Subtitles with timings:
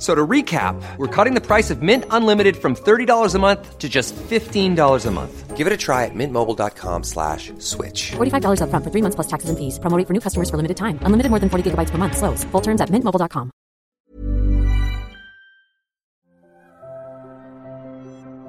[0.00, 3.86] So to recap, we're cutting the price of Mint Unlimited from $30 a month to
[3.86, 5.56] just $15 a month.
[5.58, 8.12] Give it a try at mintmobile.com slash switch.
[8.12, 9.78] $45 upfront for three months plus taxes and fees.
[9.78, 10.98] Promoting for new customers for limited time.
[11.02, 12.16] Unlimited more than 40 gigabytes per month.
[12.16, 12.44] Slows.
[12.44, 13.50] Full terms at mintmobile.com.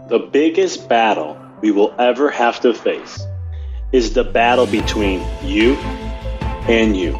[0.07, 3.19] The biggest battle we will ever have to face
[3.91, 5.75] is the battle between you
[6.67, 7.19] and you.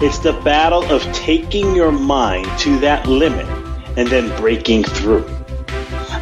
[0.00, 3.48] It's the battle of taking your mind to that limit
[3.96, 5.26] and then breaking through.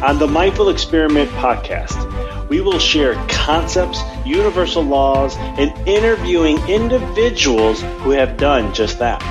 [0.01, 8.09] On the Mindful Experiment podcast, we will share concepts, universal laws, and interviewing individuals who
[8.09, 9.21] have done just that,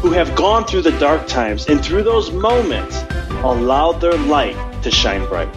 [0.00, 3.02] who have gone through the dark times and through those moments
[3.42, 4.54] allowed their light
[4.84, 5.48] to shine bright.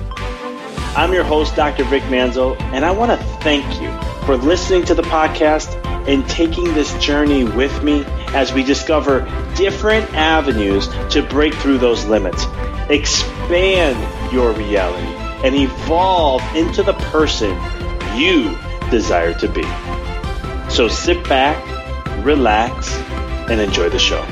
[0.97, 1.83] I'm your host, Dr.
[1.83, 5.75] Vic Manzo, and I want to thank you for listening to the podcast
[6.07, 9.21] and taking this journey with me as we discover
[9.55, 12.45] different avenues to break through those limits,
[12.89, 15.05] expand your reality,
[15.45, 17.55] and evolve into the person
[18.17, 18.57] you
[18.89, 19.63] desire to be.
[20.71, 21.63] So sit back,
[22.25, 22.97] relax,
[23.47, 24.23] and enjoy the show.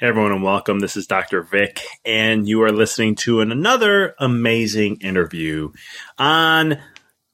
[0.00, 0.80] Hey everyone, and welcome.
[0.80, 1.42] This is Dr.
[1.42, 5.72] Vic, and you are listening to an, another amazing interview
[6.18, 6.78] on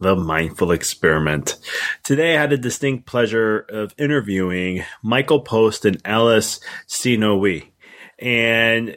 [0.00, 1.56] the Mindful Experiment.
[2.02, 7.68] Today, I had the distinct pleasure of interviewing Michael Post and Alice Sinohui.
[8.18, 8.96] And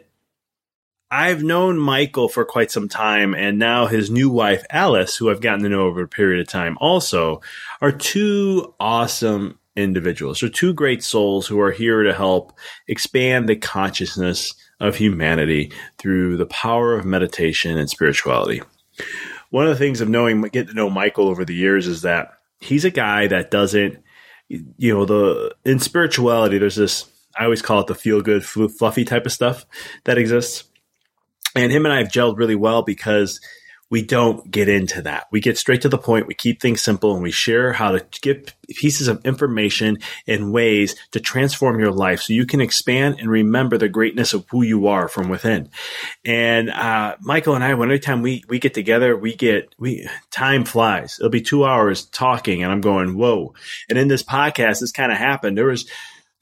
[1.12, 5.42] I've known Michael for quite some time, and now his new wife, Alice, who I've
[5.42, 7.42] gotten to know over a period of time, also
[7.82, 10.40] are two awesome individuals.
[10.40, 12.54] They're two great souls who are here to help
[12.88, 18.62] expand the consciousness of humanity through the power of meditation and spirituality.
[19.54, 22.40] One of the things of knowing, getting to know Michael over the years is that
[22.60, 24.00] he's a guy that doesn't,
[24.50, 27.06] you know, the in spirituality, there's this,
[27.38, 29.68] I always call it the feel good, fluffy type of stuff
[30.06, 30.64] that exists.
[31.56, 33.40] And him and I have gelled really well because
[33.90, 35.28] we don't get into that.
[35.32, 36.28] We get straight to the point.
[36.28, 40.96] We keep things simple and we share how to get pieces of information and ways
[41.12, 44.88] to transform your life so you can expand and remember the greatness of who you
[44.88, 45.70] are from within.
[46.26, 50.08] And, uh, Michael and I, when every time we, we get together, we get, we,
[50.32, 51.18] time flies.
[51.20, 53.54] It'll be two hours talking and I'm going, whoa.
[53.90, 55.58] And in this podcast, this kind of happened.
[55.58, 55.88] There was,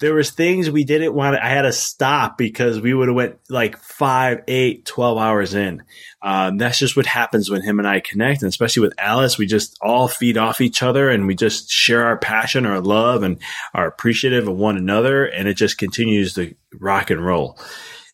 [0.02, 3.16] there was things we didn't want to, I had to stop because we would have
[3.16, 5.84] went like five, eight, 12 hours in.
[6.24, 8.42] Um, that's just what happens when him and I connect.
[8.42, 12.04] And especially with Alice, we just all feed off each other and we just share
[12.06, 13.40] our passion, our love and
[13.76, 15.26] are appreciative of one another.
[15.26, 17.60] And it just continues to rock and roll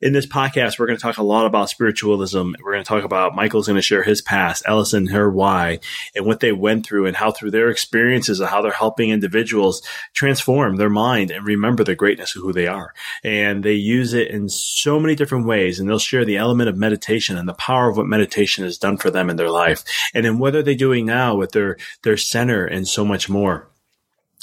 [0.02, 2.52] in this podcast, we're going to talk a lot about spiritualism.
[2.62, 5.80] We're going to talk about Michael's going to share his past, Ellison, her why,
[6.16, 9.82] and what they went through, and how through their experiences and how they're helping individuals
[10.14, 12.94] transform their mind and remember the greatness of who they are.
[13.24, 16.78] And they use it in so many different ways, and they'll share the element of
[16.78, 19.84] meditation and the power of what meditation has done for them in their life,
[20.14, 23.70] and then what are they doing now with their their center and so much more.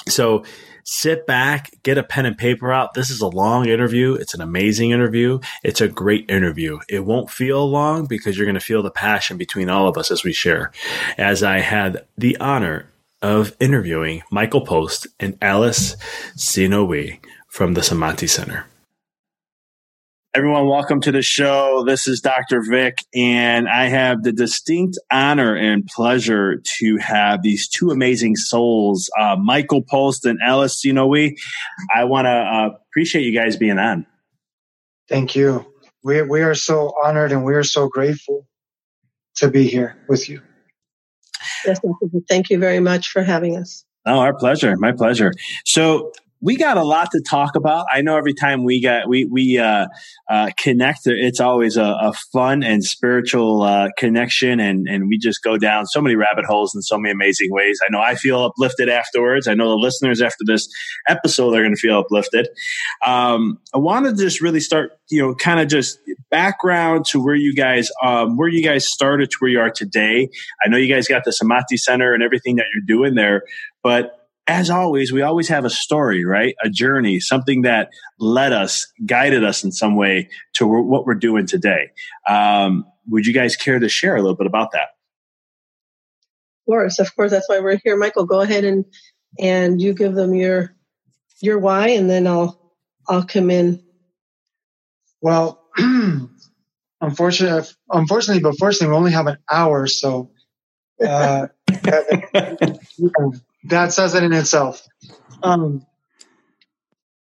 [0.08, 0.44] So
[0.84, 2.94] sit back, get a pen and paper out.
[2.94, 4.14] This is a long interview.
[4.14, 5.40] It's an amazing interview.
[5.62, 6.78] It's a great interview.
[6.88, 10.10] It won't feel long because you're going to feel the passion between all of us
[10.10, 10.70] as we share.
[11.18, 12.86] As I had the honor
[13.22, 15.96] of interviewing Michael Post and Alice
[16.36, 18.66] Sinohui from the Samadhi Center.
[20.36, 21.84] Everyone, welcome to the show.
[21.86, 22.60] This is Dr.
[22.68, 29.08] Vic, and I have the distinct honor and pleasure to have these two amazing souls,
[29.16, 31.36] uh, Michael Post and Alice Sinohui.
[31.94, 34.06] I want to uh, appreciate you guys being on.
[35.08, 35.64] Thank you.
[36.02, 38.48] We, we are so honored and we are so grateful
[39.36, 40.42] to be here with you.
[41.64, 41.78] Yes,
[42.28, 43.84] thank you very much for having us.
[44.04, 44.74] Oh, our pleasure.
[44.78, 45.32] My pleasure.
[45.64, 46.10] So
[46.44, 47.86] we got a lot to talk about.
[47.90, 49.86] I know every time we get we we uh,
[50.28, 55.42] uh, connect, it's always a, a fun and spiritual uh, connection, and and we just
[55.42, 57.80] go down so many rabbit holes in so many amazing ways.
[57.82, 59.48] I know I feel uplifted afterwards.
[59.48, 60.68] I know the listeners after this
[61.08, 62.46] episode are going to feel uplifted.
[63.06, 65.98] Um, I want to just really start, you know, kind of just
[66.30, 70.28] background to where you guys um, where you guys started to where you are today.
[70.62, 73.44] I know you guys got the Samadhi Center and everything that you're doing there,
[73.82, 76.54] but as always, we always have a story, right?
[76.62, 81.46] A journey, something that led us, guided us in some way to what we're doing
[81.46, 81.90] today.
[82.28, 84.88] Um, would you guys care to share a little bit about that?
[86.60, 87.30] Of course, of course.
[87.30, 87.96] That's why we're here.
[87.96, 88.84] Michael, go ahead and
[89.38, 90.74] and you give them your
[91.40, 92.74] your why, and then I'll
[93.08, 93.82] I'll come in.
[95.20, 95.62] Well,
[97.00, 100.30] unfortunately, unfortunately, but fortunately, we only have an hour, so
[101.06, 101.48] uh,
[103.64, 104.86] that says it in itself.
[105.42, 105.86] Um,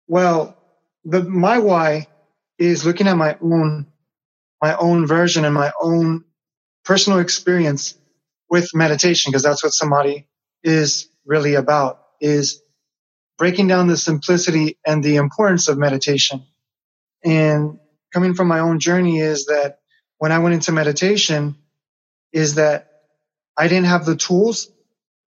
[0.07, 0.57] well,
[1.04, 2.07] the, my why
[2.57, 3.88] is looking at my own,
[4.62, 6.24] my own version and my own
[6.83, 7.98] personal experience
[8.50, 10.27] with meditation, because that's what samadhi
[10.63, 12.62] is really about, is
[13.38, 16.45] breaking down the simplicity and the importance of meditation.
[17.24, 17.80] And
[18.13, 19.80] coming from my own journey is that
[20.18, 21.56] when I went into meditation,
[22.31, 22.88] is that
[23.57, 24.69] I didn't have the tools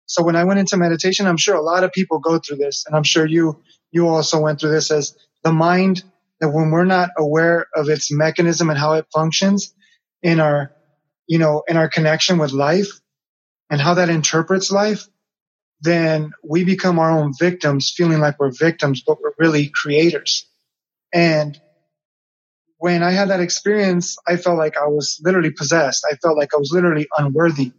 [0.08, 2.84] so when I went into meditation, I'm sure a lot of people go through this,
[2.86, 3.62] and I'm sure you
[3.92, 5.14] you also went through this as
[5.44, 6.02] the mind
[6.40, 9.74] that when we're not aware of its mechanism and how it functions
[10.22, 10.72] in our
[11.26, 12.88] you know in our connection with life
[13.70, 15.06] and how that interprets life,
[15.82, 20.48] then we become our own victims, feeling like we're victims, but we're really creators.
[21.12, 21.60] And
[22.78, 26.06] when I had that experience, I felt like I was literally possessed.
[26.10, 27.72] I felt like I was literally unworthy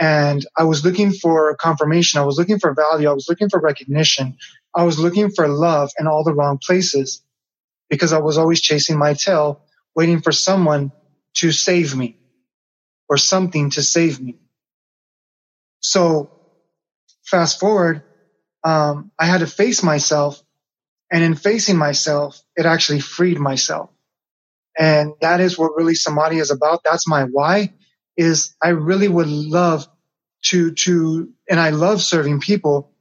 [0.00, 2.20] and I was looking for confirmation.
[2.20, 3.08] I was looking for value.
[3.08, 4.36] I was looking for recognition.
[4.74, 7.22] I was looking for love in all the wrong places
[7.88, 9.62] because I was always chasing my tail,
[9.94, 10.92] waiting for someone
[11.34, 12.18] to save me
[13.08, 14.36] or something to save me.
[15.80, 16.30] So
[17.24, 18.02] fast forward,
[18.64, 20.42] um, I had to face myself
[21.10, 23.90] and in facing myself, it actually freed myself.
[24.78, 26.82] And that is what really samadhi is about.
[26.84, 27.72] That's my why
[28.16, 29.86] is I really would love
[30.46, 32.92] to, to, and I love serving people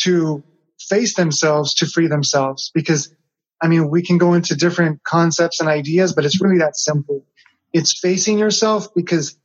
[0.00, 0.42] to
[0.78, 3.14] face themselves to free themselves because
[3.62, 7.24] I mean, we can go into different concepts and ideas, but it's really that simple.
[7.72, 9.36] It's facing yourself because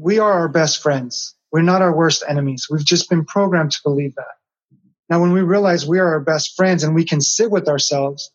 [0.00, 1.34] we are our best friends.
[1.52, 2.66] We're not our worst enemies.
[2.70, 4.78] We've just been programmed to believe that.
[5.10, 8.32] Now, when we realize we are our best friends and we can sit with ourselves,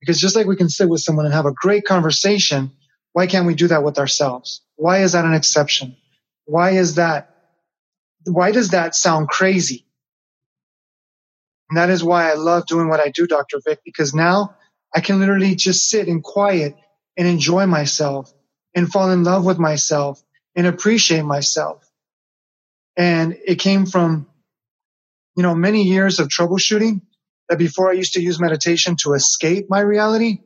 [0.00, 2.72] because just like we can sit with someone and have a great conversation,
[3.12, 4.60] why can't we do that with ourselves?
[4.82, 5.96] Why is that an exception?
[6.44, 7.36] Why is that?
[8.26, 9.86] Why does that sound crazy?
[11.70, 13.60] And that is why I love doing what I do, Dr.
[13.64, 14.56] Vic, because now
[14.92, 16.74] I can literally just sit in quiet
[17.16, 18.32] and enjoy myself
[18.74, 20.20] and fall in love with myself
[20.56, 21.88] and appreciate myself.
[22.96, 24.26] And it came from,
[25.36, 27.02] you know, many years of troubleshooting
[27.48, 30.38] that before I used to use meditation to escape my reality,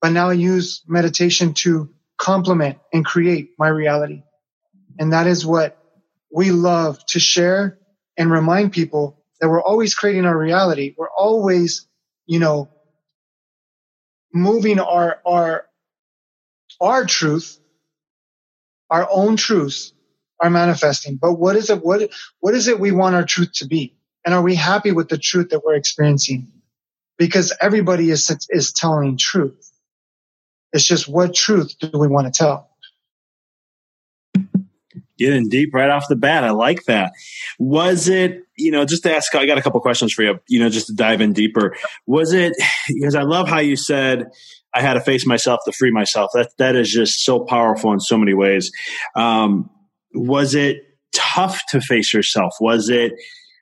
[0.00, 4.22] but now I use meditation to complement and create my reality.
[4.98, 5.78] And that is what
[6.32, 7.78] we love to share
[8.16, 10.94] and remind people that we're always creating our reality.
[10.98, 11.86] We're always,
[12.26, 12.68] you know,
[14.34, 15.66] moving our, our,
[16.80, 17.58] our truth,
[18.90, 19.92] our own truths
[20.40, 21.16] are manifesting.
[21.16, 21.84] But what is it?
[21.84, 22.10] What,
[22.40, 23.96] what is it we want our truth to be?
[24.24, 26.48] And are we happy with the truth that we're experiencing?
[27.16, 29.67] Because everybody is, is telling truth.
[30.72, 32.70] It's just what truth do we want to tell?
[35.18, 36.44] Getting deep right off the bat.
[36.44, 37.12] I like that.
[37.58, 40.60] Was it, you know, just to ask, I got a couple questions for you, you
[40.60, 41.74] know, just to dive in deeper.
[42.06, 42.52] Was it,
[42.88, 44.26] because I love how you said,
[44.74, 46.30] I had to face myself to free myself.
[46.34, 48.70] That, that is just so powerful in so many ways.
[49.16, 49.70] Um,
[50.14, 50.82] was it
[51.12, 52.52] tough to face yourself?
[52.60, 53.12] Was it,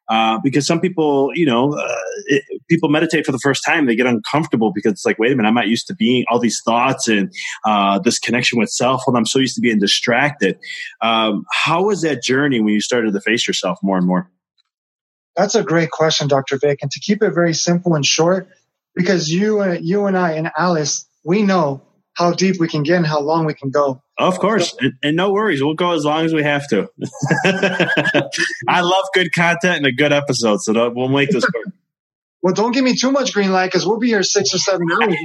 [0.08, 1.94] Uh, because some people, you know, uh,
[2.26, 5.36] it, people meditate for the first time, they get uncomfortable because it's like, wait a
[5.36, 7.32] minute, I'm not used to being all these thoughts and
[7.64, 10.58] uh, this connection with self, and I'm so used to being distracted.
[11.00, 14.30] Um, how was that journey when you started to face yourself more and more?
[15.36, 16.58] That's a great question, Dr.
[16.58, 16.78] Vic.
[16.80, 18.48] And to keep it very simple and short,
[18.94, 21.82] because you and you and I and Alice, we know
[22.14, 24.02] how deep we can get and how long we can go.
[24.18, 26.88] Of course, and, and, no worries, we'll go as long as we have to.
[28.66, 31.66] I love good content and a good episode, so we'll make this work.
[32.42, 34.86] well, don't give me too much green light because we'll be here six or seven
[34.90, 35.16] hours.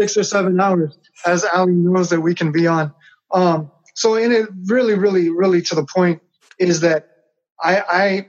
[0.00, 2.92] six or seven hours, as Ali knows that we can be on.
[3.32, 6.22] Um, so, in it, really, really, really, to the point
[6.58, 7.08] is that
[7.60, 8.28] I I,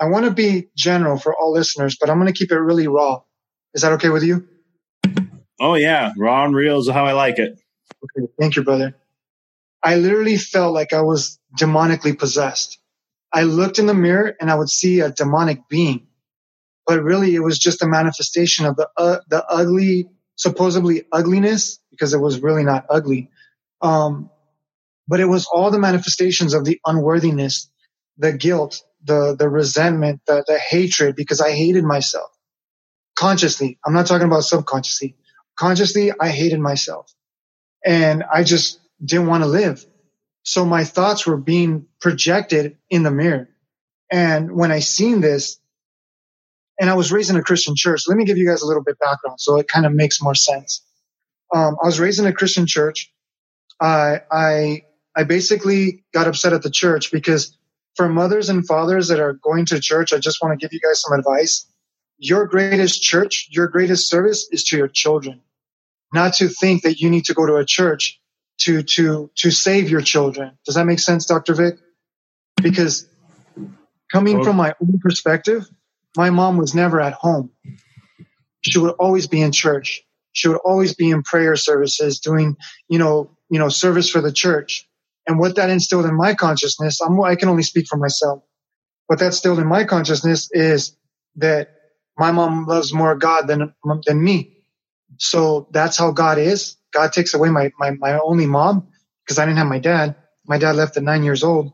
[0.00, 2.88] I want to be general for all listeners, but I'm going to keep it really
[2.88, 3.20] raw.
[3.74, 4.48] Is that okay with you?
[5.60, 7.60] Oh yeah, raw and real is how I like it.
[8.04, 8.96] Okay, thank you, brother.
[9.84, 12.78] I literally felt like I was demonically possessed.
[13.32, 16.08] I looked in the mirror and I would see a demonic being,
[16.86, 22.14] but really it was just a manifestation of the uh, the ugly, supposedly ugliness, because
[22.14, 23.30] it was really not ugly.
[23.82, 24.30] Um,
[25.08, 27.70] but it was all the manifestations of the unworthiness,
[28.18, 32.30] the guilt, the the resentment, the the hatred, because I hated myself
[33.16, 33.78] consciously.
[33.86, 35.16] I'm not talking about subconsciously
[35.58, 37.12] consciously, I hated myself
[37.84, 39.84] and I just didn't want to live.
[40.42, 43.48] So my thoughts were being projected in the mirror.
[44.10, 45.58] And when I seen this,
[46.80, 48.82] and I was raised in a Christian church, let me give you guys a little
[48.82, 50.82] bit background so it kind of makes more sense.
[51.54, 53.12] Um, I was raised in a Christian church.
[53.80, 54.82] I, I,
[55.16, 57.56] I basically got upset at the church because
[57.96, 60.80] for mothers and fathers that are going to church, I just want to give you
[60.80, 61.66] guys some advice.
[62.18, 65.42] Your greatest church, your greatest service is to your children
[66.12, 68.20] not to think that you need to go to a church
[68.58, 70.58] to to to save your children.
[70.64, 71.54] Does that make sense, Dr.
[71.54, 71.74] Vic?
[72.60, 73.08] Because
[74.12, 75.68] coming from my own perspective,
[76.16, 77.50] my mom was never at home.
[78.62, 80.02] She would always be in church.
[80.32, 82.56] She would always be in prayer services, doing,
[82.88, 84.86] you know, you know, service for the church.
[85.26, 88.42] And what that instilled in my consciousness, I'm, I can only speak for myself.
[89.06, 90.96] What that instilled in my consciousness is
[91.36, 91.70] that
[92.18, 93.72] my mom loves more God than,
[94.06, 94.57] than me.
[95.18, 96.76] So that's how God is.
[96.92, 98.88] God takes away my, my, my only mom
[99.24, 100.16] because I didn't have my dad.
[100.46, 101.72] My dad left at nine years old.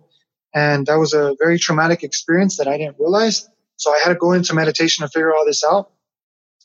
[0.55, 3.49] And that was a very traumatic experience that I didn't realize.
[3.77, 5.93] So I had to go into meditation to figure all this out.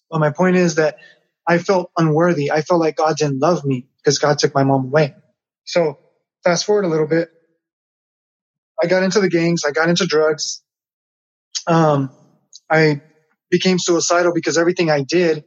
[0.09, 0.97] But my point is that
[1.47, 2.51] I felt unworthy.
[2.51, 5.15] I felt like God didn't love me because God took my mom away.
[5.65, 5.99] So
[6.43, 7.29] fast forward a little bit.
[8.81, 9.63] I got into the gangs.
[9.65, 10.61] I got into drugs.
[11.67, 12.11] Um,
[12.69, 13.01] I
[13.51, 15.45] became suicidal because everything I did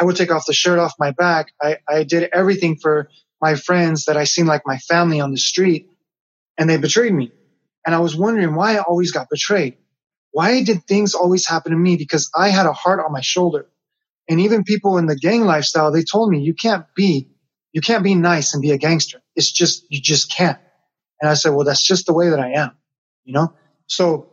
[0.00, 1.52] I would take off the shirt off my back.
[1.60, 5.38] I, I did everything for my friends that I seemed like my family on the
[5.38, 5.90] street
[6.56, 7.32] and they betrayed me.
[7.84, 9.76] And I was wondering why I always got betrayed.
[10.32, 11.96] Why did things always happen to me?
[11.96, 13.68] Because I had a heart on my shoulder.
[14.28, 17.28] And even people in the gang lifestyle, they told me you can't be,
[17.72, 19.20] you can't be nice and be a gangster.
[19.34, 20.58] It's just, you just can't.
[21.20, 22.70] And I said, well, that's just the way that I am,
[23.24, 23.52] you know?
[23.86, 24.30] So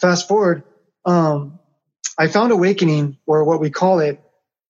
[0.00, 0.62] fast forward,
[1.04, 1.58] um,
[2.18, 4.21] I found awakening or what we call it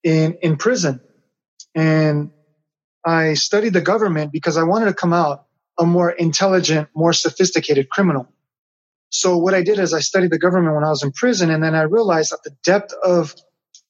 [0.03, 1.01] in, in prison.
[1.75, 2.31] And
[3.05, 5.47] I studied the government because I wanted to come out
[5.79, 8.29] a more intelligent, more sophisticated criminal.
[9.11, 11.63] So what I did is I studied the government when I was in prison and
[11.63, 13.35] then I realized that the depth of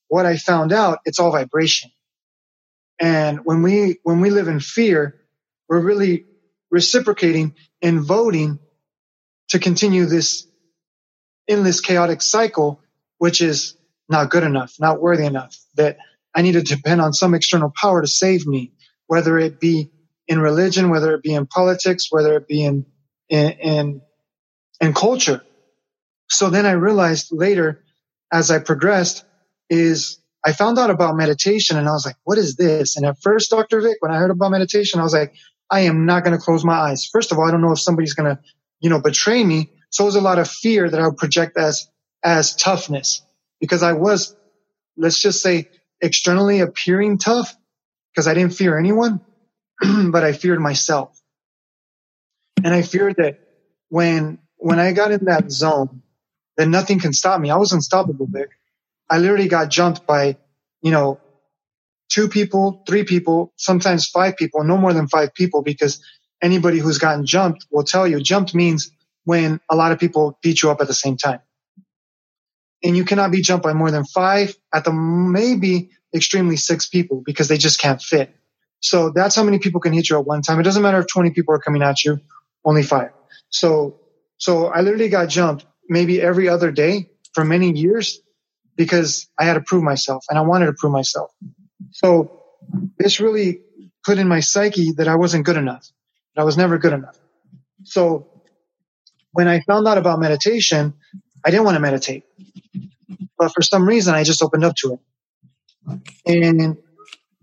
[0.09, 1.91] what I found out, it's all vibration.
[2.99, 5.21] And when we, when we live in fear,
[5.69, 6.27] we're really
[6.71, 8.59] reciprocating and voting
[9.49, 10.47] to continue this
[11.49, 12.81] endless chaotic cycle,
[13.19, 13.77] which is
[14.13, 15.97] not good enough, not worthy enough, that
[16.35, 18.73] I need to depend on some external power to save me,
[19.07, 19.91] whether it be
[20.29, 22.87] in religion, whether it be in politics, whether it be in,
[23.29, 24.03] in, in,
[24.81, 25.43] in culture.
[26.31, 27.83] So then I realized later
[28.33, 29.25] as I progressed
[29.69, 32.97] is I found out about meditation and I was like, what is this?
[32.97, 33.81] And at first, Dr.
[33.81, 35.35] Vic, when I heard about meditation, I was like,
[35.71, 37.07] I am not going to close my eyes.
[37.07, 38.43] First of all, I don't know if somebody's going to,
[38.81, 39.71] you know, betray me.
[39.91, 41.89] So it was a lot of fear that I would project as,
[42.25, 43.23] as toughness
[43.63, 44.37] because I was,
[44.99, 45.71] let's just say,
[46.03, 47.57] externally appearing tough
[48.13, 49.21] because I didn't fear anyone,
[50.11, 51.19] but I feared myself.
[52.65, 53.41] And I feared that
[53.89, 56.03] when, when I got in that zone,
[56.59, 57.51] that nothing can stop me.
[57.51, 58.51] I was unstoppable, Vic.
[59.09, 60.37] I literally got jumped by,
[60.83, 61.21] you know,
[62.11, 66.05] two people, three people, sometimes five people, no more than five people, because
[66.43, 68.91] anybody who's gotten jumped will tell you jumped means
[69.25, 71.41] when a lot of people beat you up at the same time
[72.85, 77.23] and you cannot be jumped by more than five at the maybe extremely six people
[77.25, 78.35] because they just can't fit.
[78.81, 80.61] So that's how many people can hit you at one time.
[80.61, 82.21] It doesn't matter if 20 people are coming at you,
[82.65, 83.11] only five.
[83.51, 84.01] So,
[84.39, 88.21] So I literally got jumped maybe every other day for many years
[88.77, 91.31] because I had to prove myself and I wanted to prove myself.
[91.93, 92.43] So
[92.99, 93.61] this really
[94.05, 95.89] put in my psyche that I wasn't good enough.
[96.35, 97.19] That I was never good enough.
[97.85, 98.29] So
[99.33, 100.95] when I found out about meditation,
[101.45, 102.25] I didn't want to meditate.
[103.39, 105.01] But for some reason, I just opened up to it.
[106.27, 106.77] And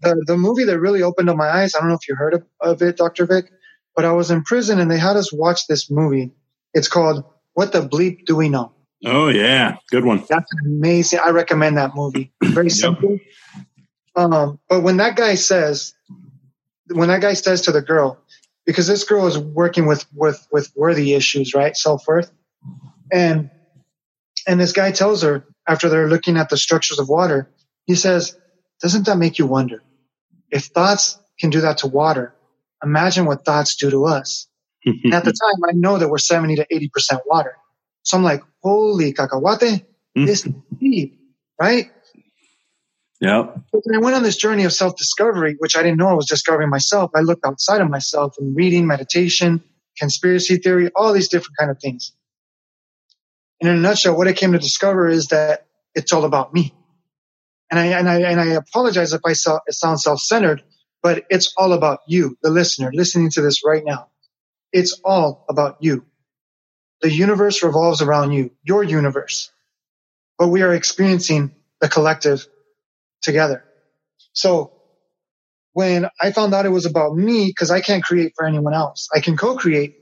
[0.02, 2.34] the, the movie that really opened up my eyes, I don't know if you heard
[2.34, 3.26] of, of it, Dr.
[3.26, 3.52] Vic,
[3.96, 6.32] but I was in prison and they had us watch this movie.
[6.74, 8.74] It's called What the Bleep Do We Know?
[9.06, 9.78] Oh, yeah.
[9.90, 10.24] Good one.
[10.30, 11.20] That's amazing.
[11.24, 12.32] I recommend that movie.
[12.44, 13.18] Very simple.
[14.16, 15.94] Um, but when that guy says,
[16.88, 18.20] when that guy says to the girl,
[18.66, 21.76] because this girl is working with with with worthy issues, right?
[21.76, 22.32] Self worth,
[23.12, 23.50] and
[24.50, 27.52] and this guy tells her after they're looking at the structures of water,
[27.86, 28.36] he says,
[28.82, 29.84] "Doesn't that make you wonder
[30.50, 32.34] if thoughts can do that to water?
[32.84, 34.48] Imagine what thoughts do to us."
[34.86, 37.56] and at the time, I know that we're seventy to eighty percent water,
[38.02, 39.86] so I'm like, "Holy cacahuate,
[40.18, 40.26] mm.
[40.26, 41.20] this is deep,
[41.62, 41.92] right?"
[43.22, 43.52] Yeah.
[43.94, 46.70] I went on this journey of self discovery, which I didn't know I was discovering
[46.70, 49.62] myself, I looked outside of myself and reading, meditation,
[49.98, 52.14] conspiracy theory, all these different kind of things.
[53.62, 56.74] In a nutshell, what I came to discover is that it's all about me.
[57.72, 60.64] And I, and I, and I apologize if I sound self centered,
[61.04, 64.10] but it's all about you, the listener, listening to this right now.
[64.74, 66.06] It's all about you.
[67.02, 69.52] The universe revolves around you, your universe.
[70.38, 72.48] But we are experiencing the collective
[73.22, 73.66] together.
[74.34, 74.74] So
[75.74, 79.10] when I found out it was about me, because I can't create for anyone else,
[79.16, 79.98] I can co-create,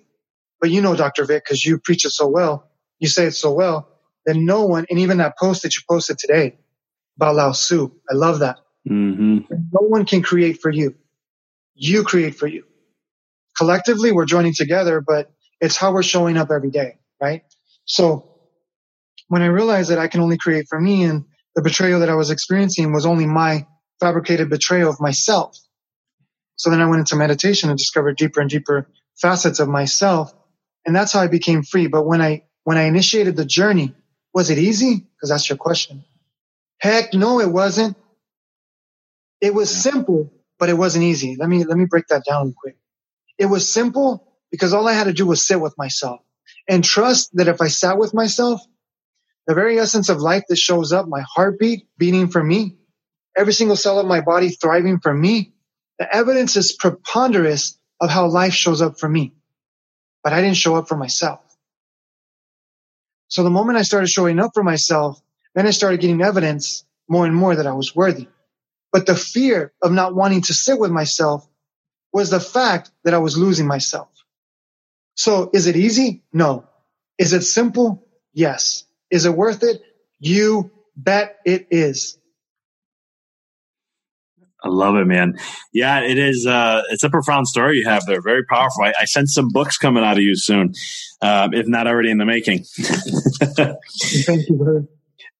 [0.61, 1.25] but you know, Dr.
[1.25, 3.89] Vic, because you preach it so well, you say it so well,
[4.25, 6.57] that no one, and even that post that you posted today
[7.17, 8.57] about Lao Tzu, I love that.
[8.89, 9.39] Mm-hmm.
[9.49, 10.95] No one can create for you.
[11.75, 12.63] You create for you.
[13.57, 17.43] Collectively, we're joining together, but it's how we're showing up every day, right?
[17.85, 18.37] So
[19.27, 21.25] when I realized that I can only create for me and
[21.55, 23.65] the betrayal that I was experiencing was only my
[23.99, 25.57] fabricated betrayal of myself.
[26.55, 28.89] So then I went into meditation and discovered deeper and deeper
[29.19, 30.33] facets of myself.
[30.85, 31.87] And that's how I became free.
[31.87, 33.93] But when I, when I initiated the journey,
[34.33, 34.97] was it easy?
[35.15, 36.03] Because that's your question.
[36.79, 37.95] Heck no, it wasn't.
[39.39, 41.37] It was simple, but it wasn't easy.
[41.39, 42.75] Let me, let me break that down quick.
[43.37, 46.19] It was simple because all I had to do was sit with myself
[46.67, 48.59] and trust that if I sat with myself,
[49.47, 52.75] the very essence of life that shows up, my heartbeat beating for me,
[53.37, 55.53] every single cell of my body thriving for me,
[55.99, 59.35] the evidence is preponderous of how life shows up for me.
[60.21, 61.46] But I didn't show up for myself.
[63.27, 65.21] So the moment I started showing up for myself,
[65.55, 68.27] then I started getting evidence more and more that I was worthy.
[68.91, 71.47] But the fear of not wanting to sit with myself
[72.13, 74.09] was the fact that I was losing myself.
[75.15, 76.23] So is it easy?
[76.31, 76.67] No.
[77.17, 78.07] Is it simple?
[78.33, 78.85] Yes.
[79.09, 79.81] Is it worth it?
[80.19, 82.16] You bet it is.
[84.67, 85.37] I love it, man.
[85.71, 86.45] Yeah, it is.
[86.45, 88.21] Uh, it's a profound story you have there.
[88.21, 88.83] Very powerful.
[88.83, 90.73] I, I sense some books coming out of you soon,
[91.21, 92.65] um, if not already in the making.
[94.25, 94.85] Thank you, brother.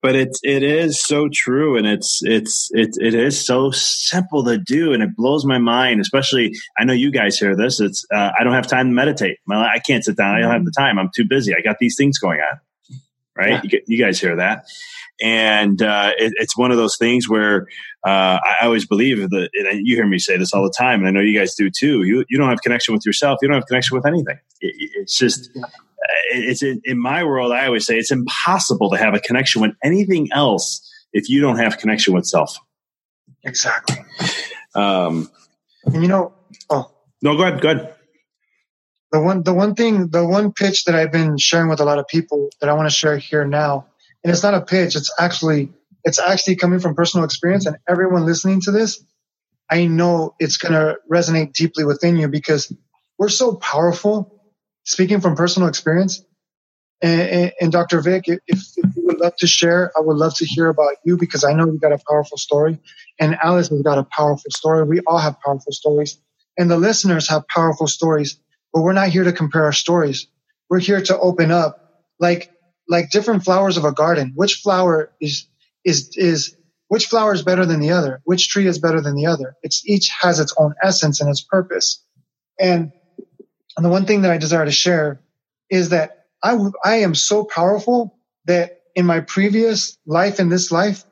[0.02, 4.58] But it's it is so true, and it's it's it it is so simple to
[4.58, 6.00] do, and it blows my mind.
[6.00, 7.82] Especially, I know you guys hear this.
[7.82, 9.40] It's uh, I don't have time to meditate.
[9.50, 10.36] I can't sit down.
[10.36, 11.00] I don't have the time.
[11.00, 11.54] I'm too busy.
[11.54, 12.60] I got these things going on
[13.38, 13.64] right?
[13.64, 13.70] Yeah.
[13.72, 14.66] You, you, guys hear that.
[15.22, 17.68] And uh, it, it's one of those things where
[18.06, 21.08] uh, I always believe that, and you hear me say this all the time, and
[21.08, 22.04] I know you guys do too.
[22.04, 24.38] You, you don't have connection with yourself, you don't have connection with anything.
[24.62, 25.50] It, it's just,
[26.32, 29.72] it's in, in my world, I always say it's impossible to have a connection with
[29.84, 30.82] anything else
[31.14, 32.58] if you don't have connection with self.
[33.44, 33.98] Exactly.
[34.76, 35.32] Um,
[35.86, 36.34] and you know,
[36.70, 36.92] oh.
[37.22, 37.97] No, go ahead, go ahead
[39.12, 42.00] the one the one thing the one pitch that I've been sharing with a lot
[42.00, 43.88] of people that I want to share here now,
[44.24, 45.72] and it's not a pitch, it's actually
[46.04, 49.04] it's actually coming from personal experience and everyone listening to this,
[49.70, 52.72] I know it's going to resonate deeply within you because
[53.18, 54.34] we're so powerful.
[54.86, 56.24] Speaking from personal experience,
[57.02, 58.00] and, and, and Dr.
[58.00, 61.18] Vic, if, if, you would love to share, I would love to hear about you
[61.18, 62.80] because I know you've got a powerful story,
[63.20, 64.84] and Alice has got a powerful story.
[64.84, 66.18] We all have powerful stories,
[66.58, 68.40] and the listeners have powerful stories
[68.74, 70.28] but we're not here to compare our stories.
[70.70, 72.52] We're here to open up like,
[72.88, 74.34] like different flowers of a garden.
[74.36, 75.48] Which flower is,
[75.84, 76.56] is, is,
[76.88, 78.22] which flower is better than the other?
[78.24, 79.56] Which tree is better than the other?
[79.64, 82.04] It's each has its own essence and its purpose.
[82.60, 82.92] And,
[83.76, 85.22] and the one thing that I desire to share
[85.70, 91.04] is that I, I am so powerful that in my previous life, in this life,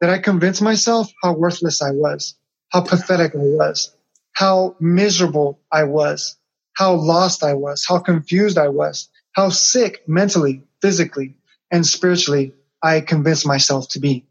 [0.00, 2.36] that I convinced myself how worthless I was,
[2.70, 3.94] how pathetic I was,
[4.32, 6.36] how miserable I was,
[6.76, 11.36] how lost I was, how confused I was, how sick mentally, physically,
[11.70, 14.26] and spiritually I convinced myself to be.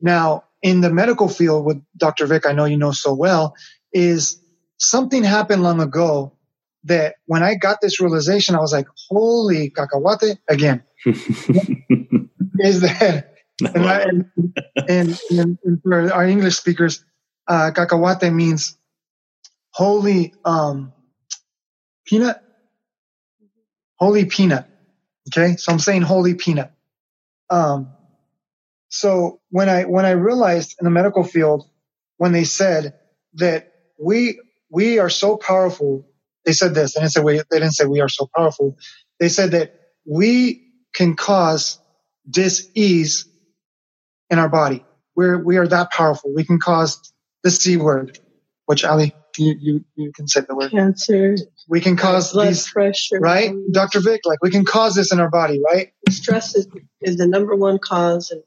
[0.00, 2.26] Now, in the medical field with Dr.
[2.26, 3.54] Vic, I know you know so well,
[3.92, 4.40] is
[4.78, 6.32] something happened long ago
[6.84, 10.82] that when I got this realization, I was like, holy cacahuate again.
[11.06, 13.34] is that,
[13.74, 14.02] and, I,
[14.88, 17.04] and, and, and, for our English speakers,
[17.48, 18.76] uh, cacahuate means
[19.70, 20.93] holy, um,
[22.06, 22.42] peanut,
[23.98, 24.68] holy peanut.
[25.28, 25.56] Okay.
[25.56, 26.72] So I'm saying holy peanut.
[27.50, 27.92] Um,
[28.90, 31.68] so when I, when I realized in the medical field,
[32.18, 32.94] when they said
[33.34, 34.40] that we,
[34.70, 36.06] we are so powerful
[36.44, 36.94] they said this.
[36.94, 38.76] They didn't say we, they didn't say we are so powerful.
[39.20, 41.78] They said that we can cause
[42.28, 43.28] dis-ease
[44.30, 44.84] in our body.
[45.16, 46.32] We're, we are that powerful.
[46.34, 47.12] We can cause
[47.42, 48.18] the C word,
[48.66, 50.70] which Ali, you, you, you can say the word.
[50.72, 51.36] Cancer.
[51.68, 53.18] We can cause blood these, pressure.
[53.18, 53.54] right?
[53.72, 54.00] Dr.
[54.00, 55.92] Vic, like we can cause this in our body, right?
[56.10, 56.68] Stress is,
[57.00, 58.30] is the number one cause.
[58.30, 58.42] And,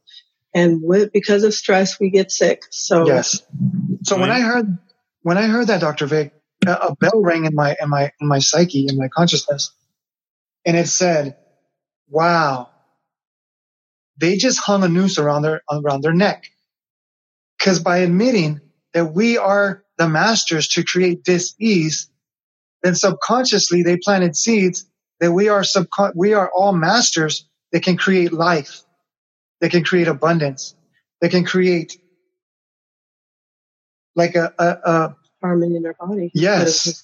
[0.54, 2.64] and with, because of stress, we get sick.
[2.70, 3.42] So yes.
[4.04, 4.22] So right.
[4.22, 4.78] when I heard,
[5.24, 6.06] when I heard that, Dr.
[6.06, 6.34] Vic,
[6.66, 9.72] a bell rang in my in my in my psyche in my consciousness
[10.66, 11.38] and it said
[12.10, 12.70] wow
[14.18, 16.50] they just hung a noose around their around their neck
[17.58, 18.60] because by admitting
[18.94, 22.10] that we are the masters to create dis-ease
[22.84, 27.98] then subconsciously they planted seeds that we are subcon- we are all masters that can
[27.98, 28.84] create life
[29.62, 30.76] that can create abundance
[31.22, 31.98] that can create
[34.16, 36.32] like a, a, a harmony in our body.
[36.34, 37.04] Yes.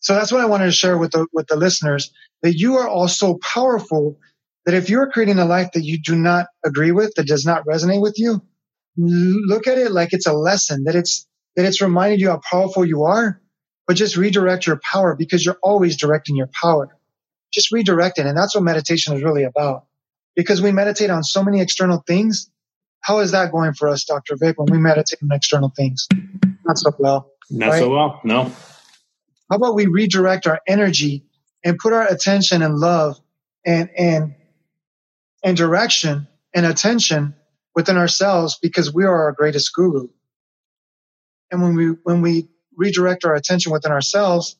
[0.00, 2.12] So that's what I wanted to share with the with the listeners
[2.42, 4.18] that you are all so powerful
[4.64, 7.64] that if you're creating a life that you do not agree with, that does not
[7.66, 8.42] resonate with you,
[8.96, 12.84] look at it like it's a lesson that it's that it's reminding you how powerful
[12.84, 13.40] you are,
[13.86, 16.96] but just redirect your power because you're always directing your power.
[17.52, 18.26] Just redirect it.
[18.26, 19.86] And that's what meditation is really about.
[20.34, 22.48] Because we meditate on so many external things.
[23.00, 24.36] How is that going for us, Dr.
[24.36, 26.08] Vic, when we meditate on external things?
[26.64, 27.30] not so well.
[27.50, 27.78] Not right?
[27.80, 28.20] so well.
[28.24, 28.44] No.
[29.50, 31.24] How about we redirect our energy
[31.64, 33.18] and put our attention and love
[33.66, 34.34] and and
[35.44, 37.34] and direction and attention
[37.74, 40.08] within ourselves because we are our greatest guru.
[41.50, 44.56] And when we when we redirect our attention within ourselves,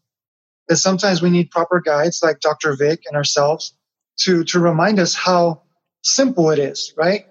[0.69, 2.77] that sometimes we need proper guides like Dr.
[2.77, 3.75] Vic and ourselves
[4.21, 5.63] to to remind us how
[6.03, 7.27] simple it is, right?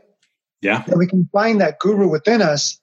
[0.61, 0.83] Yeah.
[0.87, 2.79] That we can find that guru within us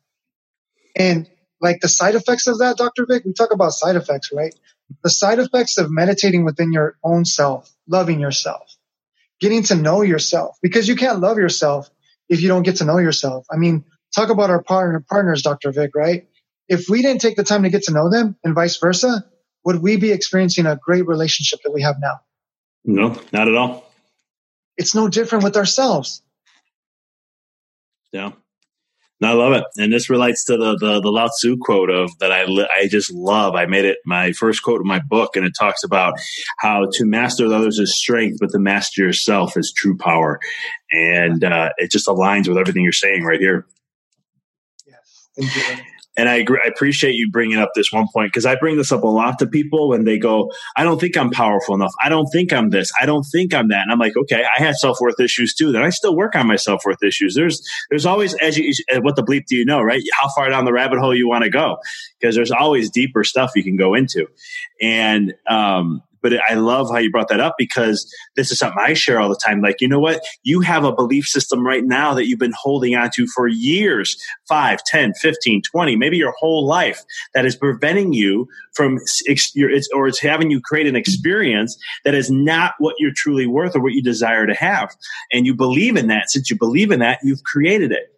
[0.96, 1.28] and
[1.60, 3.06] like the side effects of that, Dr.
[3.06, 4.54] Vic, we talk about side effects, right?
[5.02, 8.76] The side effects of meditating within your own self, loving yourself,
[9.40, 11.90] getting to know yourself, because you can't love yourself
[12.28, 13.46] if you don't get to know yourself.
[13.50, 13.84] I mean,
[14.14, 15.72] talk about our partner, partners, Dr.
[15.72, 16.26] Vic, right?
[16.68, 19.24] If we didn't take the time to get to know them and vice versa,
[19.64, 22.20] would we be experiencing a great relationship that we have now?
[22.84, 23.90] No, not at all.
[24.76, 26.22] It's no different with ourselves.
[28.12, 28.32] Yeah.
[29.20, 32.16] No, I love it, and this relates to the the, the Lao Tzu quote of
[32.20, 33.56] that I li- I just love.
[33.56, 36.14] I made it my first quote in my book, and it talks about
[36.58, 40.38] how to master others is strength, but to master yourself is true power,
[40.92, 43.66] and uh, it just aligns with everything you're saying right here.
[44.86, 45.84] Yes, thank you
[46.18, 48.90] and I agree, I appreciate you bringing up this one point because I bring this
[48.90, 51.92] up a lot to people when they go, I don't think I'm powerful enough.
[52.02, 52.90] I don't think I'm this.
[53.00, 53.82] I don't think I'm that.
[53.82, 55.70] And I'm like, okay, I had self worth issues too.
[55.70, 57.36] Then I still work on my self worth issues.
[57.36, 60.02] There's, there's always, as you, what the bleep do you know, right?
[60.20, 61.78] How far down the rabbit hole you want to go?
[62.18, 64.26] Because there's always deeper stuff you can go into.
[64.82, 68.94] And, um, but I love how you brought that up because this is something I
[68.94, 69.60] share all the time.
[69.60, 70.22] Like, you know what?
[70.42, 74.20] You have a belief system right now that you've been holding on to for years
[74.48, 77.02] 5, 10, 15, 20, maybe your whole life
[77.34, 78.98] that is preventing you from,
[79.94, 83.80] or it's having you create an experience that is not what you're truly worth or
[83.80, 84.94] what you desire to have.
[85.32, 86.30] And you believe in that.
[86.30, 88.14] Since you believe in that, you've created it.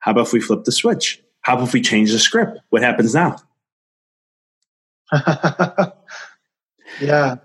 [0.00, 1.22] How about if we flip the switch?
[1.42, 2.58] How about if we change the script?
[2.70, 3.36] What happens now?
[7.00, 7.36] Yeah,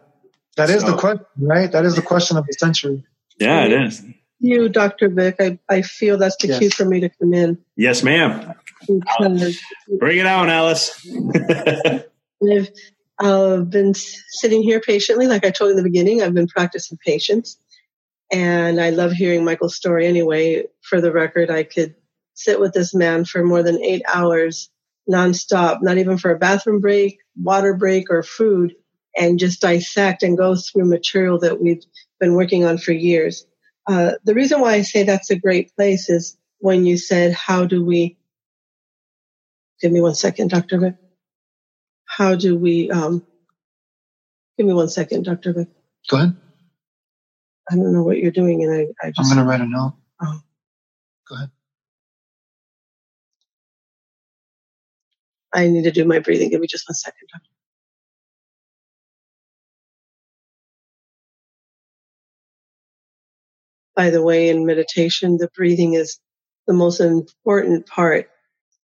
[0.58, 1.72] that is so, the question, right?
[1.72, 3.04] That is the question of the century.
[3.40, 4.04] Yeah, it is.
[4.40, 5.10] You, Dr.
[5.10, 6.60] Vic, I, I feel that's the yes.
[6.60, 7.58] cue for me to come in.
[7.76, 8.54] Yes, ma'am.
[8.88, 9.60] Because
[9.98, 11.06] Bring it on, Alice.
[12.44, 12.70] I've
[13.20, 16.22] uh, been sitting here patiently, like I told you in the beginning.
[16.22, 17.58] I've been practicing patience,
[18.32, 20.06] and I love hearing Michael's story.
[20.06, 21.96] Anyway, for the record, I could
[22.34, 24.70] sit with this man for more than eight hours
[25.10, 28.76] nonstop, not even for a bathroom break, water break, or food
[29.18, 31.84] and just dissect and go through material that we've
[32.20, 33.46] been working on for years.
[33.88, 37.66] Uh, the reason why I say that's a great place is when you said, how
[37.66, 38.18] do we,
[39.82, 40.80] give me one second, Dr.
[40.80, 40.96] Vic.
[42.06, 43.26] How do we, um,
[44.58, 45.54] give me one second, Dr.
[45.54, 45.68] Vic.
[46.10, 46.36] Go ahead.
[47.72, 49.20] I don't know what you're doing, and I, I just.
[49.20, 49.94] I'm going to write a note.
[50.22, 50.40] Oh.
[51.28, 51.50] Go ahead.
[55.54, 56.50] I need to do my breathing.
[56.50, 57.28] Give me just one second.
[63.96, 66.20] By the way, in meditation, the breathing is
[66.68, 68.30] the most important part.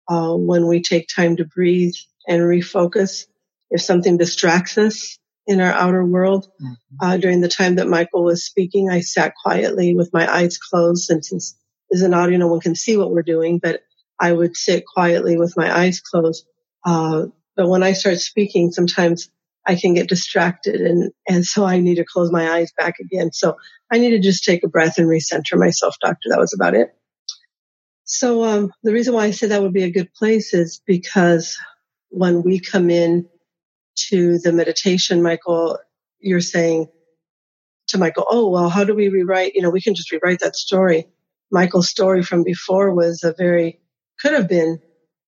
[0.09, 1.95] Uh, when we take time to breathe
[2.29, 3.27] and refocus,
[3.71, 7.07] if something distracts us in our outer world, Mm-hmm.
[7.07, 11.11] uh, during the time that Michael was speaking, I sat quietly with my eyes closed.
[11.11, 11.57] And since
[11.91, 13.83] there's an audio, no one can see what we're doing, but
[14.21, 16.45] I would sit quietly with my eyes closed.
[16.85, 19.31] Uh, but when I start speaking, sometimes
[19.67, 23.33] I can get distracted and, and so I need to close my eyes back again.
[23.33, 23.57] So
[23.93, 26.29] I need to just take a breath and recenter myself, doctor.
[26.29, 26.95] That was about it.
[28.05, 31.57] So, um, the reason why I said that would be a good place is because
[32.09, 33.29] when we come in
[34.09, 35.79] to the meditation, Michael,
[36.19, 36.89] you're saying
[37.89, 39.55] to Michael, oh, well, how do we rewrite?
[39.55, 41.07] You know, we can just rewrite that story.
[41.53, 43.81] Michael's story from before was a very,
[44.21, 44.81] could have been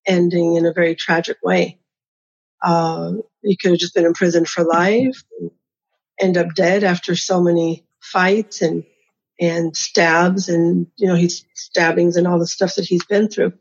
[0.05, 1.79] ending in a very tragic way.
[2.61, 5.23] Uh, he could have just been in prison for life,
[6.19, 8.83] end up dead after so many fights and
[9.39, 13.53] and stabs and you know he's stabbings and all the stuff that he's been through.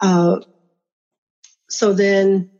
[0.00, 0.40] Uh,
[1.68, 2.50] so then,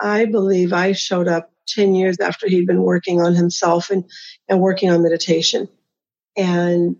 [0.00, 4.04] I believe I showed up ten years after he'd been working on himself and
[4.48, 5.68] and working on meditation.
[6.36, 6.96] And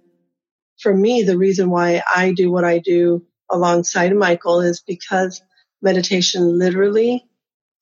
[0.80, 5.42] for me, the reason why I do what I do alongside Michael is because
[5.82, 7.24] meditation literally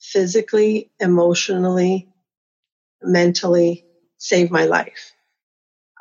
[0.03, 2.11] physically, emotionally,
[3.03, 3.87] mentally
[4.19, 5.13] saved my life.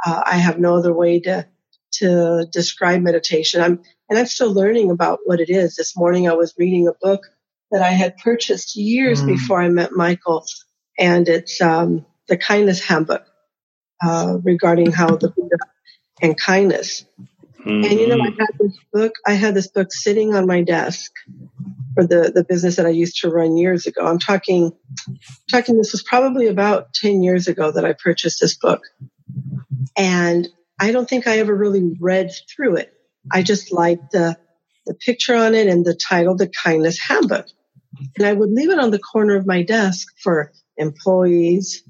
[0.06, 1.48] Uh, I have no other way to
[1.94, 3.62] to describe meditation.
[3.62, 5.76] I'm and I'm still learning about what it is.
[5.76, 7.24] This morning I was reading a book
[7.72, 9.28] that I had purchased years Mm.
[9.28, 10.46] before I met Michael,
[11.00, 13.26] and it's um, the Kindness Handbook
[14.04, 15.58] uh, regarding how the Buddha
[16.22, 17.06] and kindness.
[17.68, 18.38] And you know, I Mhm.
[18.40, 19.14] had this book.
[19.28, 21.12] I had this book sitting on my desk
[21.96, 24.06] for the the business that I used to run years ago.
[24.06, 24.74] I'm talking,
[25.52, 25.78] talking.
[25.78, 28.82] This was probably about ten years ago that I purchased this book,
[29.98, 30.48] and
[30.80, 32.94] I don't think I ever really read through it.
[33.32, 34.38] I just liked the
[34.88, 37.48] the picture on it and the title, "The Kindness Handbook,"
[38.18, 41.84] and I would leave it on the corner of my desk for employees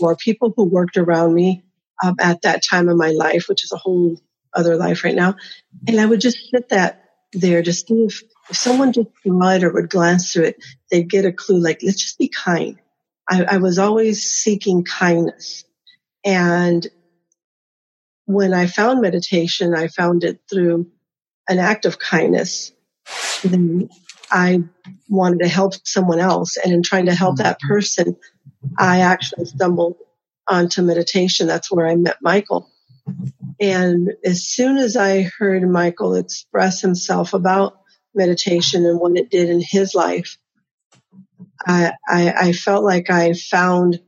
[0.00, 1.64] or people who worked around me
[2.04, 4.18] um, at that time of my life, which is a whole
[4.54, 5.36] other life right now.
[5.86, 9.64] And I would just sit that there to see if, if someone just saw it
[9.64, 12.78] or would glance through it, they'd get a clue like, let's just be kind.
[13.28, 15.64] I, I was always seeking kindness.
[16.24, 16.86] And
[18.24, 20.90] when I found meditation, I found it through
[21.48, 22.72] an act of kindness.
[23.42, 23.88] Then
[24.30, 24.62] I
[25.08, 26.56] wanted to help someone else.
[26.56, 27.44] And in trying to help mm-hmm.
[27.44, 28.16] that person,
[28.78, 29.96] I actually stumbled
[30.48, 31.46] onto meditation.
[31.46, 32.70] That's where I met Michael.
[33.60, 37.80] And as soon as I heard Michael express himself about
[38.14, 40.38] meditation and what it did in his life,
[41.66, 44.00] I, I, I felt like I found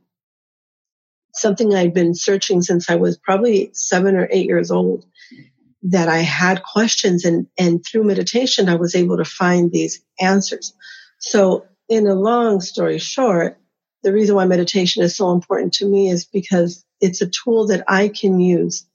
[1.33, 5.05] something I'd been searching since I was probably seven or eight years old
[5.83, 10.73] that I had questions and, and through meditation, I was able to find these answers.
[11.19, 13.57] So in a long story short,
[14.03, 17.83] the reason why meditation is so important to me is because it's a tool that
[17.87, 18.85] I can use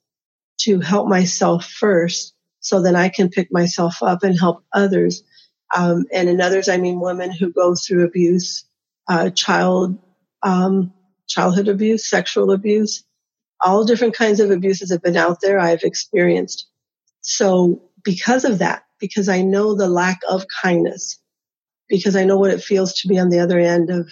[0.61, 5.23] to help myself first so that I can pick myself up and help others.
[5.75, 8.65] Um, and in others, I mean women who go through abuse,
[9.07, 9.97] uh, child,
[10.43, 10.93] um,
[11.27, 13.03] childhood abuse, sexual abuse,
[13.63, 15.59] all different kinds of abuses have been out there.
[15.59, 16.67] I've experienced.
[17.21, 21.19] So because of that, because I know the lack of kindness,
[21.89, 24.09] because I know what it feels to be on the other end of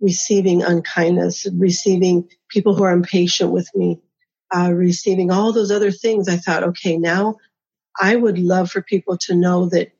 [0.00, 4.00] receiving unkindness, receiving people who are impatient with me,
[4.54, 7.36] uh, receiving all those other things, I thought, okay, now
[8.00, 9.92] I would love for people to know that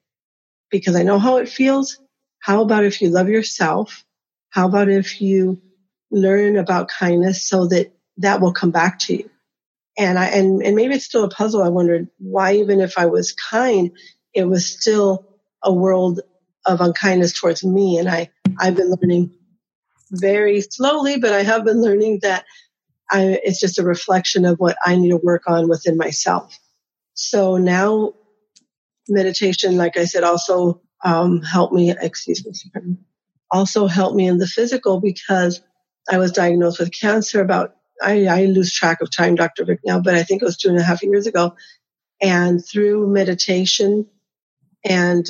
[0.70, 1.98] because I know how it feels.
[2.40, 4.04] How about if you love yourself?
[4.50, 5.60] How about if you
[6.10, 9.30] learn about kindness so that that will come back to you?
[9.98, 11.62] And I, and, and maybe it's still a puzzle.
[11.62, 13.90] I wondered why, even if I was kind,
[14.32, 15.26] it was still
[15.62, 16.20] a world
[16.64, 17.98] of unkindness towards me.
[17.98, 19.34] And I, I've been learning
[20.10, 22.44] very slowly, but I have been learning that
[23.10, 26.58] I, it's just a reflection of what I need to work on within myself.
[27.14, 28.14] So now
[29.08, 32.96] meditation, like I said, also um, helped me, excuse me,
[33.50, 35.60] also helped me in the physical because
[36.10, 39.64] I was diagnosed with cancer about, I, I lose track of time, Dr.
[39.64, 41.56] Vic now, but I think it was two and a half years ago.
[42.22, 44.06] And through meditation
[44.84, 45.26] and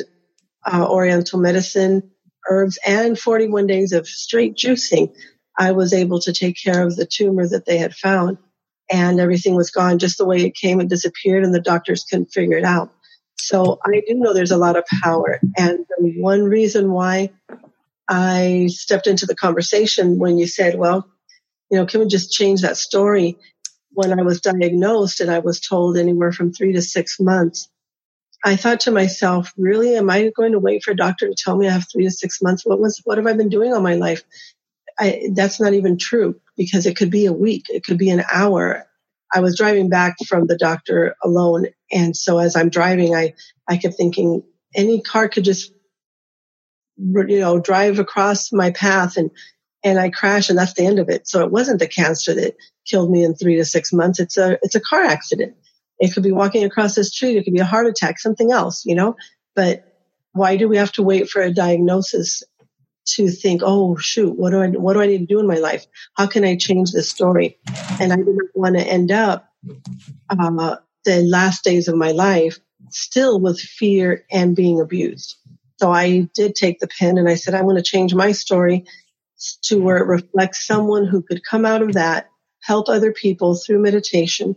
[0.64, 2.11] uh, Oriental medicine,
[2.49, 5.14] herbs, and 41 days of straight juicing,
[5.58, 8.38] I was able to take care of the tumor that they had found.
[8.90, 10.80] and everything was gone just the way it came.
[10.80, 12.92] It disappeared and the doctors couldn't figure it out.
[13.38, 15.40] So I do know there's a lot of power.
[15.58, 17.30] And one reason why
[18.08, 21.08] I stepped into the conversation when you said, well,
[21.70, 23.38] you know, can we just change that story?
[23.92, 27.68] When I was diagnosed and I was told anywhere from three to six months,
[28.44, 31.56] I thought to myself, really, am I going to wait for a doctor to tell
[31.56, 32.66] me I have three to six months?
[32.66, 34.22] What was, what have I been doing all my life?
[34.98, 37.66] I, that's not even true because it could be a week.
[37.68, 38.87] It could be an hour.
[39.33, 41.66] I was driving back from the doctor alone.
[41.92, 43.35] And so as I'm driving, I,
[43.68, 44.42] I kept thinking
[44.74, 45.72] any car could just,
[46.96, 49.31] you know, drive across my path and,
[49.83, 51.26] and I crash and that's the end of it.
[51.26, 54.20] So it wasn't the cancer that killed me in three to six months.
[54.20, 55.55] It's a, it's a car accident.
[55.98, 57.37] It could be walking across the street.
[57.37, 59.16] It could be a heart attack, something else, you know,
[59.55, 59.85] but
[60.33, 62.42] why do we have to wait for a diagnosis
[63.06, 65.58] to think, oh shoot, what do I what do I need to do in my
[65.58, 65.86] life?
[66.14, 67.58] How can I change this story?
[67.98, 69.48] And I didn't want to end up
[70.28, 72.58] uh, the last days of my life
[72.90, 75.36] still with fear and being abused.
[75.78, 78.84] So I did take the pen and I said, I want to change my story
[79.62, 82.28] to where it reflects someone who could come out of that,
[82.62, 84.54] help other people through meditation,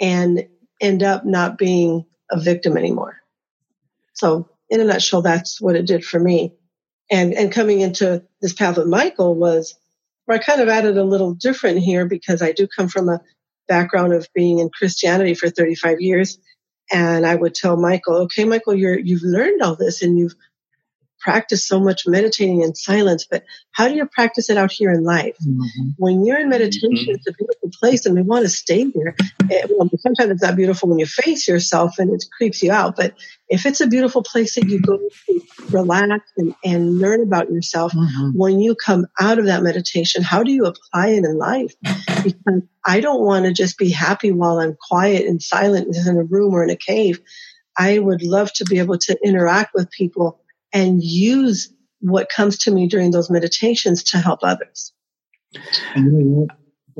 [0.00, 0.48] and
[0.80, 3.18] end up not being a victim anymore.
[4.14, 6.54] So in a nutshell, that's what it did for me.
[7.12, 9.78] And, and coming into this path with Michael was
[10.26, 13.20] where I kind of added a little different here because I do come from a
[13.68, 16.38] background of being in Christianity for 35 years.
[16.92, 20.34] And I would tell Michael, okay, Michael, you're, you've learned all this and you've
[21.22, 25.04] practice so much meditating in silence, but how do you practice it out here in
[25.04, 25.36] life?
[25.46, 25.90] Mm-hmm.
[25.96, 27.10] When you're in meditation, mm-hmm.
[27.10, 29.14] it's a beautiful place and we want to stay there.
[29.48, 32.96] It, well, sometimes it's not beautiful when you face yourself and it creeps you out,
[32.96, 33.14] but
[33.48, 37.92] if it's a beautiful place that you go to relax and, and learn about yourself,
[37.92, 38.30] mm-hmm.
[38.36, 41.74] when you come out of that meditation, how do you apply it in life?
[42.24, 46.24] Because I don't want to just be happy while I'm quiet and silent in a
[46.24, 47.20] room or in a cave.
[47.76, 50.41] I would love to be able to interact with people
[50.72, 54.92] and use what comes to me during those meditations to help others.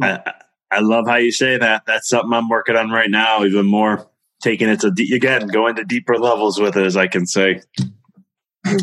[0.00, 0.32] I,
[0.70, 1.82] I love how you say that.
[1.86, 4.08] That's something I'm working on right now, even more
[4.42, 7.60] taking it to de- again, going to deeper levels with it, as I can say.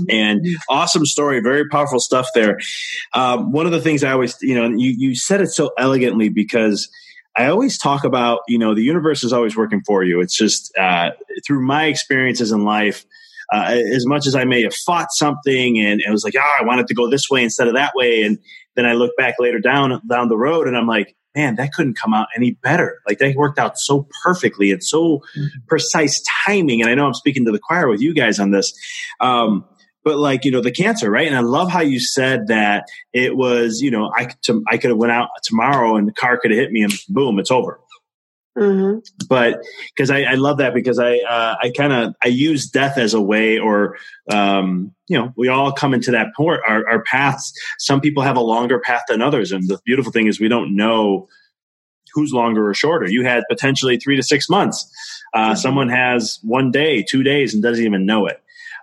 [0.10, 2.60] And awesome story, very powerful stuff there.
[3.14, 6.30] Um, one of the things I always, you know, you, you said it so elegantly
[6.30, 6.90] because
[7.38, 10.20] I always talk about, you know, the universe is always working for you.
[10.20, 11.12] It's just uh,
[11.46, 13.06] through my experiences in life,
[13.52, 16.64] uh, as much as I may have fought something and it was like, ah, oh,
[16.64, 18.24] I wanted to go this way instead of that way.
[18.24, 18.38] And
[18.76, 21.98] then I look back later down, down the road and I'm like, man, that couldn't
[21.98, 23.00] come out any better.
[23.08, 25.46] Like that worked out so perfectly and so mm-hmm.
[25.68, 26.82] precise timing.
[26.82, 28.74] And I know I'm speaking to the choir with you guys on this.
[29.20, 29.66] Um,
[30.04, 33.36] but like you know the cancer right and i love how you said that it
[33.36, 36.52] was you know i, to, I could have went out tomorrow and the car could
[36.52, 37.80] have hit me and boom it's over
[38.58, 39.00] Mm-hmm.
[39.30, 39.62] But
[39.96, 43.14] because I, I, love that because I uh, I kind of I use death as
[43.14, 43.98] a way, or
[44.30, 46.60] um, you know, we all come into that point.
[46.68, 47.54] Our, our paths.
[47.78, 50.76] Some people have a longer path than others, and the beautiful thing is we don't
[50.76, 51.28] know
[52.14, 53.10] who's longer or shorter.
[53.10, 54.90] You had potentially three to six months.
[55.34, 55.56] Uh, mm-hmm.
[55.56, 58.42] Someone has one day, two days, and doesn't even know it.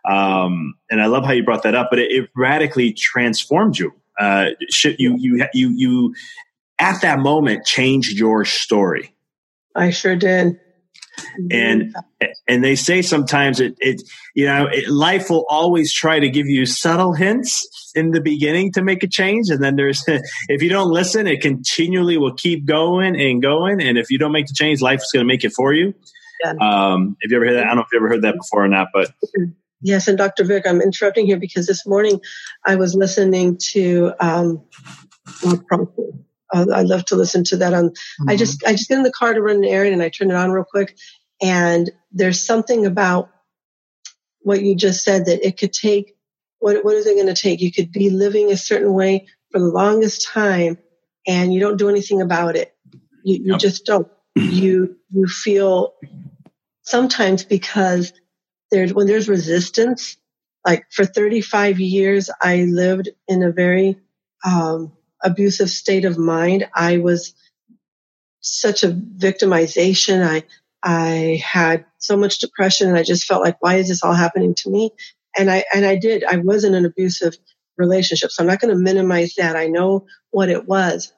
[0.08, 3.92] Um, and I love how you brought that up, but it, it radically transformed you.
[4.18, 4.50] Uh,
[4.98, 6.14] you you you you
[6.78, 9.12] at that moment changed your story
[9.76, 10.58] I sure did.
[11.50, 11.94] And
[12.48, 14.02] and they say sometimes it it
[14.34, 18.72] you know it, life will always try to give you subtle hints in the beginning
[18.72, 20.04] to make a change, and then there's
[20.48, 24.32] if you don't listen, it continually will keep going and going, and if you don't
[24.32, 25.94] make the change, life is going to make it for you.
[26.44, 26.54] Yeah.
[26.60, 27.64] Um, have you ever heard that?
[27.64, 29.10] I don't know if you ever heard that before or not, but
[29.80, 30.08] yes.
[30.08, 30.44] And Dr.
[30.44, 32.20] Vic, I'm interrupting here because this morning
[32.64, 34.62] I was listening to um,
[36.54, 38.30] uh, I love to listen to that on, mm-hmm.
[38.30, 40.30] I just, I just get in the car to run an errand and I turn
[40.30, 40.96] it on real quick.
[41.42, 43.30] And there's something about
[44.40, 46.16] what you just said that it could take,
[46.58, 47.60] what, what is it going to take?
[47.60, 50.78] You could be living a certain way for the longest time
[51.26, 52.74] and you don't do anything about it.
[53.24, 53.60] You, you yep.
[53.60, 54.08] just don't.
[54.36, 55.94] You, you feel
[56.82, 58.12] sometimes because
[58.70, 60.16] there's, when there's resistance,
[60.66, 63.98] like for 35 years, I lived in a very,
[64.44, 64.92] um,
[65.26, 66.68] abusive state of mind.
[66.74, 67.34] I was
[68.40, 70.24] such a victimization.
[70.24, 70.44] I,
[70.82, 74.54] I had so much depression and I just felt like, why is this all happening
[74.58, 74.90] to me?
[75.36, 76.24] And I, and I did.
[76.24, 77.36] I was in an abusive
[77.76, 78.30] relationship.
[78.30, 79.56] So I'm not going to minimize that.
[79.56, 81.12] I know what it was.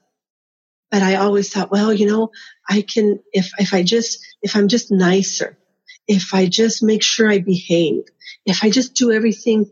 [0.91, 2.31] But I always thought, well, you know,
[2.69, 5.59] I can, if, if I just, if I'm just nicer,
[6.07, 8.05] if I just make sure I behave,
[8.47, 9.71] if I just do everything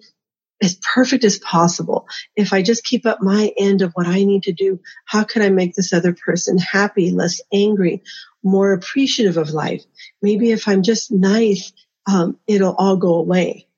[0.62, 2.06] as perfect as possible.
[2.34, 5.42] If I just keep up my end of what I need to do, how can
[5.42, 8.02] I make this other person happy, less angry,
[8.42, 9.84] more appreciative of life?
[10.22, 11.72] Maybe if I'm just nice,
[12.06, 13.68] um, it'll all go away.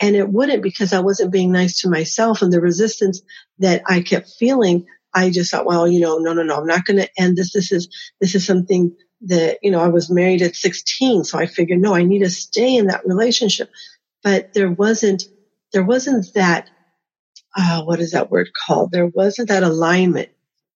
[0.00, 3.22] And it wouldn't because I wasn't being nice to myself and the resistance
[3.58, 4.86] that I kept feeling.
[5.14, 7.52] I just thought, well, you know, no, no, no, I'm not going to end this.
[7.52, 7.88] This is,
[8.20, 11.24] this is something that, you know, I was married at 16.
[11.24, 13.70] So I figured, no, I need to stay in that relationship.
[14.24, 15.24] But there wasn't
[15.72, 16.70] there wasn't that,
[17.56, 18.92] uh, what is that word called?
[18.92, 20.30] There wasn't that alignment.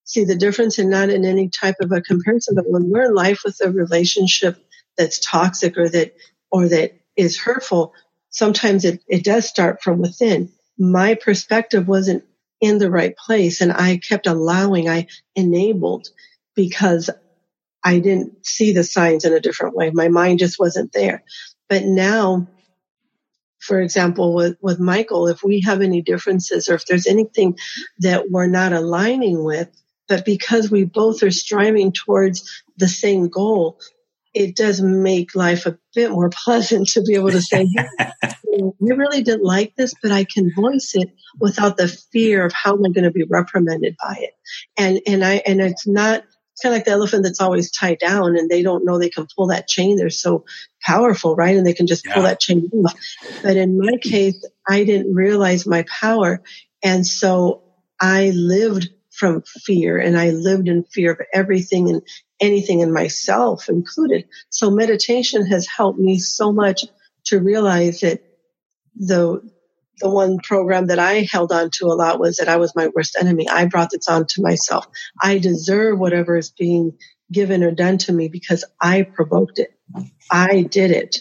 [0.05, 3.15] See the difference in not in any type of a comparison, but when we're in
[3.15, 4.57] life with a relationship
[4.97, 6.15] that's toxic or that,
[6.51, 7.93] or that is hurtful,
[8.31, 10.53] sometimes it, it does start from within.
[10.79, 12.25] My perspective wasn't
[12.61, 16.09] in the right place and I kept allowing, I enabled
[16.55, 17.11] because
[17.85, 19.91] I didn't see the signs in a different way.
[19.91, 21.23] My mind just wasn't there.
[21.69, 22.49] But now
[23.67, 27.59] for example, with, with Michael, if we have any differences or if there's anything
[27.99, 29.69] that we're not aligning with,
[30.09, 33.81] but because we both are striving towards the same goal,
[34.35, 38.07] it does make life a bit more pleasant to be able to say, hey,
[38.79, 41.11] we really didn't like this, but I can voice it
[41.41, 44.35] without the fear of how am I going to be reprimanded by it.
[44.77, 46.25] And, and I, and it's not,
[46.57, 49.11] it's kind of like the elephant that's always tied down and they don't know they
[49.11, 49.99] can pull that chain.
[49.99, 50.47] They're so
[50.81, 51.55] powerful, right?
[51.55, 52.15] And they can just yeah.
[52.15, 52.99] pull that chain off.
[53.43, 56.43] But in my case, I didn't realize my power.
[56.83, 57.63] And so
[58.01, 62.01] I lived from fear and I lived in fear of everything and
[62.41, 64.27] anything in myself included.
[64.49, 66.87] So meditation has helped me so much
[67.27, 68.23] to realize that
[68.95, 69.43] the
[69.99, 72.89] the one program that I held on to a lot was that I was my
[72.95, 73.49] worst enemy.
[73.49, 74.87] I brought this on to myself.
[75.23, 76.93] I deserve whatever is being
[77.33, 79.71] given or done to me because I provoked it.
[80.31, 81.17] I did it.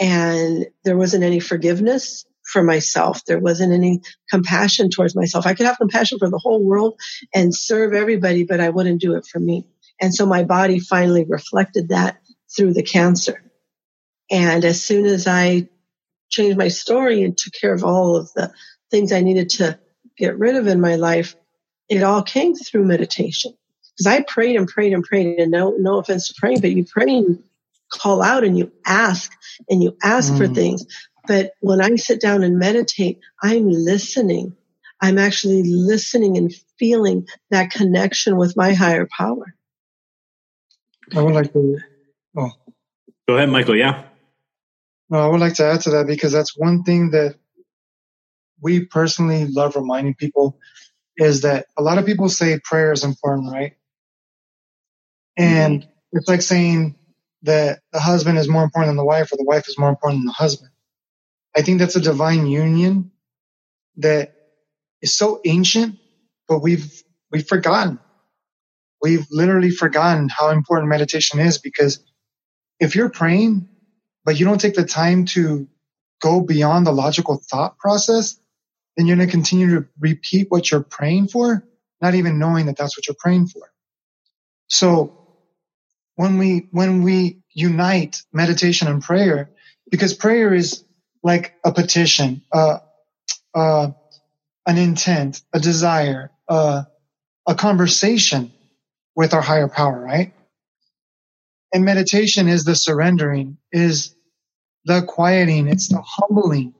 [0.00, 3.24] And there wasn't any forgiveness for myself.
[3.24, 4.00] There wasn't any
[4.30, 5.46] compassion towards myself.
[5.46, 6.98] I could have compassion for the whole world
[7.34, 9.66] and serve everybody, but I wouldn't do it for me.
[10.00, 12.18] And so my body finally reflected that
[12.56, 13.42] through the cancer.
[14.30, 15.68] And as soon as I
[16.28, 18.52] changed my story and took care of all of the
[18.90, 19.78] things I needed to
[20.16, 21.36] get rid of in my life,
[21.88, 23.54] it all came through meditation.
[23.96, 26.84] Because I prayed and prayed and prayed, and no, no offense to praying, but you
[26.84, 27.42] pray and
[27.90, 29.32] call out and you ask
[29.68, 30.38] and you ask mm.
[30.38, 30.86] for things.
[31.26, 34.56] But when I sit down and meditate, I'm listening.
[35.00, 39.54] I'm actually listening and feeling that connection with my higher power.
[41.14, 41.78] I would like to.
[42.36, 42.50] Oh.
[43.28, 43.76] Go ahead, Michael.
[43.76, 44.07] Yeah.
[45.10, 47.36] No, I would like to add to that because that's one thing that
[48.60, 50.58] we personally love reminding people
[51.16, 53.74] is that a lot of people say prayer is important, right?
[55.36, 56.18] And mm-hmm.
[56.18, 56.96] it's like saying
[57.42, 60.20] that the husband is more important than the wife or the wife is more important
[60.20, 60.70] than the husband.
[61.56, 63.10] I think that's a divine union
[63.96, 64.34] that
[65.00, 65.98] is so ancient,
[66.46, 67.02] but we've,
[67.32, 67.98] we've forgotten.
[69.00, 72.00] We've literally forgotten how important meditation is because
[72.80, 73.68] if you're praying
[74.28, 75.66] but you don't take the time to
[76.20, 78.38] go beyond the logical thought process,
[78.94, 81.64] then you're going to continue to repeat what you're praying for,
[82.02, 83.72] not even knowing that that's what you're praying for.
[84.66, 85.16] So
[86.16, 89.48] when we, when we unite meditation and prayer,
[89.90, 90.84] because prayer is
[91.22, 92.80] like a petition, uh,
[93.54, 93.92] uh,
[94.66, 96.82] an intent, a desire, uh,
[97.46, 98.52] a conversation
[99.16, 100.34] with our higher power, right?
[101.72, 104.14] And meditation is the surrendering, is
[104.84, 106.74] the quieting, it's the humbling,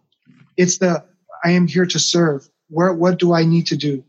[0.57, 1.05] it's the
[1.45, 2.49] I am here to serve.
[2.69, 4.05] Where what do I need to do?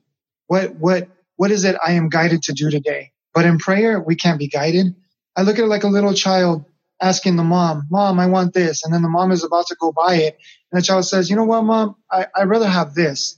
[0.47, 3.11] What what what is it I am guided to do today?
[3.33, 4.95] But in prayer, we can't be guided.
[5.35, 6.65] I look at it like a little child
[7.01, 8.83] asking the mom, Mom, I want this.
[8.83, 10.37] And then the mom is about to go buy it.
[10.71, 13.37] And the child says, You know what, mom, I, I'd rather have this.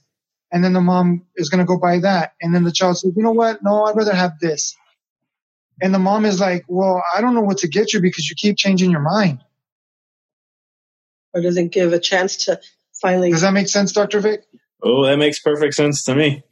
[0.52, 2.34] And then the mom is going to go buy that.
[2.42, 3.62] And then the child says, You know what?
[3.62, 4.76] No, I'd rather have this.
[5.82, 8.36] And the mom is like, Well, I don't know what to get you because you
[8.36, 9.44] keep changing your mind
[11.34, 12.60] or does it give a chance to
[13.02, 13.32] finally?
[13.32, 14.20] Does that make sense, Dr.
[14.20, 14.44] Vic?
[14.84, 16.44] Oh, that makes perfect sense to me.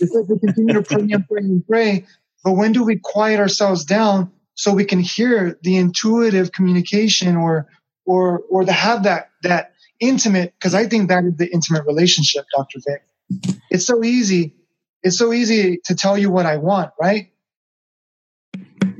[0.00, 2.06] Because we continue to pray and pray and pray,
[2.42, 7.68] but when do we quiet ourselves down so we can hear the intuitive communication or
[8.04, 10.54] or or to have that that intimate?
[10.58, 12.80] Because I think that is the intimate relationship, Dr.
[12.86, 13.52] Vic.
[13.70, 14.54] It's so easy.
[15.02, 17.30] It's so easy to tell you what I want, right?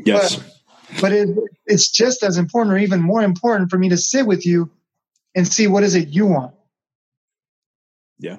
[0.05, 0.37] Yes.
[0.37, 1.28] But, but it,
[1.66, 4.70] it's just as important or even more important for me to sit with you
[5.35, 6.55] and see what is it you want.
[8.18, 8.37] Yeah.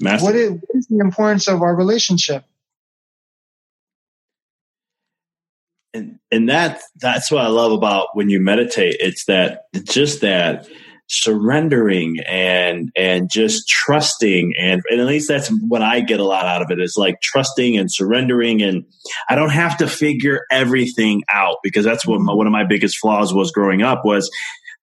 [0.00, 2.44] What is, what is the importance of our relationship?
[5.92, 8.96] And and that that's what I love about when you meditate.
[8.98, 10.66] It's that it's just that
[11.06, 16.46] surrendering and and just trusting and, and at least that's what I get a lot
[16.46, 16.80] out of it.
[16.80, 18.84] it is like trusting and surrendering and
[19.28, 22.96] I don't have to figure everything out because that's what my, one of my biggest
[22.98, 24.30] flaws was growing up was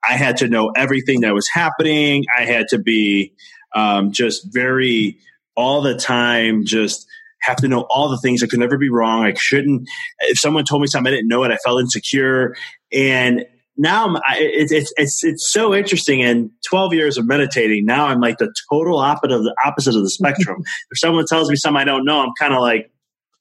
[0.07, 3.33] I had to know everything that was happening I had to be
[3.73, 5.17] um, just very
[5.55, 7.07] all the time just
[7.41, 8.43] have to know all the things.
[8.43, 9.25] I could never be wrong.
[9.25, 9.89] I shouldn't.
[10.19, 12.55] If someone told me something I didn't know it, I felt insecure.
[12.91, 13.45] And
[13.77, 16.21] now I'm, I, it's, it's, it's, it's so interesting.
[16.21, 20.03] And 12 years of meditating, now I'm like the total opposite of the opposite of
[20.03, 20.61] the spectrum.
[20.91, 22.91] if someone tells me something I don't know, I'm kind of like,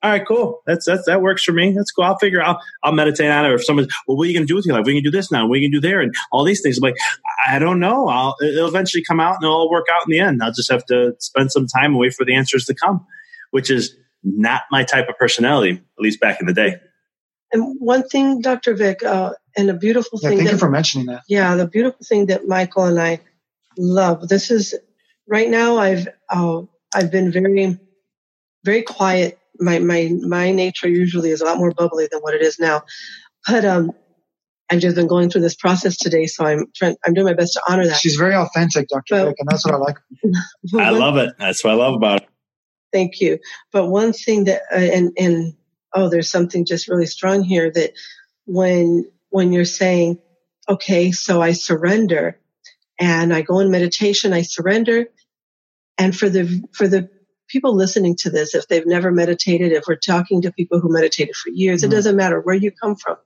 [0.03, 0.63] all right, cool.
[0.67, 1.73] That's, that's, that works for me.
[1.73, 2.05] That's cool.
[2.05, 3.49] I'll figure out, I'll meditate on it.
[3.51, 4.87] Or if someone's, well, what are you going to do with your life?
[4.87, 5.47] We can do this now.
[5.47, 6.01] What are you do there?
[6.01, 6.79] And all these things.
[6.79, 6.97] I'm like,
[7.47, 8.09] I don't know.
[8.09, 10.43] I'll, it'll eventually come out and it'll all work out in the end.
[10.43, 13.05] I'll just have to spend some time and wait for the answers to come,
[13.51, 13.95] which is
[14.25, 16.77] not my type of personality, at least back in the day.
[17.53, 18.75] And one thing, Dr.
[18.75, 20.39] Vic, uh, and a beautiful Yeah, thing.
[20.39, 21.23] thank that, you for mentioning that.
[21.29, 23.21] Yeah, the beautiful thing that Michael and I
[23.77, 24.29] love.
[24.29, 24.75] This is
[25.27, 25.77] right now.
[25.79, 26.63] I've uh,
[26.95, 27.77] I've been very
[28.65, 29.40] very quiet.
[29.61, 32.83] My my my nature usually is a lot more bubbly than what it is now,
[33.47, 33.93] but um,
[34.71, 36.97] I've just been going through this process today, so I'm trying.
[37.05, 37.99] I'm doing my best to honor that.
[37.99, 39.03] She's very authentic, Dr.
[39.11, 39.97] But- Vic, and that's what I like.
[40.79, 41.35] I love it.
[41.39, 42.29] That's what I love about it.
[42.93, 43.39] Thank you.
[43.73, 45.55] But one thing that, uh, and, and,
[45.95, 47.93] oh, there's something just really strong here that
[48.47, 50.19] when, when you're saying,
[50.69, 52.39] okay, so I surrender
[52.99, 55.07] and I go in meditation, I surrender.
[55.99, 57.09] And for the, for the
[57.51, 61.37] people listening to this, if they've never meditated, if we're talking to people who meditated
[61.37, 61.87] for years, Mhm.
[61.87, 63.17] it doesn't matter where you come from.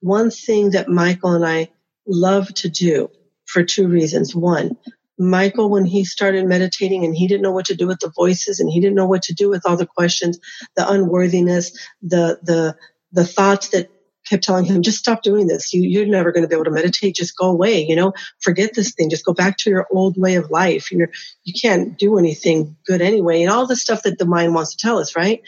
[0.00, 1.70] One thing that Michael and I
[2.06, 3.10] love to do
[3.46, 4.34] for two reasons.
[4.34, 4.76] One,
[5.18, 8.60] Michael, when he started meditating and he didn't know what to do with the voices
[8.60, 10.38] and he didn't know what to do with all the questions,
[10.76, 11.72] the unworthiness,
[12.02, 12.76] the, the,
[13.12, 13.90] the thoughts that
[14.30, 15.72] kept telling him, just stop doing this.
[15.72, 17.16] You, you're never going to be able to meditate.
[17.16, 17.84] Just go away.
[17.84, 19.10] You know, forget this thing.
[19.10, 20.90] Just go back to your old way of life.
[20.90, 21.10] You're,
[21.44, 23.42] you can't do anything good anyway.
[23.42, 25.42] And all the stuff that the mind wants to tell us, right?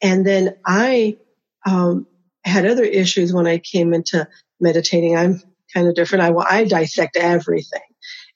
[0.00, 1.18] And then I,
[1.66, 2.06] um,
[2.44, 4.26] had other issues when I came into
[4.60, 5.16] meditating.
[5.16, 5.42] I'm
[5.74, 6.24] kind of different.
[6.24, 7.80] I, I dissect everything.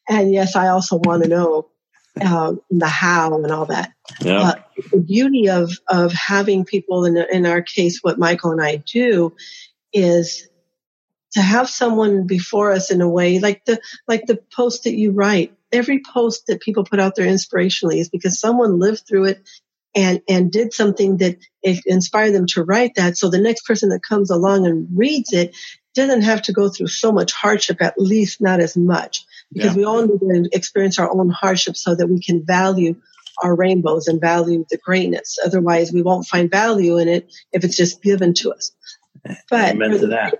[0.08, 1.70] And yes, I also want to know
[2.20, 3.92] um, the how and all that.
[4.20, 4.40] Yeah.
[4.40, 4.54] Uh,
[4.90, 9.34] the beauty of of having people in in our case, what Michael and I do
[9.92, 10.48] is
[11.32, 15.12] to have someone before us in a way like the like the post that you
[15.12, 15.52] write.
[15.72, 19.42] Every post that people put out there inspirationally is because someone lived through it
[19.94, 23.16] and and did something that inspired them to write that.
[23.16, 25.56] So the next person that comes along and reads it
[25.94, 29.76] doesn't have to go through so much hardship, at least not as much, because Yeah.
[29.76, 32.94] we all need to experience our own hardship so that we can value
[33.42, 35.38] our rainbows and value the greatness.
[35.44, 38.72] Otherwise, we won't find value in it if it's just given to us.
[39.50, 40.34] But Amen to that.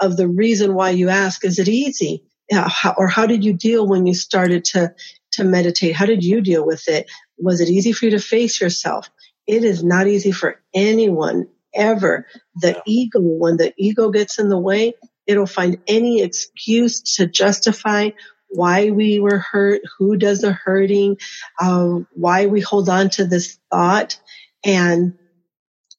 [0.00, 2.24] of the reason why you ask, is it easy?
[2.50, 4.94] How, or how did you deal when you started to
[5.32, 5.94] to meditate?
[5.94, 7.10] How did you deal with it?
[7.38, 9.08] Was it easy for you to face yourself?
[9.46, 12.26] It is not easy for anyone ever.
[12.56, 14.94] The ego, when the ego gets in the way,
[15.26, 18.10] it'll find any excuse to justify
[18.48, 21.16] why we were hurt, who does the hurting,
[21.60, 24.20] uh, why we hold on to this thought,
[24.64, 25.14] and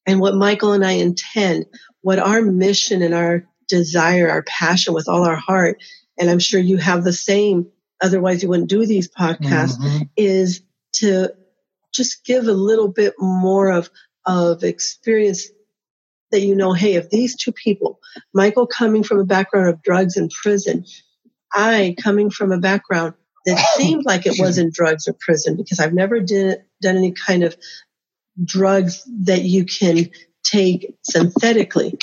[0.06, 1.66] and what Michael and I intend,
[2.01, 5.82] what our mission and our desire, our passion with all our heart,
[6.20, 7.68] and I'm sure you have the same.
[8.01, 9.78] Otherwise, you wouldn't do these podcasts.
[9.80, 10.10] Mhm.
[10.18, 10.62] Is
[10.93, 11.34] to
[11.93, 13.89] just give a little bit more of
[14.26, 15.47] of experience
[16.32, 17.99] that you know, hey, if these two people,
[18.34, 20.86] Michael coming from a background of drugs and prison,
[21.54, 23.14] I coming from a background
[23.45, 27.43] that seemed like it wasn't drugs or prison because I've never did, done any kind
[27.43, 27.56] of
[28.43, 30.09] drugs that you can
[30.43, 31.97] take synthetically.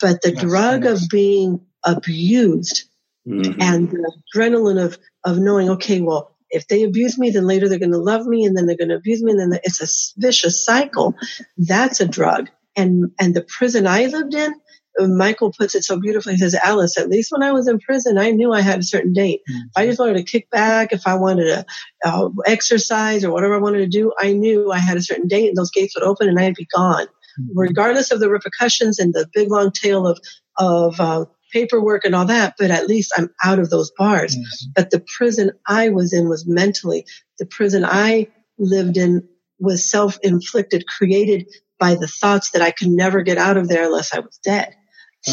[0.00, 1.02] But the Yes, drug yes.
[1.04, 2.84] of being abused
[3.26, 3.56] Mhm.
[3.60, 7.78] and the adrenaline of of knowing, okay, well, if they abuse me, then later they're
[7.80, 10.20] going to love me, and then they're going to abuse me, and then it's a
[10.20, 11.14] vicious cycle.
[11.58, 12.50] That's a drug.
[12.76, 14.54] And and the prison I lived in,
[14.98, 16.34] Michael puts it so beautifully.
[16.34, 18.84] He says, Alice, at least when I was in prison, I knew I had a
[18.84, 19.40] certain date.
[19.46, 21.66] If I just wanted to kick back, if I wanted to
[22.04, 25.48] uh, exercise or whatever I wanted to do, I knew I had a certain date,
[25.48, 27.06] and those gates would open, and I'd be gone,
[27.54, 30.18] regardless of the repercussions and the big long tail of
[30.58, 32.54] of uh, paperwork and all that.
[32.58, 34.34] But at least I'm out of those bars.
[34.36, 34.66] Yes.
[34.74, 37.04] But the prison I was in was mentally.
[37.38, 38.28] The prison I
[38.58, 39.28] lived in
[39.58, 41.46] was self-inflicted, created
[41.78, 44.74] by the thoughts that I could never get out of there unless I was dead.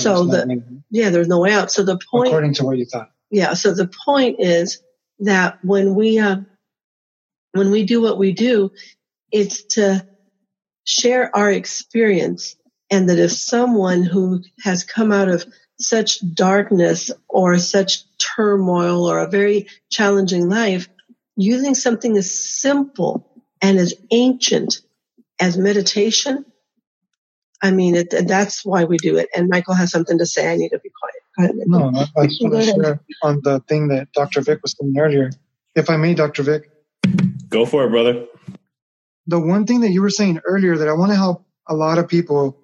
[0.01, 1.71] So the nothing- yeah, there's no way out.
[1.71, 3.11] So the point according to what you thought.
[3.29, 3.53] yeah.
[3.53, 4.81] So the point is
[5.19, 6.37] that when we uh,
[7.53, 8.71] when we do what we do,
[9.31, 10.07] it's to
[10.85, 12.55] share our experience,
[12.89, 15.45] and that if someone who has come out of
[15.79, 20.87] such darkness or such turmoil or a very challenging life,
[21.35, 23.29] using something as simple
[23.61, 24.81] and as ancient
[25.39, 26.45] as meditation.
[27.63, 29.29] I mean, it, that's why we do it.
[29.33, 30.51] And Michael has something to say.
[30.51, 31.49] I need to be quiet.
[31.51, 34.41] Ahead, No, I, I just want to share on the thing that Dr.
[34.41, 35.31] Vic was saying earlier.
[35.73, 36.43] If I may, Dr.
[36.43, 36.69] Vic,
[37.49, 38.25] Go for it, brother.
[39.27, 41.97] the one thing that you were saying earlier that I want to help a lot
[41.97, 42.59] of people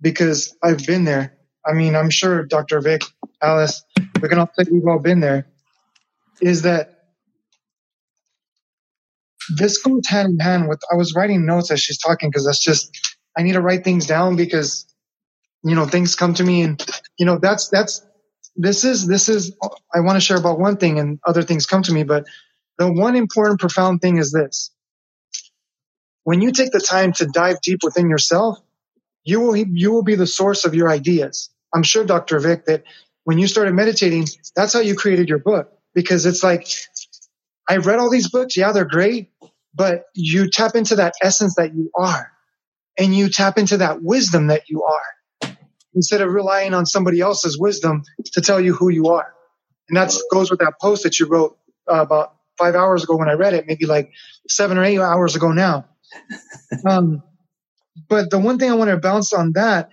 [0.00, 1.36] because I've been there.
[1.66, 2.80] I mean, I'm sure Dr.
[2.80, 3.02] Vic,
[3.42, 3.82] Alice,
[4.22, 5.48] we can all say we've all been there.
[6.40, 6.92] Is that
[9.56, 10.80] this goes hand in hand with?
[10.92, 14.06] I was writing notes as she's talking because that's just I need to write things
[14.06, 14.86] down because
[15.64, 16.84] you know things come to me and
[17.18, 18.04] you know that's that's
[18.56, 19.56] this is this is
[19.94, 22.26] I want to share about one thing and other things come to me, but
[22.78, 24.70] the one important profound thing is this
[26.24, 28.58] when you take the time to dive deep within yourself,
[29.24, 31.50] you will you will be the source of your ideas.
[31.74, 32.38] I'm sure, Dr.
[32.40, 32.84] Vic, that
[33.24, 34.26] when you started meditating,
[34.56, 36.68] that's how you created your book because it's like
[37.68, 39.30] I've read all these books, yeah, they're great,
[39.74, 42.32] but you tap into that essence that you are,
[42.98, 45.56] and you tap into that wisdom that you are,
[45.94, 49.34] instead of relying on somebody else's wisdom to tell you who you are.
[49.88, 51.56] And that goes with that post that you wrote
[51.90, 54.12] uh, about five hours ago when I read it, maybe like
[54.48, 55.86] seven or eight hours ago now.
[56.88, 57.22] um,
[58.08, 59.90] but the one thing I want to bounce on that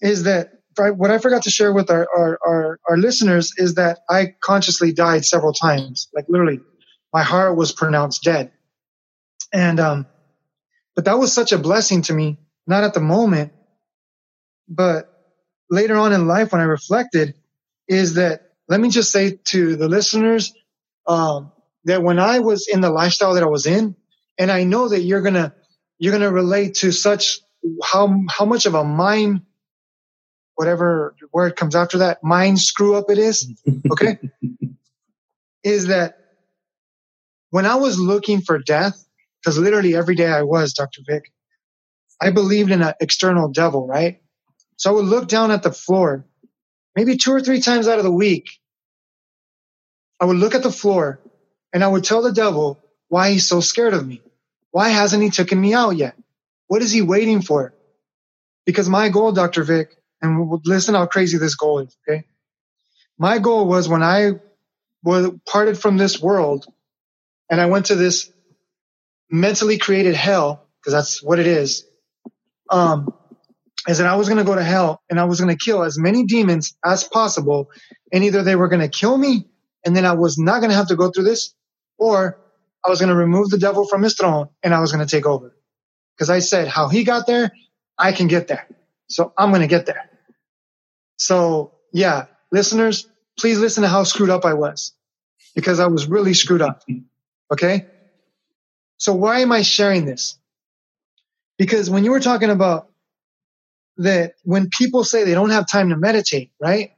[0.00, 4.00] is that what I forgot to share with our, our, our, our listeners is that
[4.10, 6.08] I consciously died several times.
[6.14, 6.60] Like literally,
[7.12, 8.50] my heart was pronounced dead.
[9.52, 10.06] And, um,
[10.96, 13.52] but that was such a blessing to me, not at the moment,
[14.68, 15.10] but
[15.70, 17.34] later on in life when I reflected
[17.88, 20.54] is that, let me just say to the listeners,
[21.06, 21.52] um,
[21.84, 23.96] that when I was in the lifestyle that I was in,
[24.38, 25.54] and I know that you're gonna
[25.98, 27.40] you're gonna relate to such
[27.82, 29.42] how how much of a mind
[30.56, 33.52] whatever word comes after that mind screw up it is
[33.92, 34.18] okay?
[35.62, 36.18] Is that
[37.50, 39.03] when I was looking for death
[39.44, 41.02] because literally every day I was Dr.
[41.06, 41.32] Vic
[42.20, 44.20] I believed in an external devil right
[44.76, 46.24] so I would look down at the floor
[46.96, 48.50] maybe two or three times out of the week
[50.20, 51.20] I would look at the floor
[51.72, 54.22] and I would tell the devil why he's so scared of me.
[54.70, 56.16] Why hasn't he taken me out yet?
[56.68, 57.74] What is he waiting for?
[58.66, 59.64] Because my goal, Dr.
[59.64, 62.24] Vic, and listen how crazy this goal is, okay?
[63.18, 64.32] My goal was when I
[65.04, 66.66] was parted from this world
[67.50, 68.32] and I went to this
[69.34, 71.84] mentally created hell, because that's what it is,
[72.70, 73.12] um,
[73.88, 75.82] is that I was going to go to hell and I was going to kill
[75.82, 77.70] as many demons as possible.
[78.12, 79.46] And either they were going to kill me
[79.84, 81.54] and then I was not going to have to go through this
[81.98, 82.40] or
[82.86, 85.10] I was going to remove the devil from his throne and I was going to
[85.10, 85.54] take over.
[86.16, 87.50] Because I said, how he got there,
[87.98, 88.68] I can get there.
[89.08, 90.08] So I'm going to get there.
[91.18, 93.08] So yeah, listeners,
[93.38, 94.92] please listen to how screwed up I was
[95.56, 96.84] because I was really screwed up.
[97.52, 97.86] Okay.
[99.04, 100.38] So why am I sharing this?
[101.58, 102.90] Because when you were talking about
[103.98, 106.92] that when people say they don't have time to meditate, right?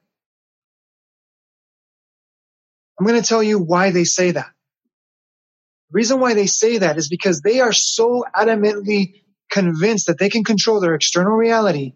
[3.01, 4.49] I'm going to tell you why they say that.
[5.91, 10.31] The reason why they say that is because they are so adamantly convinced that they
[10.31, 11.95] can control their external reality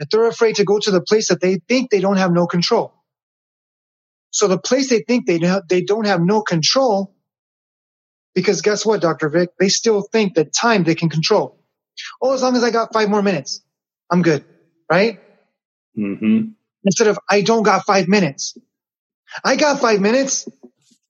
[0.00, 2.46] that they're afraid to go to the place that they think they don't have no
[2.48, 2.94] control.
[4.32, 7.14] So the place they think they don't- they don't have no control,
[8.34, 9.28] because guess what, Dr.
[9.28, 9.50] Vic?
[9.58, 11.58] They still think that time they can control.
[12.22, 13.62] Oh, as long as I got five more minutes,
[14.10, 14.44] I'm good,
[14.90, 15.20] right?
[15.98, 16.50] Mm-hmm.
[16.84, 18.56] Instead of I don't got five minutes.
[19.44, 20.48] I got five minutes.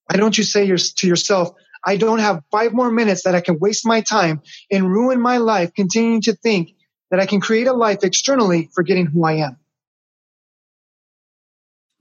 [0.07, 1.51] Why don't you say your, to yourself,
[1.85, 5.39] I don't have five more minutes that I can waste my time and ruin my
[5.39, 6.75] life continuing to think
[7.11, 9.57] that I can create a life externally forgetting who I am.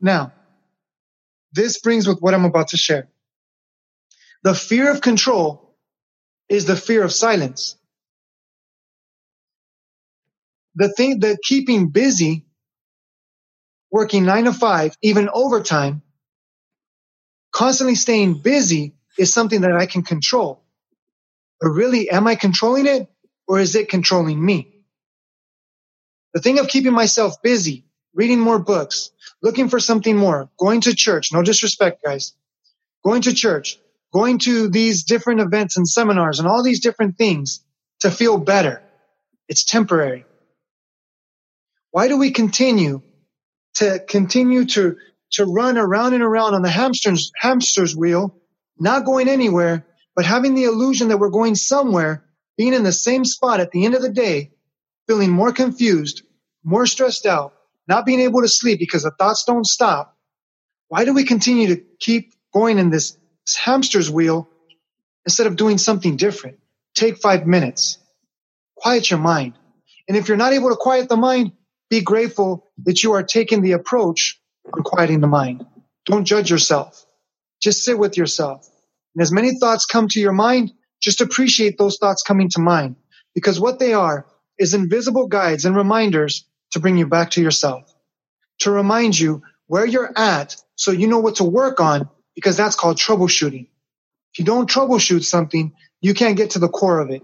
[0.01, 0.33] Now,
[1.51, 3.09] this brings with what I'm about to share.
[4.43, 5.75] The fear of control
[6.49, 7.75] is the fear of silence.
[10.75, 12.45] The thing that keeping busy,
[13.91, 16.01] working nine to five, even overtime,
[17.51, 20.63] constantly staying busy is something that I can control.
[21.59, 23.09] But really, am I controlling it
[23.47, 24.73] or is it controlling me?
[26.33, 29.11] The thing of keeping myself busy, reading more books,
[29.41, 32.33] looking for something more, going to church, no disrespect, guys,
[33.03, 33.79] going to church,
[34.13, 37.63] going to these different events and seminars and all these different things
[37.99, 38.81] to feel better.
[39.47, 40.25] It's temporary.
[41.91, 43.01] Why do we continue
[43.75, 44.97] to continue to,
[45.31, 48.35] to run around and around on the hamster's, hamster's wheel,
[48.77, 49.85] not going anywhere,
[50.15, 52.25] but having the illusion that we're going somewhere,
[52.57, 54.51] being in the same spot at the end of the day,
[55.07, 56.23] feeling more confused,
[56.63, 57.53] more stressed out,
[57.87, 60.15] not being able to sleep because the thoughts don't stop.
[60.87, 63.17] Why do we continue to keep going in this
[63.55, 64.49] hamster's wheel
[65.25, 66.59] instead of doing something different?
[66.95, 67.97] Take five minutes.
[68.75, 69.53] Quiet your mind.
[70.07, 71.53] And if you're not able to quiet the mind,
[71.89, 74.39] be grateful that you are taking the approach
[74.73, 75.65] on quieting the mind.
[76.05, 77.05] Don't judge yourself.
[77.61, 78.67] Just sit with yourself.
[79.15, 80.71] And as many thoughts come to your mind,
[81.01, 82.95] just appreciate those thoughts coming to mind
[83.35, 84.25] because what they are
[84.57, 87.93] is invisible guides and reminders to bring you back to yourself,
[88.59, 92.09] to remind you where you're at so you know what to work on
[92.39, 93.67] because that's called troubleshooting.
[94.31, 97.21] If you don't troubleshoot something, you can't get to the core of it.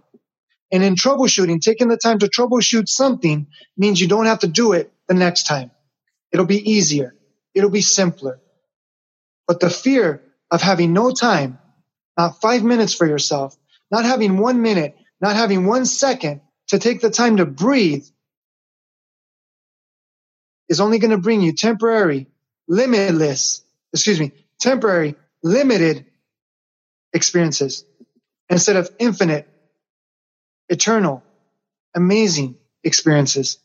[0.74, 3.48] And in troubleshooting, taking the time to troubleshoot something
[3.78, 5.72] means you don't have to do it the next time.
[6.34, 7.16] It'll be easier.
[7.54, 8.42] It'll be simpler.
[9.48, 11.60] But the fear of having no time,
[12.18, 13.56] not five minutes for yourself,
[13.90, 18.06] not having one minute, not having one second to take the time to breathe
[20.68, 22.28] is only going to bring you temporary,
[22.68, 23.64] limitless,
[23.94, 26.06] excuse me, temporary, limited
[27.14, 27.86] experiences
[28.50, 29.48] instead of infinite,
[30.70, 31.24] eternal,
[31.96, 33.58] amazing experiences.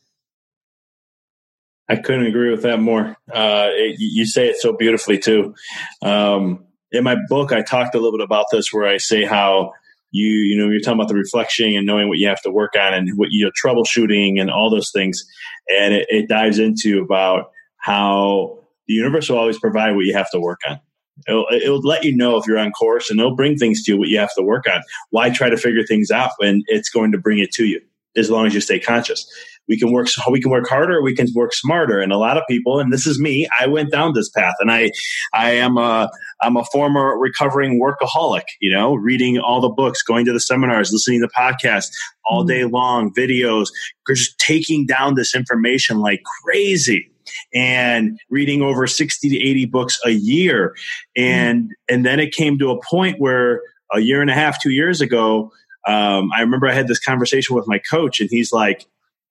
[1.89, 3.17] I couldn't agree with that more.
[3.31, 5.55] Uh, it, you say it so beautifully too.
[6.01, 9.73] Um, in my book, I talked a little bit about this, where I say how
[10.11, 12.75] you you know you're talking about the reflection and knowing what you have to work
[12.79, 15.25] on and what you're troubleshooting and all those things,
[15.69, 20.29] and it, it dives into about how the universe will always provide what you have
[20.31, 20.79] to work on.
[21.27, 23.99] It'll, it'll, let you know if you're on course and it'll bring things to you
[23.99, 24.81] what you have to work on.
[25.11, 27.81] Why try to figure things out when it's going to bring it to you
[28.15, 29.25] as long as you stay conscious?
[29.67, 31.99] we can work we can work harder we can work smarter.
[31.99, 34.53] And a lot of people and this is me i went down this path.
[34.59, 34.91] And i
[35.33, 36.09] i am a
[36.41, 40.91] i'm a former recovering workaholic you know reading all the books going to the seminars
[40.91, 41.91] listening to podcasts
[42.25, 42.49] all hmm.
[42.49, 43.69] day long videos
[44.07, 47.07] just taking down this information like crazy
[47.53, 50.75] and reading over 60 to 80 books a year.
[51.17, 51.23] Hmm.
[51.23, 53.61] And and then it came to a point where
[53.93, 55.51] a year and a half two years ago
[55.87, 58.85] um, I remember I had this conversation with my coach, and he's like,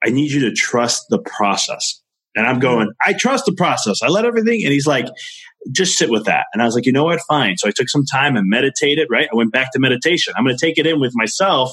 [0.05, 2.01] I need you to trust the process.
[2.34, 4.03] And I'm going, I trust the process.
[4.03, 4.62] I let everything.
[4.62, 5.07] And he's like,
[5.72, 6.46] just sit with that.
[6.53, 7.20] And I was like, you know what?
[7.28, 7.57] Fine.
[7.57, 9.28] So I took some time and meditated, right?
[9.30, 10.32] I went back to meditation.
[10.36, 11.72] I'm going to take it in with myself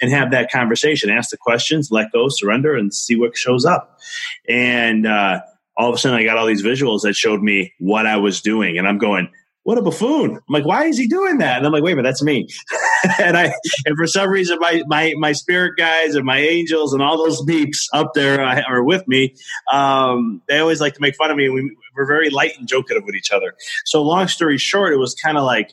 [0.00, 4.00] and have that conversation, ask the questions, let go, surrender, and see what shows up.
[4.48, 5.40] And uh,
[5.76, 8.40] all of a sudden, I got all these visuals that showed me what I was
[8.40, 8.78] doing.
[8.78, 9.30] And I'm going,
[9.64, 10.36] what a buffoon.
[10.36, 11.58] I'm like, why is he doing that?
[11.58, 12.48] And I'm like, wait a minute, that's me.
[13.20, 13.52] and I,
[13.86, 17.40] and for some reason, my, my, my spirit guides and my angels and all those
[17.42, 19.34] beeps up there uh, are with me.
[19.72, 21.48] Um, they always like to make fun of me.
[21.48, 23.54] We, we're very light and joking with each other.
[23.84, 25.72] So long story short, it was kind of like,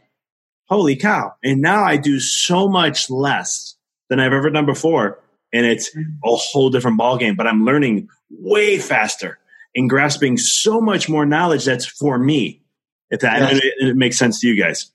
[0.66, 1.34] holy cow.
[1.44, 3.76] And now I do so much less
[4.10, 5.20] than I've ever done before.
[5.52, 9.40] And it's a whole different ballgame, but I'm learning way faster
[9.76, 12.62] and grasping so much more knowledge that's for me
[13.10, 13.60] if that yes.
[13.64, 14.92] it, it makes sense to you guys.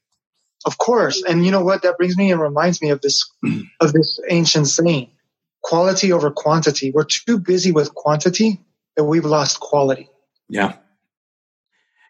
[0.67, 1.23] Of course.
[1.29, 1.83] And you know what?
[1.83, 3.23] That brings me and reminds me of this
[3.81, 5.11] of this ancient saying.
[5.63, 6.91] Quality over quantity.
[6.91, 8.61] We're too busy with quantity
[8.97, 10.11] that we've lost quality.
[10.49, 10.77] Yeah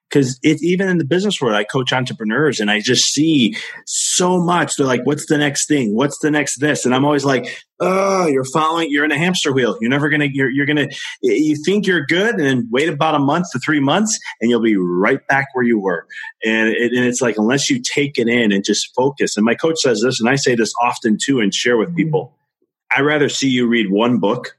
[0.09, 4.41] because it's even in the business world, I coach entrepreneurs and I just see so
[4.41, 4.77] much.
[4.77, 5.95] They're like, what's the next thing?
[5.95, 6.85] What's the next this?
[6.87, 9.77] And I'm always like, oh, you're following, you're in a hamster wheel.
[9.81, 12.89] You're never going to, you're, you're going to, you think you're good and then wait
[12.89, 16.07] about a month to three months and you'll be right back where you were.
[16.45, 19.37] And, it, and it's like, unless you take it in and just focus.
[19.37, 22.27] And my coach says this, and I say this often too and share with people.
[22.27, 23.01] Mm-hmm.
[23.01, 24.57] i'd rather see you read one book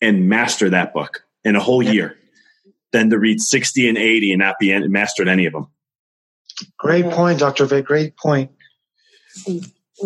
[0.00, 2.17] and master that book in a whole year
[2.92, 5.68] than to read 60 and 80 and not be mastered any of them.
[6.78, 7.66] Great point, Dr.
[7.66, 7.86] Vic.
[7.86, 8.50] Great point.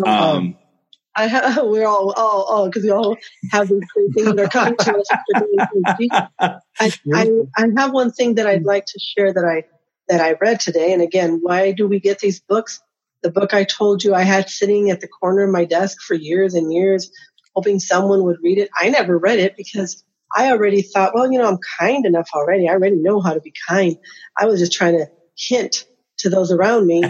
[0.05, 0.57] Um,
[1.15, 3.17] I have, we're all, all, all, because we all
[3.51, 8.47] have these things that are coming to us I, I, I have one thing that
[8.47, 9.63] I'd like to share that I,
[10.09, 10.93] that I read today.
[10.93, 12.81] And again, why do we get these books?
[13.21, 16.13] The book I told you I had sitting at the corner of my desk for
[16.13, 17.09] years and years,
[17.55, 18.69] hoping someone would read it.
[18.77, 20.03] I never read it because
[20.35, 22.67] I already thought, well, you know, I'm kind enough already.
[22.67, 23.97] I already know how to be kind.
[24.37, 25.07] I was just trying to
[25.37, 25.85] hint
[26.19, 27.03] to those around me,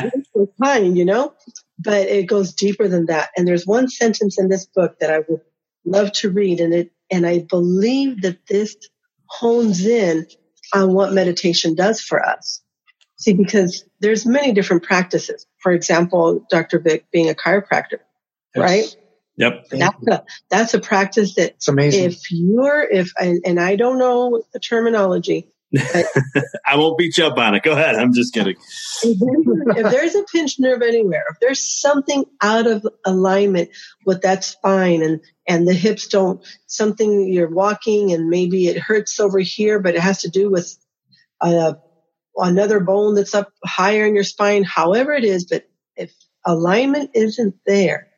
[0.62, 1.34] kind, you know,
[1.78, 3.30] but it goes deeper than that.
[3.36, 5.40] And there's one sentence in this book that I would
[5.84, 6.60] love to read.
[6.60, 8.76] And it, and I believe that this
[9.26, 10.26] hones in
[10.74, 12.62] on what meditation does for us.
[13.18, 15.46] See, because there's many different practices.
[15.58, 16.78] For example, Dr.
[16.78, 17.98] Vic being a chiropractor,
[18.54, 18.56] yes.
[18.56, 18.96] right?
[19.40, 19.68] Yep.
[19.70, 22.04] That's a, that's a practice that it's amazing.
[22.04, 25.50] If you're, if, and, and I don't know the terminology,
[26.66, 27.62] I won't beat you up on it.
[27.62, 27.94] Go ahead.
[27.94, 28.56] I'm just kidding.
[29.02, 33.70] if there's a pinched nerve anywhere, if there's something out of alignment
[34.04, 39.18] with that spine and, and the hips don't, something you're walking and maybe it hurts
[39.18, 40.76] over here, but it has to do with,
[41.40, 41.74] uh,
[42.36, 45.64] another bone that's up higher in your spine, however it is, but
[45.96, 46.12] if
[46.44, 48.09] alignment isn't there,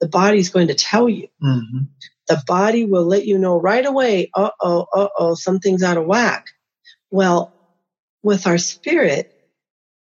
[0.00, 1.28] the body's going to tell you.
[1.42, 1.84] Mm-hmm.
[2.28, 6.06] The body will let you know right away, uh oh, uh oh, something's out of
[6.06, 6.46] whack.
[7.10, 7.52] Well,
[8.22, 9.32] with our spirit,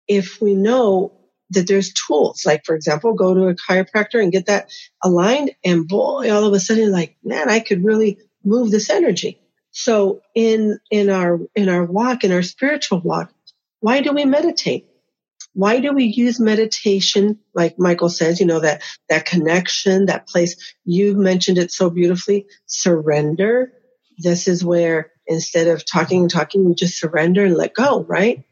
[0.08, 1.12] if we know
[1.50, 4.70] that there's tools, like for example, go to a chiropractor and get that
[5.02, 9.40] aligned, and boy, all of a sudden, like, man, I could really move this energy.
[9.70, 13.32] So in in our in our walk, in our spiritual walk,
[13.80, 14.89] why do we meditate?
[15.52, 17.38] Why do we use meditation?
[17.54, 20.74] Like Michael says, you know, that, that connection, that place.
[20.84, 22.46] You mentioned it so beautifully.
[22.66, 23.72] Surrender.
[24.18, 28.44] This is where instead of talking and talking, we just surrender and let go, right?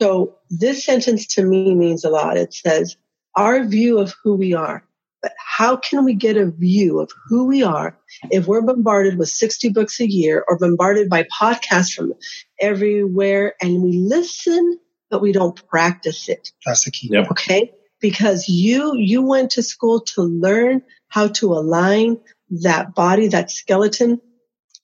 [0.00, 2.36] So this sentence to me means a lot.
[2.36, 2.96] It says,
[3.36, 4.84] our view of who we are.
[5.22, 7.98] But how can we get a view of who we are
[8.30, 12.12] if we're bombarded with 60 books a year or bombarded by podcasts from
[12.60, 14.78] everywhere and we listen,
[15.14, 16.50] but we don't practice it?
[16.66, 17.08] That's the key.
[17.12, 17.30] Yep.
[17.30, 17.70] Okay.
[18.00, 22.18] Because you, you went to school to learn how to align
[22.62, 24.20] that body, that skeleton.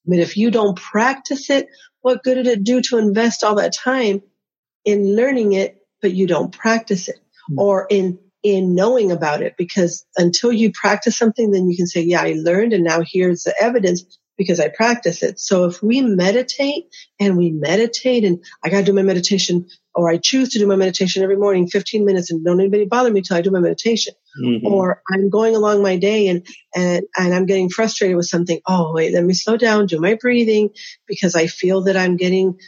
[0.06, 1.66] But if you don't practice it,
[2.00, 4.22] what good did it do to invest all that time
[4.84, 7.18] in learning it, but you don't practice it
[7.48, 7.58] hmm.
[7.58, 12.02] or in in knowing about it because until you practice something, then you can say,
[12.02, 14.04] yeah, I learned and now here's the evidence
[14.40, 15.38] because I practice it.
[15.38, 16.86] So if we meditate
[17.20, 20.66] and we meditate and I got to do my meditation or I choose to do
[20.66, 23.60] my meditation every morning, 15 minutes and don't anybody bother me till I do my
[23.60, 24.64] meditation Mhm.
[24.64, 28.62] or I'm going along my day and, and, and I'm getting frustrated with something.
[28.66, 30.70] Oh, wait, let me slow down, do my breathing
[31.06, 32.58] because I feel that I'm getting,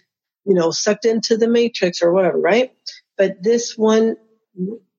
[0.44, 2.72] you know, sucked into the matrix or whatever, right?
[3.18, 4.16] But this one,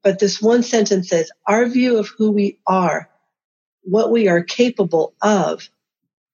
[0.04, 3.10] but this one sentence says, our view of who we are,
[3.84, 5.70] what we are capable of,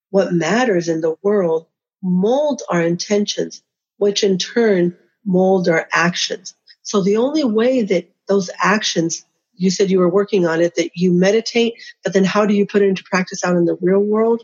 [0.10, 1.68] what matters in the world
[2.02, 3.62] mold our intentions,
[3.98, 6.56] which in turn mold our actions.
[6.82, 10.92] So the only way that those actions, you said you were working on it, that
[10.96, 14.00] you meditate, but then how do you put it into practice out in the real
[14.00, 14.44] world?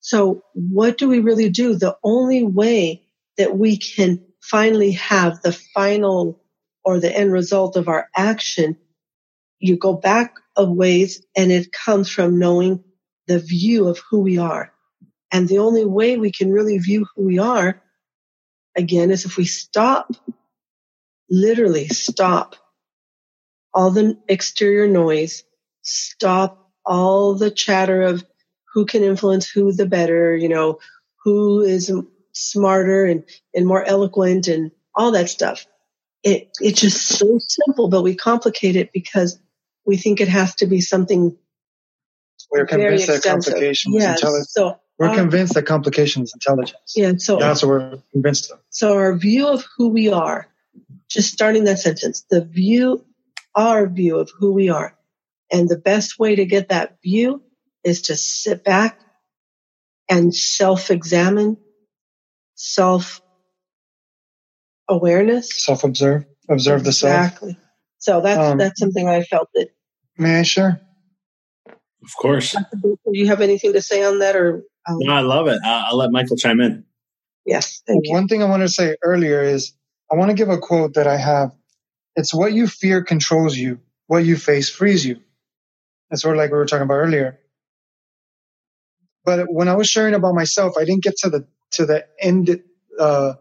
[0.00, 1.74] So what do we really do?
[1.74, 3.02] The only way
[3.36, 6.40] that we can finally have the final
[6.84, 8.76] or the end result of our action,
[9.58, 12.84] you go back a ways and it comes from knowing
[13.26, 14.72] the view of who we are.
[15.32, 17.82] And the only way we can really view who we are,
[18.76, 20.12] again, is if we stop,
[21.28, 22.56] literally stop
[23.74, 25.44] all the exterior noise,
[25.82, 28.24] stop all the chatter of
[28.72, 30.78] who can influence who the better, you know,
[31.24, 31.92] who is
[32.32, 33.24] smarter and,
[33.54, 35.66] and more eloquent and all that stuff.
[36.22, 39.38] It, it's just so simple, but we complicate it because
[39.84, 41.36] we think it has to be something
[42.50, 43.54] We're convinced that extensive.
[43.54, 44.52] complication is Yes.
[44.52, 46.94] So We're our- convinced that complication is intelligence.
[46.96, 48.60] yeah, so That's what we're convinced of.
[48.70, 50.48] So our view of who we are,
[51.08, 53.04] just starting that sentence, the view,
[53.54, 54.96] our view of who we are.
[55.52, 57.42] And the best way to get that view
[57.84, 58.98] is to sit back
[60.08, 61.56] and self-examine,
[62.54, 63.20] self
[64.88, 65.64] awareness.
[65.64, 67.12] Self observe, observe the self.
[67.26, 67.58] Exactly.
[67.98, 69.68] So that's, Um, that's something I felt that,
[70.18, 70.80] May I share?
[71.68, 72.56] Of course.
[72.82, 74.62] do you have anything to say on that or?
[74.88, 75.60] Um, No, I love it.
[75.64, 76.84] Uh, I'll let Michael chime in.
[77.46, 77.82] Yes.
[77.86, 78.12] Thank you.
[78.14, 79.72] One thing I wanted to say earlier is
[80.12, 81.52] I want to give a quote that I have.
[82.16, 83.80] It's what you fear controls you.
[84.08, 85.20] What you face frees you.
[86.10, 87.40] That's sort of like we were talking about earlier.
[89.24, 92.62] But when I was sharing about myself, I didn't get to the to the end
[92.98, 93.34] uh,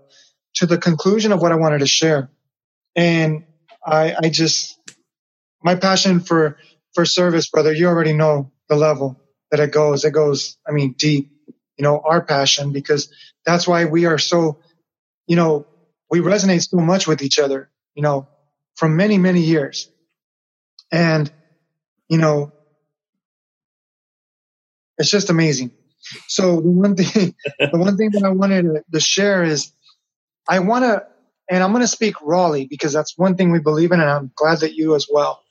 [0.55, 2.29] to the conclusion of what I wanted to share,
[2.95, 3.45] and
[3.85, 4.79] I I just
[5.63, 6.57] my passion for
[6.95, 7.73] for service, brother.
[7.73, 9.21] You already know the level
[9.51, 10.05] that it goes.
[10.05, 11.31] It goes, I mean, deep.
[11.77, 13.13] You know, our passion because
[13.45, 14.59] that's why we are so,
[15.27, 15.67] you know,
[16.09, 17.69] we resonate so much with each other.
[17.95, 18.27] You know,
[18.75, 19.89] from many many years,
[20.91, 21.31] and
[22.09, 22.51] you know,
[24.97, 25.71] it's just amazing.
[26.27, 29.71] So the one thing, the one thing that I wanted to, share is,
[30.47, 31.05] I want to,
[31.49, 34.31] and I'm going to speak rawly because that's one thing we believe in, and I'm
[34.35, 35.41] glad that you as well.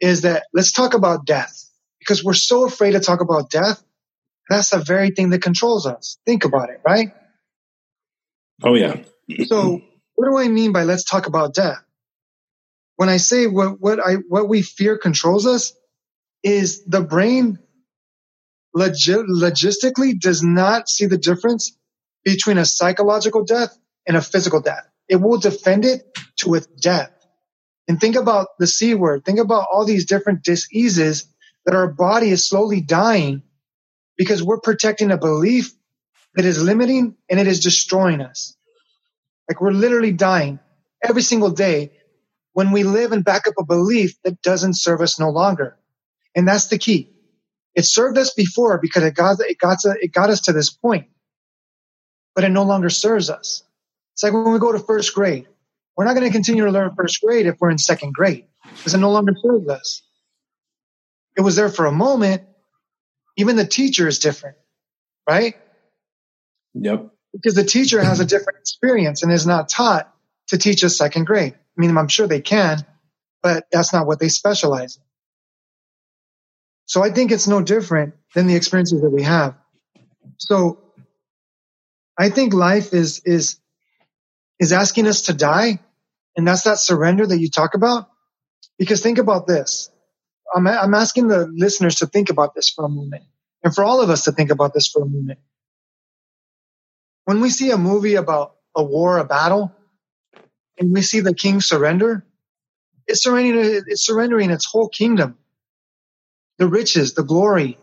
[0.00, 1.68] Is that let's talk about death
[1.98, 3.82] because we're so afraid to talk about death.
[4.50, 6.18] That's the very thing that controls us.
[6.26, 7.12] Think about it, right?
[8.62, 8.96] Oh, yeah.
[9.46, 9.80] So
[10.16, 11.78] what do I mean by let's talk about death?
[12.96, 15.72] When I say what, what I, what we fear controls us
[16.42, 17.60] is the brain
[18.74, 21.76] logi- logistically does not see the difference
[22.24, 24.86] between a psychological death and a physical death.
[25.08, 26.02] It will defend it
[26.40, 27.12] to its death.
[27.88, 29.24] And think about the C word.
[29.24, 31.26] Think about all these different diseases
[31.64, 33.42] that our body is slowly dying
[34.20, 35.72] because we're protecting a belief
[36.34, 38.54] that is limiting and it is destroying us.
[39.48, 40.58] Like we're literally dying
[41.02, 41.92] every single day
[42.52, 45.78] when we live and back up a belief that doesn't serve us no longer.
[46.36, 47.08] And that's the key.
[47.74, 50.68] It served us before because it got, it got, to, it got us to this
[50.68, 51.06] point,
[52.34, 53.62] but it no longer serves us.
[54.12, 55.46] It's like when we go to first grade.
[55.96, 58.44] We're not going to continue to learn first grade if we're in second grade
[58.76, 60.02] because it no longer serves us.
[61.38, 62.42] It was there for a moment.
[63.36, 64.56] Even the teacher is different,
[65.28, 65.54] right?
[66.74, 67.10] Yep.
[67.32, 70.12] Because the teacher has a different experience and is not taught
[70.48, 71.54] to teach a second grade.
[71.54, 72.84] I mean, I'm sure they can,
[73.42, 75.02] but that's not what they specialize in.
[76.86, 79.54] So I think it's no different than the experiences that we have.
[80.38, 80.80] So
[82.18, 83.60] I think life is, is,
[84.58, 85.78] is asking us to die.
[86.36, 88.08] And that's that surrender that you talk about.
[88.76, 89.90] Because think about this.
[90.54, 93.24] I'm, I'm asking the listeners to think about this for a moment
[93.62, 95.38] and for all of us to think about this for a moment.
[97.24, 99.72] When we see a movie about a war, a battle,
[100.78, 102.24] and we see the king surrender,
[103.06, 105.36] it's surrendering, it's surrendering its whole kingdom.
[106.58, 107.78] The riches, the glory,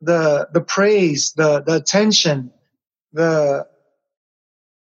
[0.00, 2.52] the, the praise, the, the attention,
[3.12, 3.66] the,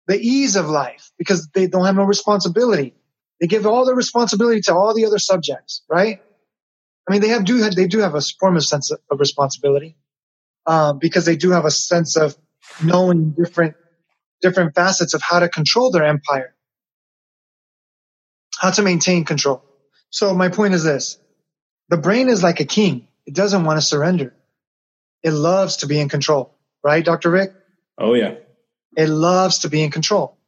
[0.07, 2.95] the ease of life because they don't have no responsibility.
[3.41, 6.23] They give all the responsibility to all the other subjects, right?
[7.09, 9.97] I mean, they have do they do have a form of sense of responsibility
[10.67, 12.37] um, because they do have a sense of
[12.85, 13.77] knowing different
[14.43, 16.55] different facets of how to control their empire,
[18.59, 19.65] how to maintain control.
[20.11, 21.19] So my point is this:
[21.89, 24.35] the brain is like a king; it doesn't want to surrender.
[25.23, 27.53] It loves to be in control, right, Doctor Vic?
[27.99, 28.37] Oh yeah.
[28.97, 30.39] It loves to be in control.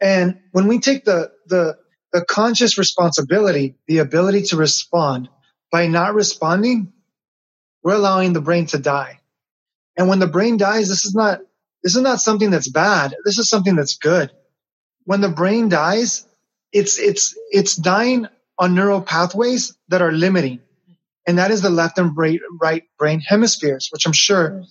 [0.00, 1.78] And when we take the the
[2.12, 5.28] the conscious responsibility, the ability to respond
[5.70, 6.92] by not responding,
[7.82, 9.20] we're allowing the brain to die.
[9.96, 11.40] And when the brain dies, this is not,
[11.82, 13.14] this is not something that's bad.
[13.24, 14.30] This is something that's good.
[15.04, 16.26] When the brain dies,
[16.72, 18.26] it's, it's, it's dying
[18.58, 20.60] on neural pathways that are limiting.
[21.26, 22.16] And that is the left and
[22.60, 24.64] right, brain hemispheres, which I'm sure,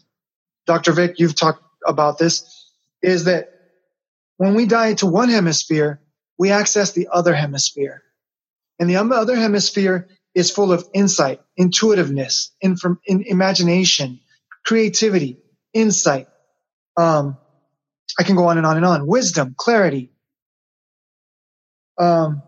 [0.66, 0.92] Dr.
[0.92, 2.44] Vic, you've talked about this,
[3.02, 3.50] is that
[4.38, 6.02] when we die to one hemisphere,
[6.40, 8.02] we access the other hemisphere.
[8.80, 14.22] And the other hemisphere is full of insight, intuitiveness, inform, in, imagination,
[14.66, 15.38] creativity,
[15.74, 16.28] insight.
[16.96, 17.38] Um,
[18.18, 19.06] I can go on and on and on.
[19.06, 20.12] Wisdom, clarity,
[21.98, 22.42] um,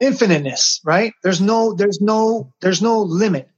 [0.00, 1.12] infiniteness, right?
[1.24, 3.48] There's no, there's no, there's no limit.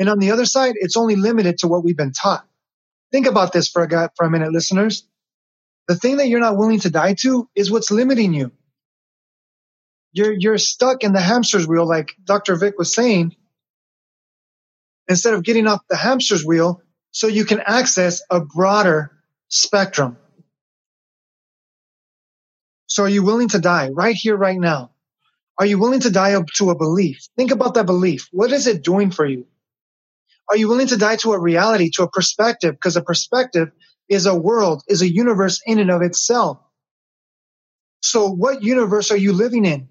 [0.00, 2.44] And on the other side, it's only limited to what we've been taught.
[3.12, 5.06] Think about this for a, for a minute, listeners.
[5.88, 8.52] The thing that you're not willing to die to is what's limiting you.
[10.12, 12.56] You're, you're stuck in the hamster's wheel, like Dr.
[12.56, 13.34] Vic was saying,
[15.08, 16.80] instead of getting off the hamster's wheel
[17.10, 19.10] so you can access a broader
[19.48, 20.16] spectrum.
[22.86, 24.92] So are you willing to die right here, right now?
[25.58, 27.28] Are you willing to die up to a belief?
[27.36, 28.28] Think about that belief.
[28.32, 29.46] What is it doing for you?
[30.48, 32.74] Are you willing to die to a reality, to a perspective?
[32.74, 33.70] Because a perspective
[34.08, 36.58] is a world, is a universe in and of itself.
[38.02, 39.88] So what universe are you living in?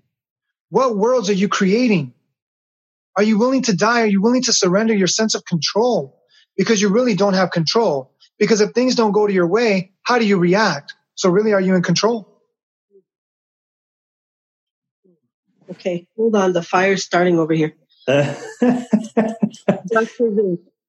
[0.69, 2.13] What worlds are you creating?
[3.15, 4.01] Are you willing to die?
[4.01, 6.19] Are you willing to surrender your sense of control?
[6.57, 8.11] Because you really don't have control.
[8.39, 10.95] Because if things don't go to your way, how do you react?
[11.15, 12.41] So really, are you in control?
[15.71, 16.53] Okay, hold on.
[16.53, 17.75] The fire's starting over here.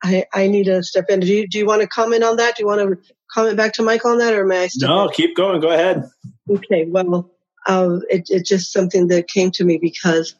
[0.04, 1.20] I, I need to step in.
[1.20, 2.56] Do you, do you want to comment on that?
[2.56, 4.66] Do you want to comment back to Michael on that, or may I?
[4.66, 5.14] Step no, in?
[5.14, 5.60] keep going.
[5.60, 6.04] Go ahead.
[6.48, 6.84] Okay.
[6.86, 7.30] Well,
[7.66, 10.34] um, it, it's just something that came to me because,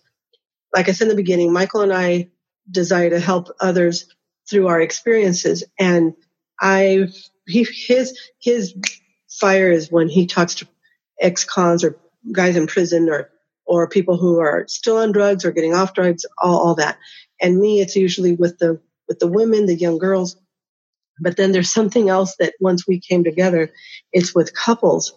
[0.74, 2.28] like I said in the beginning, Michael and I
[2.70, 4.06] desire to help others
[4.50, 6.12] through our experiences, and
[6.60, 7.08] I
[7.46, 8.74] he his his
[9.30, 10.68] fire is when he talks to
[11.18, 11.98] ex-cons or
[12.32, 13.30] guys in prison or
[13.64, 16.98] or people who are still on drugs or getting off drugs, all, all that.
[17.40, 18.78] And me, it's usually with the
[19.08, 20.36] with the women, the young girls.
[21.20, 23.72] But then there's something else that once we came together,
[24.12, 25.14] it's with couples.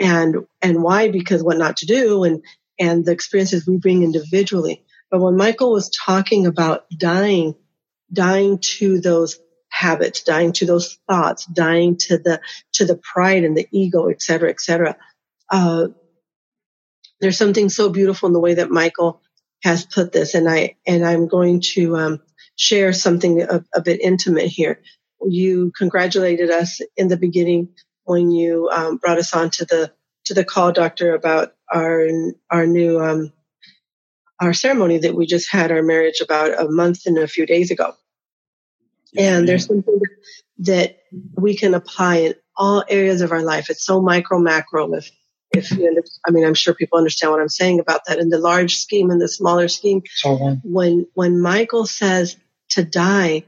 [0.00, 1.10] And, and why?
[1.10, 2.42] Because what not to do and,
[2.78, 4.82] and the experiences we bring individually.
[5.10, 7.54] But when Michael was talking about dying,
[8.12, 12.40] dying to those habits, dying to those thoughts, dying to the,
[12.72, 14.96] to the pride and the ego, et cetera, et cetera.
[15.50, 15.88] Uh,
[17.20, 19.20] there's something so beautiful in the way that Michael
[19.62, 20.34] has put this.
[20.34, 22.22] And I, and I'm going to, um,
[22.56, 24.80] share something a, a bit intimate here.
[25.26, 27.70] You congratulated us in the beginning
[28.04, 29.92] when you um, brought us on to the
[30.26, 32.08] to the call, doctor, about our
[32.50, 33.32] our new um,
[34.40, 37.70] our ceremony that we just had our marriage about a month and a few days
[37.70, 37.94] ago.
[39.16, 40.00] And there's something
[40.58, 40.98] that
[41.36, 43.70] we can apply in all areas of our life.
[43.70, 44.92] It's so micro macro.
[44.94, 45.10] If
[45.54, 48.18] if you under, I mean, I'm sure people understand what I'm saying about that.
[48.18, 50.02] In the large scheme and the smaller scheme,
[50.64, 52.36] when when Michael says
[52.70, 53.44] to die,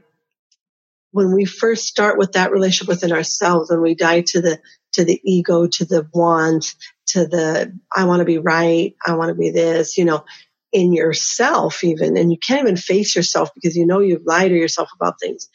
[1.11, 4.59] when we first start with that relationship within ourselves, when we die to the
[4.93, 6.75] to the ego, to the wants,
[7.07, 10.25] to the I want to be right, I want to be this, you know,
[10.71, 14.57] in yourself even, and you can't even face yourself because you know you've lied to
[14.57, 15.49] yourself about things.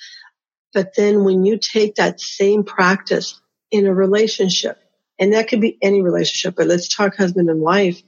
[0.73, 3.41] But then when you take that same practice
[3.71, 4.79] in a relationship,
[5.19, 8.03] and that could be any relationship, but let's talk husband and wife,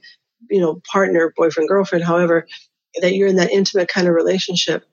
[0.49, 2.47] you know, partner, boyfriend, girlfriend, however,
[3.01, 4.83] that you're in that intimate kind of relationship.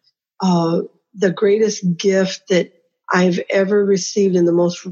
[0.43, 0.83] Uh,
[1.15, 2.73] the greatest gift that
[3.13, 4.87] I've ever received and the most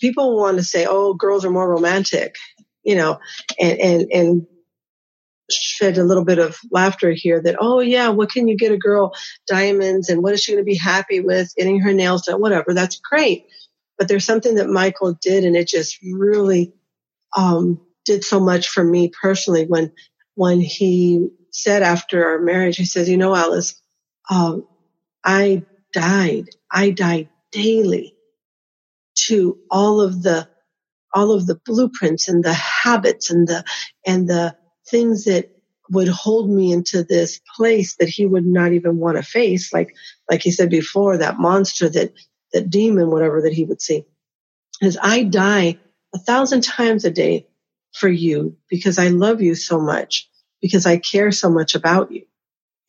[0.00, 2.36] people want to say, oh, girls are more romantic,
[2.82, 3.18] you know,
[3.60, 4.46] and, and, and
[5.50, 8.78] shed a little bit of laughter here that, oh yeah, what can you get a
[8.78, 9.14] girl
[9.46, 12.72] diamonds and what is she going to be happy with getting her nails done, whatever.
[12.72, 13.46] That's great.
[13.98, 16.72] But there's something that Michael did and it just really,
[17.36, 19.92] um, did so much for me personally when,
[20.34, 23.80] when he said after our marriage, he says, you know, Alice,
[24.30, 24.66] um,
[25.24, 26.48] I died.
[26.70, 28.14] I died daily
[29.26, 30.48] to all of the
[31.14, 33.64] all of the blueprints and the habits and the
[34.06, 34.56] and the
[34.88, 35.50] things that
[35.90, 39.72] would hold me into this place that he would not even want to face.
[39.72, 39.94] Like
[40.30, 42.12] like he said before that monster that
[42.52, 44.04] that demon whatever that he would see.
[44.82, 45.78] As i die
[46.14, 47.46] a thousand times a day
[47.94, 50.28] for you because i love you so much
[50.62, 52.24] because i care so much about you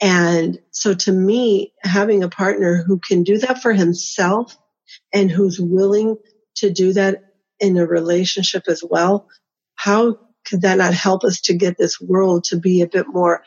[0.04, 4.58] and so to me having a partner who can do that for himself
[5.14, 6.18] and who's willing
[6.56, 7.24] to do that
[7.62, 9.30] in a relationship as well,
[9.76, 13.44] how could that not help us to get this world to be a bit more,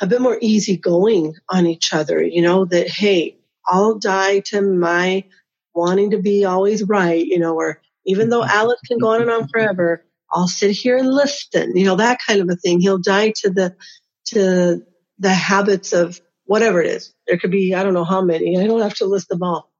[0.00, 2.22] a bit more easygoing on each other?
[2.22, 3.36] You know, that, hey,
[3.68, 5.24] I'll die to my
[5.74, 9.30] wanting to be always right, you know, or even though Alice can go on and
[9.30, 12.80] on forever, I'll sit here and listen, you know, that kind of a thing.
[12.80, 13.76] He'll die to the,
[14.28, 14.82] to
[15.18, 17.12] the habits of whatever it is.
[17.26, 18.58] There could be, I don't know how many.
[18.58, 19.70] I don't have to list them all.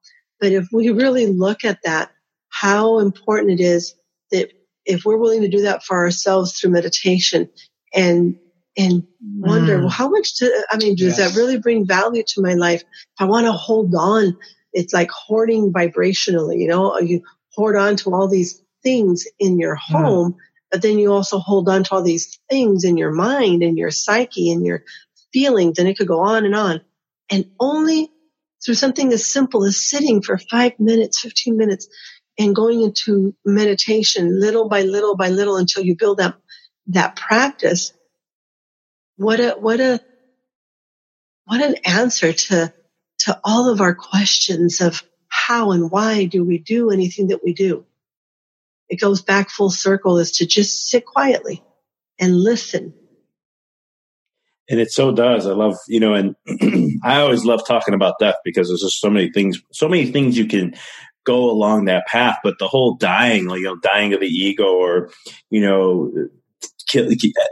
[0.41, 2.11] But if we really look at that,
[2.49, 3.95] how important it is
[4.31, 4.51] that
[4.85, 7.49] if we're willing to do that for ourselves through meditation
[7.95, 8.37] and
[8.79, 9.05] and
[9.39, 9.81] wonder, mm.
[9.81, 11.33] well, how much do, I mean, does yes.
[11.33, 12.83] that really bring value to my life?
[12.83, 14.37] If I want to hold on,
[14.75, 17.23] it's like hoarding vibrationally, you know, you
[17.55, 19.81] hoard on to all these things in your mm.
[19.81, 20.37] home, mm.
[20.71, 23.91] but then you also hold on to all these things in your mind and your
[23.91, 24.85] psyche and your
[25.37, 26.81] feelings, and it could go on and on.
[27.29, 28.11] And only
[28.65, 31.89] through something as simple as sitting for five minutes, 15 minutes
[32.39, 36.41] and going into meditation little by little by little until you build up
[36.87, 37.93] that practice.
[39.17, 40.01] What a, what a,
[41.45, 42.73] what an answer to,
[43.21, 47.53] to all of our questions of how and why do we do anything that we
[47.53, 47.85] do?
[48.89, 51.63] It goes back full circle is to just sit quietly
[52.19, 52.95] and listen
[54.69, 55.47] and it so does.
[55.47, 56.35] I love, you know, and
[57.05, 60.37] I always love talking about death because there's just so many things, so many things
[60.37, 60.75] you can
[61.25, 62.37] go along that path.
[62.43, 65.11] But the whole dying, like, you know, dying of the ego or,
[65.51, 66.13] you know,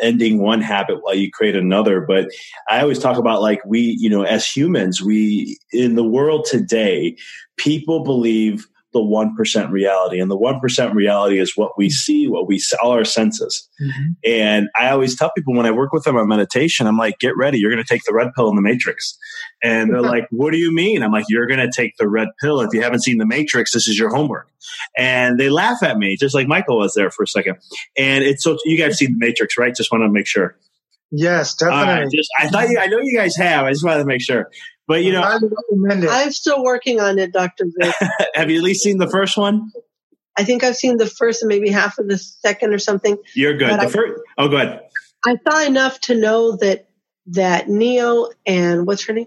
[0.00, 2.00] ending one habit while you create another.
[2.00, 2.28] But
[2.68, 7.16] I always talk about like we, you know, as humans, we, in the world today,
[7.56, 10.20] people believe the 1% reality.
[10.20, 13.68] And the 1% reality is what we see, what we see, all our senses.
[13.82, 14.12] Mm-hmm.
[14.24, 17.36] And I always tell people when I work with them on meditation, I'm like, get
[17.36, 17.58] ready.
[17.58, 19.18] You're going to take the red pill in the matrix.
[19.62, 21.02] And they're like, what do you mean?
[21.02, 22.60] I'm like, you're going to take the red pill.
[22.60, 24.48] If you haven't seen the matrix, this is your homework.
[24.96, 27.56] And they laugh at me, just like Michael was there for a second.
[27.96, 29.74] And it's so you guys see the matrix, right?
[29.74, 30.56] Just want to make sure.
[31.10, 32.04] Yes, definitely.
[32.04, 33.64] Uh, just, I thought you, I know you guys have.
[33.64, 34.50] I just wanted to make sure.
[34.86, 36.10] But you know, I recommend it.
[36.10, 37.94] I'm still working on it, Doctor Vic.
[38.34, 39.70] Have you at least seen the first one?
[40.36, 43.16] I think I've seen the first and maybe half of the second or something.
[43.34, 43.70] You're good.
[43.70, 44.22] But the I, first.
[44.36, 44.80] Oh, good.
[45.26, 46.88] I saw enough to know that
[47.28, 49.26] that Neo and what's her name?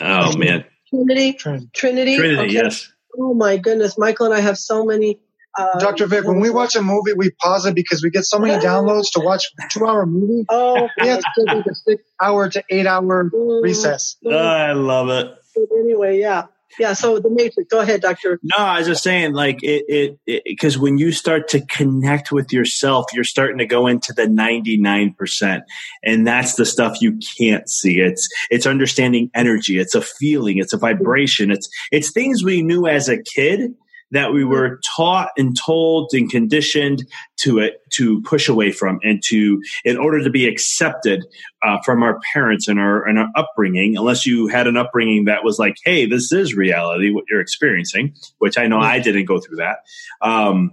[0.00, 1.34] Oh man, Trinity.
[1.34, 1.70] Trinity.
[1.72, 2.16] Trinity.
[2.16, 2.52] Trinity okay.
[2.52, 2.92] Yes.
[3.18, 5.20] Oh my goodness, Michael and I have so many
[5.56, 6.06] uh, Dr.
[6.06, 9.06] Vic, when we watch a movie, we pause it because we get so many downloads
[9.12, 10.44] to watch a two hour movie.
[10.48, 14.16] Oh, we have to take a six hour to eight hour mm, recess.
[14.24, 15.34] Oh, I love it.
[15.78, 16.46] Anyway, yeah.
[16.78, 17.68] Yeah, so the matrix.
[17.70, 18.38] Go ahead, Doctor.
[18.42, 22.52] No, I was just saying, like it, it, because when you start to connect with
[22.52, 25.64] yourself, you're starting to go into the ninety nine percent,
[26.04, 28.00] and that's the stuff you can't see.
[28.00, 29.78] It's it's understanding energy.
[29.78, 30.58] It's a feeling.
[30.58, 31.50] It's a vibration.
[31.50, 33.74] It's it's things we knew as a kid
[34.12, 37.04] that we were taught and told and conditioned
[37.38, 41.24] to it to push away from and to in order to be accepted
[41.62, 45.44] uh, from our parents and our and our upbringing unless you had an upbringing that
[45.44, 49.40] was like hey this is reality what you're experiencing which i know i didn't go
[49.40, 49.78] through that.
[50.22, 50.72] Um,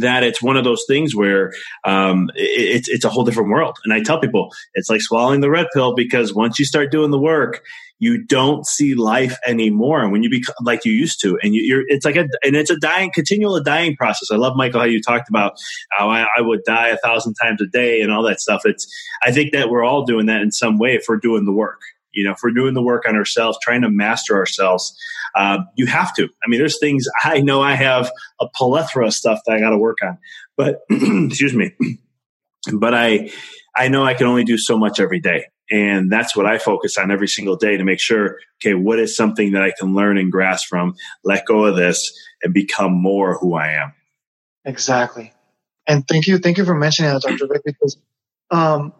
[0.00, 1.52] that it's one of those things where
[1.84, 3.78] um, it, it's it's a whole different world.
[3.84, 7.10] And I tell people it's like swallowing the red pill because once you start doing
[7.10, 7.62] the work,
[7.98, 10.02] you don't see life anymore.
[10.02, 12.56] And when you become like you used to, and you, are it's like a and
[12.56, 14.30] it's a dying, continual dying process.
[14.30, 15.54] I love Michael how you talked about
[15.90, 18.62] how I, I would die a thousand times a day and all that stuff.
[18.64, 18.86] It's
[19.22, 21.80] I think that we're all doing that in some way if we're doing the work.
[22.12, 24.96] You know, if we're doing the work on ourselves, trying to master ourselves,
[25.34, 26.24] uh, you have to.
[26.24, 29.70] I mean, there's things I know I have a plethora of stuff that I got
[29.70, 30.18] to work on,
[30.56, 31.72] but excuse me,
[32.72, 33.30] but I
[33.76, 35.46] I know I can only do so much every day.
[35.70, 39.16] And that's what I focus on every single day to make sure, okay, what is
[39.16, 40.94] something that I can learn and grasp from,
[41.24, 42.12] let go of this,
[42.42, 43.94] and become more who I am.
[44.66, 45.32] Exactly.
[45.86, 47.46] And thank you, thank you for mentioning that, Dr.
[47.46, 47.96] Vic, because
[48.50, 48.92] um,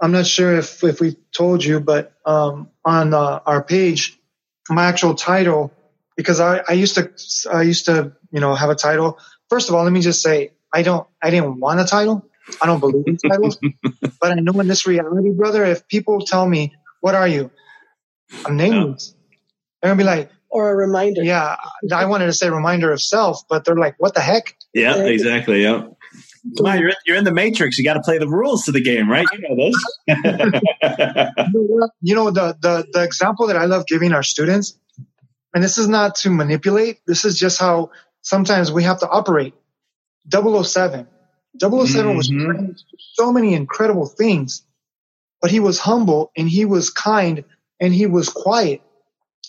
[0.00, 4.18] I'm not sure if, if we told you, but um, on uh, our page,
[4.68, 5.72] my actual title,
[6.16, 7.10] because I, I used to
[7.52, 9.18] I used to, you know, have a title.
[9.48, 12.28] First of all, let me just say I don't I didn't want a title.
[12.60, 13.58] I don't believe in titles.
[14.20, 17.50] but I know in this reality, brother, if people tell me, What are you?
[18.44, 19.14] I'm nameless.
[19.80, 21.22] They're gonna be like, or a reminder.
[21.22, 21.56] Yeah,
[21.92, 24.56] I wanted to say reminder of self, but they're like, what the heck?
[24.72, 25.62] Yeah, exactly.
[25.62, 25.88] Yeah.
[26.56, 27.78] Come on, you're in, you're in the matrix.
[27.78, 29.26] You got to play the rules to the game, right?
[29.32, 29.74] You know this.
[32.00, 34.76] you know the, the the example that I love giving our students,
[35.54, 36.98] and this is not to manipulate.
[37.06, 37.92] This is just how
[38.22, 39.54] sometimes we have to operate.
[40.30, 41.06] 007.
[41.60, 42.16] 007 mm-hmm.
[42.16, 44.62] was so many incredible things,
[45.40, 47.44] but he was humble and he was kind
[47.80, 48.80] and he was quiet.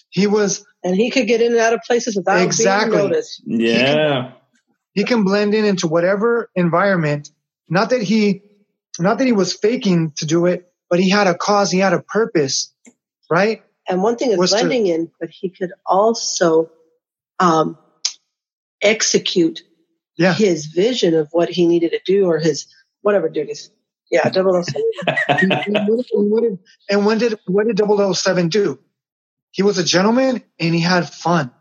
[0.10, 2.98] He was, and he could get in and out of places without exactly.
[2.98, 3.42] being noticed.
[3.46, 4.32] Yeah.
[4.94, 7.32] He can blend in into whatever environment.
[7.70, 8.44] Not that he,
[9.00, 11.94] not that he was faking to do it, but he had a cause, he had
[11.94, 12.74] a purpose,
[13.30, 13.64] right?
[13.88, 16.70] And one thing is blending to, in, but he could also
[17.40, 17.78] um,
[18.82, 19.62] execute
[20.18, 20.34] yeah.
[20.34, 22.68] his vision of what he needed to do or his
[23.02, 23.72] whatever duties.
[24.12, 24.64] Yeah, 007.
[25.28, 25.90] and,
[26.30, 26.60] what did,
[26.90, 27.82] and when did what did
[28.16, 28.80] 007 do?
[29.52, 31.52] He was a gentleman and he had fun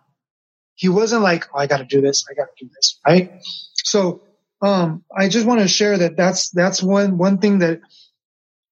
[0.74, 2.24] he wasn't like, oh, I got to do this.
[2.30, 2.98] I got to do this.
[3.06, 3.32] Right.
[3.74, 4.22] So,
[4.60, 7.80] um, I just want to share that that's, that's one, one thing that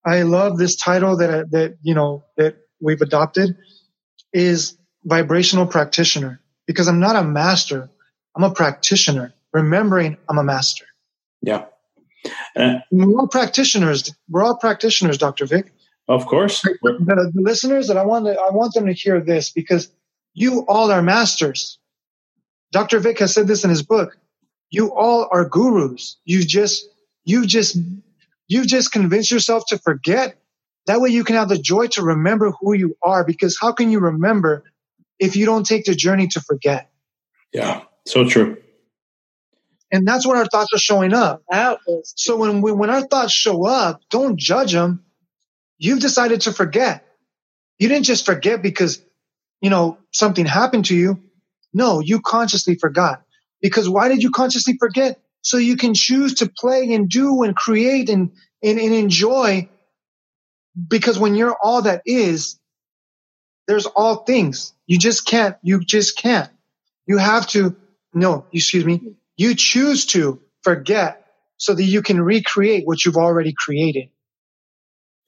[0.04, 3.56] I love this title that, that, you know, that we've adopted
[4.32, 7.90] is vibrational practitioner because I'm not a master.
[8.36, 10.86] I'm a practitioner remembering I'm a master.
[11.42, 11.64] Yeah.
[12.54, 14.14] Uh, we're all practitioners.
[14.28, 15.46] We're all practitioners, Dr.
[15.46, 15.72] Vic.
[16.08, 16.62] Of course.
[16.62, 19.90] The, the, listeners that I want to, I want them to hear this because
[20.34, 21.78] you all are masters.
[22.72, 23.00] Dr.
[23.00, 24.16] Vic has said this in his book.
[24.70, 26.18] You all are gurus.
[26.24, 26.88] You just,
[27.24, 27.76] you just,
[28.46, 30.36] you just convince yourself to forget.
[30.86, 33.90] That way you can have the joy to remember who you are because how can
[33.90, 34.64] you remember
[35.18, 36.90] if you don't take the journey to forget?
[37.52, 38.58] Yeah, so true.
[39.92, 41.42] And that's when our thoughts are showing up.
[42.04, 45.04] So when we, when our thoughts show up, don't judge them.
[45.78, 47.04] You've decided to forget.
[47.78, 49.02] You didn't just forget because,
[49.60, 51.20] you know, something happened to you.
[51.72, 53.22] No, you consciously forgot.
[53.60, 55.20] Because why did you consciously forget?
[55.42, 58.32] So you can choose to play and do and create and,
[58.62, 59.68] and, and enjoy.
[60.88, 62.58] Because when you're all that is,
[63.66, 64.72] there's all things.
[64.86, 66.50] You just can't, you just can't.
[67.06, 67.76] You have to,
[68.12, 71.24] no, excuse me, you choose to forget
[71.56, 74.08] so that you can recreate what you've already created.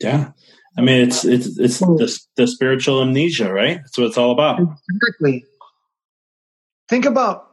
[0.01, 0.33] Yeah.
[0.77, 1.97] I mean, it's, it's, it's hmm.
[1.97, 3.79] the, the spiritual amnesia, right?
[3.79, 4.61] That's what it's all about.
[4.91, 5.45] Exactly.
[6.93, 7.49] Think about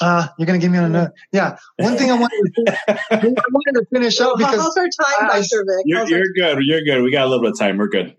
[0.00, 1.12] uh, you're going to give me another.
[1.30, 1.56] Yeah.
[1.76, 2.74] One thing I wanted to,
[3.12, 3.16] I
[3.52, 4.60] wanted to finish up because.
[4.60, 5.64] How's our time, I, Dr.
[5.64, 5.84] Vic?
[5.84, 6.58] You're, you're good.
[6.64, 7.04] You're good.
[7.04, 7.76] We got a little bit of time.
[7.76, 8.16] We're good.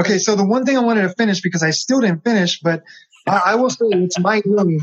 [0.00, 0.16] Okay.
[0.16, 2.82] So the one thing I wanted to finish because I still didn't finish, but
[3.28, 4.78] I, I will say it's my room.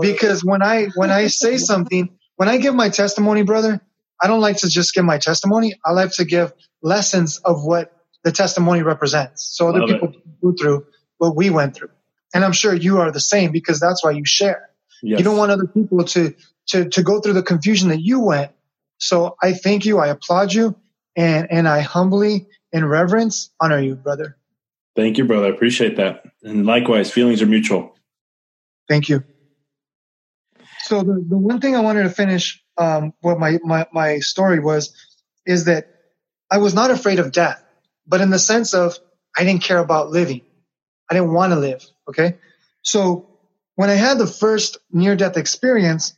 [0.00, 3.80] Because when I, when I say something, when I give my testimony, brother,
[4.22, 5.74] I don't like to just give my testimony.
[5.84, 7.90] I like to give lessons of what
[8.22, 9.42] the testimony represents.
[9.42, 10.40] So other Love people it.
[10.40, 10.86] go through
[11.18, 11.88] what we went through.
[12.34, 14.70] And I'm sure you are the same because that's why you share.
[15.02, 15.18] Yes.
[15.18, 16.34] You don't want other people to,
[16.68, 18.52] to, to go through the confusion that you went.
[18.98, 19.98] So I thank you.
[19.98, 20.76] I applaud you
[21.14, 24.36] and, and I humbly in reverence honor you, brother.
[24.94, 25.46] Thank you, brother.
[25.46, 26.24] I appreciate that.
[26.42, 27.94] And likewise, feelings are mutual.
[28.88, 29.24] Thank you.
[30.84, 34.60] So the, the one thing I wanted to finish, um, what my, my, my story
[34.60, 34.94] was,
[35.44, 35.88] is that
[36.50, 37.62] I was not afraid of death,
[38.06, 38.98] but in the sense of
[39.36, 40.42] I didn't care about living.
[41.10, 41.84] I didn't want to live.
[42.08, 42.38] Okay.
[42.82, 43.28] So
[43.74, 46.14] when I had the first near death experience,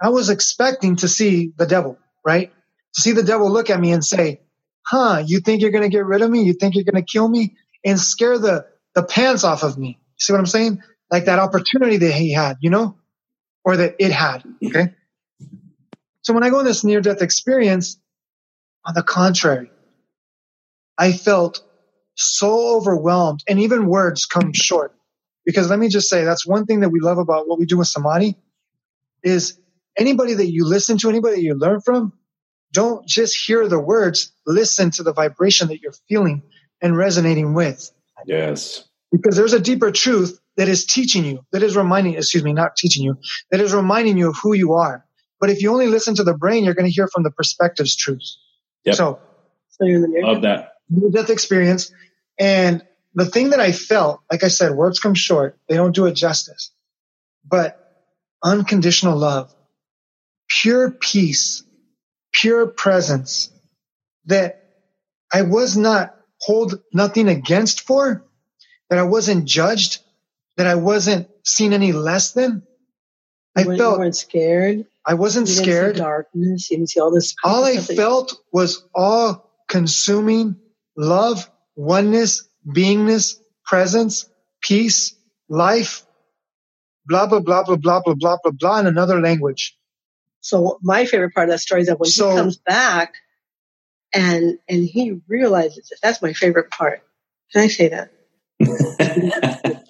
[0.00, 2.52] I was expecting to see the devil, right?
[2.94, 4.40] To see the devil look at me and say,
[4.86, 6.42] huh, you think you're going to get rid of me?
[6.42, 9.98] You think you're going to kill me and scare the, the pants off of me?
[10.18, 10.82] See what I'm saying?
[11.10, 12.96] Like that opportunity that he had, you know,
[13.64, 14.44] or that it had.
[14.64, 14.94] Okay.
[16.22, 17.96] So when I go in this near death experience,
[18.84, 19.70] on the contrary,
[20.96, 21.62] I felt
[22.20, 24.94] so overwhelmed and even words come short.
[25.44, 27.78] Because let me just say, that's one thing that we love about what we do
[27.78, 28.36] with Samadhi
[29.22, 29.58] is
[29.96, 32.12] anybody that you listen to, anybody that you learn from,
[32.72, 36.42] don't just hear the words, listen to the vibration that you're feeling
[36.80, 37.90] and resonating with.
[38.26, 38.84] Yes.
[39.10, 42.76] Because there's a deeper truth that is teaching you, that is reminding, excuse me, not
[42.76, 43.16] teaching you,
[43.50, 45.04] that is reminding you of who you are.
[45.40, 47.96] But if you only listen to the brain, you're going to hear from the perspectives
[47.96, 48.38] truths.
[48.84, 48.94] Yep.
[48.94, 49.18] So,
[49.70, 50.74] So you're in the Love that.
[50.90, 51.90] near death experience.
[52.40, 52.82] And
[53.14, 55.58] the thing that I felt, like I said, words come short.
[55.68, 56.72] They don't do it justice.
[57.46, 57.78] But
[58.42, 59.54] unconditional love,
[60.48, 61.62] pure peace,
[62.32, 63.50] pure presence
[64.26, 64.64] that
[65.32, 68.24] I was not hold nothing against for,
[68.90, 70.00] that I wasn't judged,
[70.56, 72.64] that I wasn't seen any less than.
[73.56, 74.86] I You felt you weren't scared.
[75.06, 75.96] I wasn't You didn't scared.
[75.96, 76.70] darkness.
[76.70, 77.34] You didn't see all this.
[77.44, 80.56] all I felt was all consuming
[80.96, 84.28] love, oneness, beingness, presence,
[84.60, 85.14] peace,
[85.48, 86.04] life,
[87.06, 89.76] blah, blah, blah, blah, blah, blah, blah, blah, blah, in another language.
[90.40, 93.14] So my favorite part of that story is that when So- he comes back
[94.12, 95.98] and and he realizes it.
[96.02, 97.02] That's my favorite part.
[97.52, 98.10] Can I say that?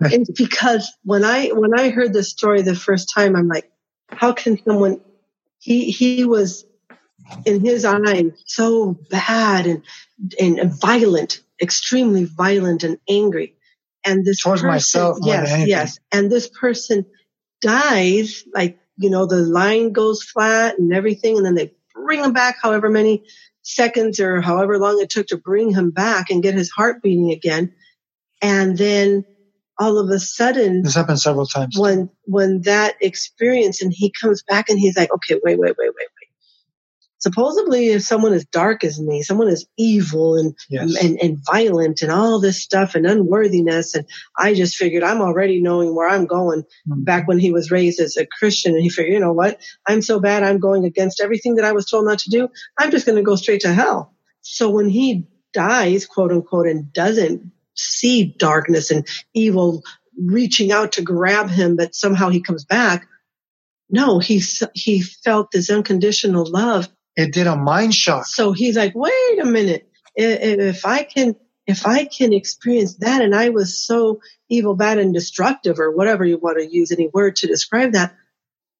[0.00, 3.70] it's because when I when I heard this story the first time, I'm like,
[4.08, 5.00] how can someone?
[5.58, 6.64] He he was
[7.44, 9.82] in his eyes so bad and
[10.40, 13.54] and violent, extremely violent and angry.
[14.04, 17.06] And this Towards person, myself yes, yes, and this person
[17.60, 22.32] dies like you know the line goes flat and everything, and then they bring him
[22.32, 23.24] back however many
[23.62, 27.32] seconds or however long it took to bring him back and get his heart beating
[27.32, 27.74] again,
[28.40, 29.24] and then
[29.78, 31.76] all of a sudden This happened several times.
[31.78, 35.88] when when that experience and he comes back and he's like, okay, wait, wait, wait,
[35.88, 36.08] wait.
[37.26, 40.94] Supposedly, if someone is dark as me, someone is evil and, Yes.
[41.02, 44.06] and and violent and all this stuff and unworthiness, and
[44.38, 46.62] I just figured I'm already knowing where I'm going.
[46.88, 47.04] Mhm.
[47.04, 49.58] Back when he was raised as a Christian, and he figured, you know what,
[49.88, 52.46] I'm so bad, I'm going against everything that I was told not to do.
[52.78, 54.14] I'm just going to go straight to hell.
[54.42, 59.04] So when he dies, quote unquote, and doesn't see darkness and
[59.34, 59.82] evil
[60.16, 63.08] reaching out to grab him, but somehow he comes back.
[63.90, 64.40] No, he
[64.74, 66.88] he felt this unconditional love.
[67.16, 68.26] It did a mind shock.
[68.26, 71.36] So he's like, wait a minute, if I can,
[71.66, 76.24] if I can experience that, and I was so evil, bad, and destructive, or whatever
[76.24, 78.14] you want to use any word to describe that,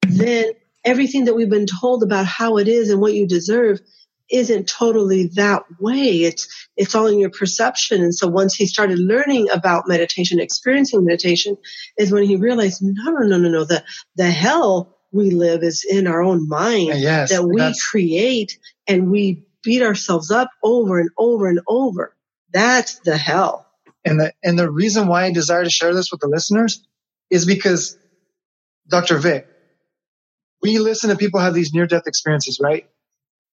[0.07, 0.53] then
[0.85, 3.81] everything that we've been told about how it is and what you deserve
[4.31, 6.25] isn't totally that way.
[6.25, 8.03] It's it's all in your perception.
[8.03, 11.57] And so once he started learning about meditation, experiencing meditation,
[11.99, 13.65] is when he realized, no, no, no, no, no.
[13.65, 13.85] The
[14.17, 17.31] the hell we live is in our own mind uh, Yes.
[17.31, 22.17] that we create and we beat ourselves up over and over and over.
[22.53, 23.67] That's the hell.
[24.05, 26.87] And the and the reason why I desire to share this with the listeners
[27.31, 27.99] is because
[28.89, 29.19] Dr.
[29.19, 29.49] Vic,
[30.63, 32.89] we listen to people have these near death experiences, right?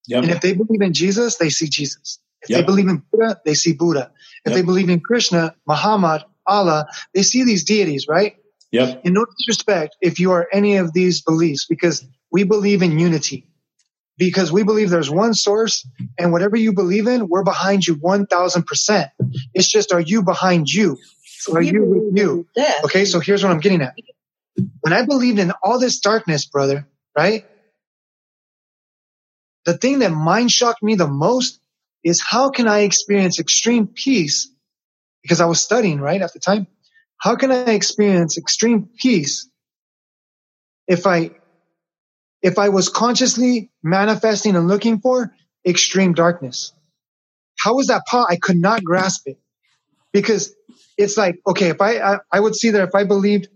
[0.07, 0.23] Yep.
[0.23, 2.19] And if they believe in Jesus, they see Jesus.
[2.43, 4.11] If they believe in Buddha, they see Buddha.
[4.45, 4.53] If Yep.
[4.53, 8.35] they believe in Krishna, Muhammad, Allah, they see these deities, right?
[8.73, 9.01] Yep.
[9.05, 13.47] In no disrespect, if you are any of these beliefs, because we believe in unity.
[14.17, 15.87] Because we believe there's one source,
[16.17, 19.09] and whatever you believe in, we're behind you 1000%.
[19.53, 20.97] It's just, are you behind you?
[21.49, 22.47] Or are you with you?
[22.55, 22.73] in.
[22.85, 23.95] Okay, so here's what I'm getting at.
[24.81, 27.45] When I believed in all this darkness, brother, right?
[29.65, 31.59] The thing that mind shocked me the most
[32.03, 34.49] is how can I experience extreme peace?
[35.21, 36.67] Because I was studying, right, at the time.
[37.23, 39.49] How can I experience extreme peace
[40.89, 41.31] if I,
[42.41, 45.33] if I was consciously manifesting and looking for
[45.65, 46.73] extreme darkness?
[47.57, 48.27] How was that possible?
[48.29, 49.37] I could not grasp it
[50.11, 50.53] because
[50.97, 53.47] it's like, okay, if I, I, I would see that if I believed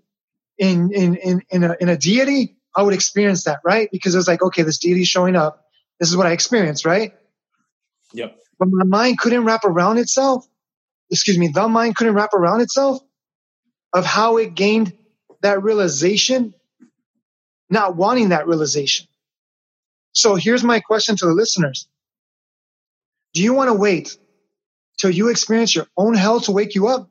[0.58, 3.90] in, in, in, in a, in a deity, I would experience that, right?
[3.92, 5.66] Because it was like, okay, this deity is showing up.
[6.00, 7.12] This is what I experienced, right?
[8.14, 8.34] Yep.
[8.60, 10.48] But my mind couldn't wrap around itself.
[11.12, 13.02] Excuse me, the mind couldn't wrap around itself
[13.94, 14.94] of how it gained
[15.42, 16.54] that realization,
[17.70, 19.08] not wanting that realization.
[20.14, 21.88] So here's my question to the listeners.
[23.34, 24.18] Do you want to wait
[25.00, 27.10] till you experience your own hell to wake you up?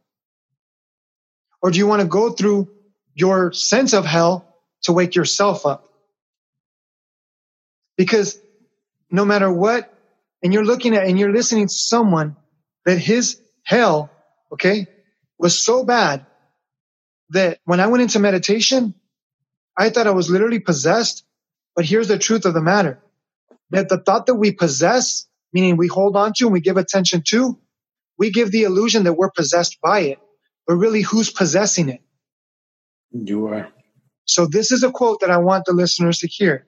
[1.62, 2.70] Or do you want to go through
[3.14, 5.88] your sense of hell to wake yourself up?
[7.96, 8.38] Because
[9.10, 9.92] no matter what,
[10.42, 12.36] and you're looking at and you're listening to someone
[12.84, 14.10] that his hell,
[14.52, 14.86] okay,
[15.38, 16.26] was so bad
[17.30, 18.94] that when I went into meditation,
[19.76, 21.24] I thought I was literally possessed.
[21.74, 23.02] But here's the truth of the matter
[23.70, 27.22] that the thought that we possess, meaning we hold on to and we give attention
[27.28, 27.58] to,
[28.18, 30.18] we give the illusion that we're possessed by it.
[30.66, 32.00] But really, who's possessing it?
[33.12, 33.68] You are.
[34.24, 36.66] So this is a quote that I want the listeners to hear.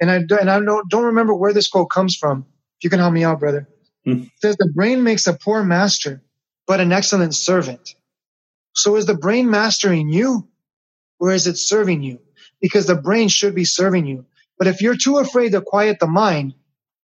[0.00, 2.46] And I, and I don't, don't remember where this quote comes from.
[2.78, 3.68] If you can help me out, brother.
[4.04, 4.22] Hmm.
[4.22, 6.22] It says the brain makes a poor master,
[6.66, 7.94] but an excellent servant.
[8.74, 10.48] So is the brain mastering you
[11.18, 12.20] or is it serving you?
[12.60, 14.26] Because the brain should be serving you.
[14.58, 16.54] But if you're too afraid to quiet the mind,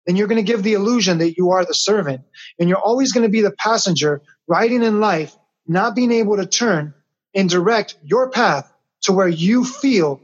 [0.06, 2.22] then you're going to give the illusion that you are the servant
[2.58, 5.36] and you're always going to be the passenger riding in life,
[5.66, 6.94] not being able to turn
[7.34, 8.72] and direct your path
[9.02, 10.20] to where you feel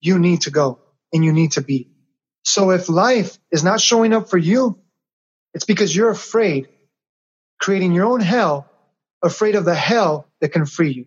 [0.00, 0.78] you need to go
[1.12, 1.90] and you need to be.
[2.44, 4.78] So if life is not showing up for you,
[5.52, 6.68] it's because you're afraid,
[7.58, 8.70] creating your own hell,
[9.22, 11.06] afraid of the hell that can free you.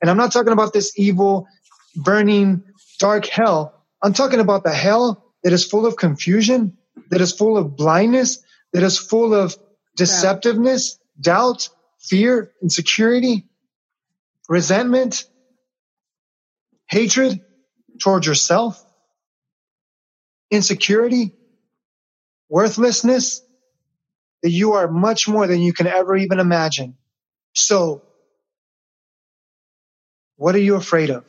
[0.00, 1.46] And I'm not talking about this evil,
[1.94, 2.62] burning,
[2.98, 3.74] dark hell.
[4.02, 6.78] I'm talking about the hell that is full of confusion,
[7.10, 9.56] that is full of blindness, that is full of
[9.98, 11.68] deceptiveness, doubt,
[11.98, 13.46] fear, insecurity,
[14.48, 15.24] resentment,
[16.88, 17.40] hatred
[18.00, 18.82] towards yourself,
[20.50, 21.32] insecurity,
[22.48, 23.42] worthlessness,
[24.42, 26.96] that you are much more than you can ever even imagine.
[27.54, 28.02] So,
[30.36, 31.24] what are you afraid of?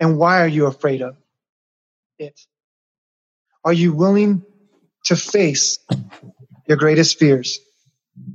[0.00, 1.16] And why are you afraid of
[2.18, 2.40] it?
[3.64, 4.42] Are you willing
[5.06, 5.78] to face
[6.68, 7.60] your greatest fears?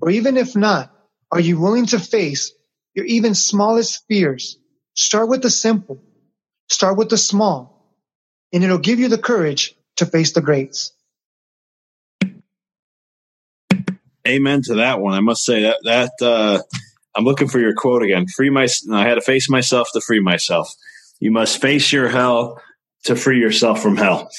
[0.01, 0.91] Or even if not,
[1.31, 2.53] are you willing to face
[2.93, 4.57] your even smallest fears?
[4.95, 6.01] Start with the simple.
[6.69, 7.95] Start with the small.
[8.53, 10.93] And it'll give you the courage to face the greats.
[14.27, 15.13] Amen to that one.
[15.13, 16.61] I must say that that uh,
[17.15, 18.27] I'm looking for your quote again.
[18.27, 18.67] Free my.
[18.91, 20.71] I had to face myself to free myself.
[21.19, 22.59] You must face your hell
[23.05, 24.29] to free yourself from hell.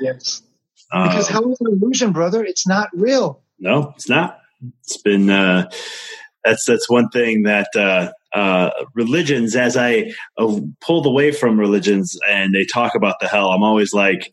[0.00, 0.42] Yes.
[0.92, 2.44] Uh, Because hell is an illusion, brother.
[2.44, 3.42] It's not real.
[3.58, 4.38] no, it's not.
[4.82, 5.70] It's been uh,
[6.44, 9.54] that's that's one thing that uh, uh, religions.
[9.56, 13.92] As I uh, pulled away from religions and they talk about the hell, I'm always
[13.94, 14.32] like.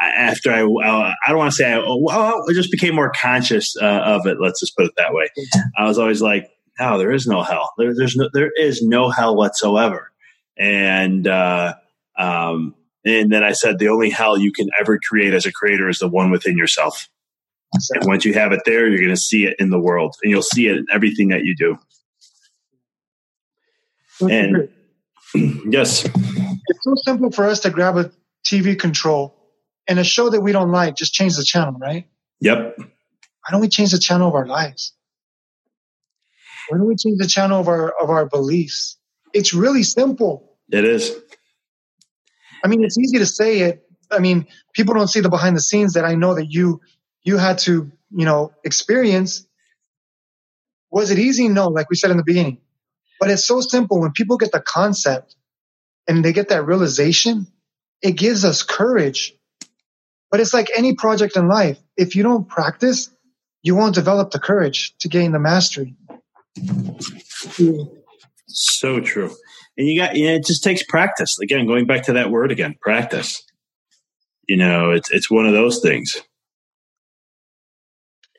[0.00, 3.10] I- After I, uh, I don't want to say I, well, I just became more
[3.14, 4.38] conscious uh, of it.
[4.40, 5.28] Let's just put it that way.
[5.76, 6.48] I was always like,
[6.80, 7.70] no, there is no hell.
[7.78, 10.10] There, there's no, there is no hell whatsoever.
[10.58, 11.74] And, uh,
[12.18, 12.74] um,
[13.04, 15.98] and then I said, the only hell you can ever create as a creator is
[15.98, 17.08] the one within yourself.
[17.90, 20.30] And once you have it there, you're going to see it in the world and
[20.30, 21.78] you'll see it in everything that you do.
[24.28, 24.68] And
[25.72, 28.10] yes, It's so simple for us to grab a
[28.46, 29.34] TV control
[29.88, 32.06] and a show that we don't like, just change the channel, right?
[32.40, 32.76] yep.
[32.78, 34.94] Why don't we change the channel of our lives?
[36.68, 38.96] Why don't we change the channel of our of our beliefs?
[39.32, 40.56] It's really simple.
[40.70, 41.14] It is.
[42.64, 43.84] I mean, it's easy to say it.
[44.10, 46.80] I mean, people don't see the behind the scenes that I know that you
[47.24, 49.46] you had to, you know, experience.
[50.90, 51.48] Was it easy?
[51.48, 52.58] No, like we said in the beginning.
[53.18, 55.36] But it's so simple when people get the concept
[56.08, 57.46] and they get that realization,
[58.02, 59.34] it gives us courage.
[60.32, 61.78] But it's like any project in life.
[61.96, 63.10] If you don't practice,
[63.62, 65.94] you won't develop the courage to gain the mastery.
[68.48, 69.30] So true.
[69.78, 71.38] And you got, yeah, it just takes practice.
[71.38, 73.42] Again, going back to that word again, practice.
[74.48, 76.20] You know, it's, it's one of those things.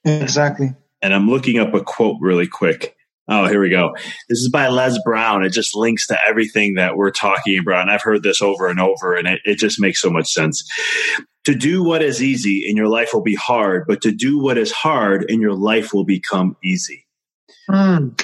[0.04, 0.74] Exactly.
[1.04, 2.96] and I'm looking up a quote really quick.
[3.28, 3.96] Oh, here we go.
[4.30, 5.46] This is by Les Brown.
[5.46, 7.84] It just links to everything that we're talking about.
[7.84, 10.64] And I've heard this over and over, and it, it just makes so much sense.
[11.46, 14.58] To do what is easy in your life will be hard, but to do what
[14.58, 17.06] is hard in your life will become easy.
[17.70, 18.20] Mm.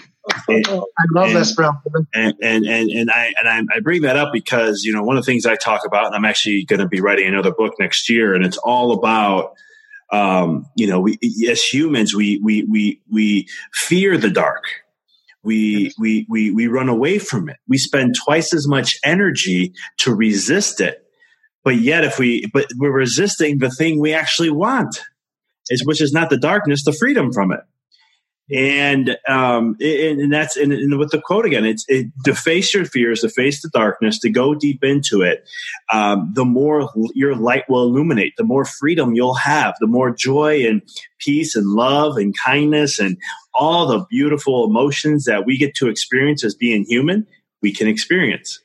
[0.48, 1.78] And- I love and- Les Brown.
[2.14, 5.18] and and and, and I and I, I bring that up because you know one
[5.18, 7.74] of the things I talk about, and I'm actually going to be writing another book
[7.80, 9.54] next year, and it's all about
[10.12, 11.18] um, you know we
[11.50, 14.64] as humans we we we we fear the dark.
[15.42, 17.56] We, we we we run away from it.
[17.68, 21.02] We spend twice as much energy to resist it,
[21.64, 25.02] but yet if we but we're resisting the thing we actually want,
[25.70, 27.62] is which is not the darkness, the freedom from it.
[28.52, 32.74] and um, and, and that's and, and, with the quote again, it's it, to face
[32.74, 35.48] your fears, to face the darkness, to go deep into it.
[35.94, 40.66] Um, the more your light will illuminate, the more freedom you'll have, the more joy
[40.66, 40.82] and
[41.20, 43.18] peace and love and kindness and
[43.54, 47.28] all the beautiful emotions that we get to experience as being human,
[47.62, 48.60] we can experience.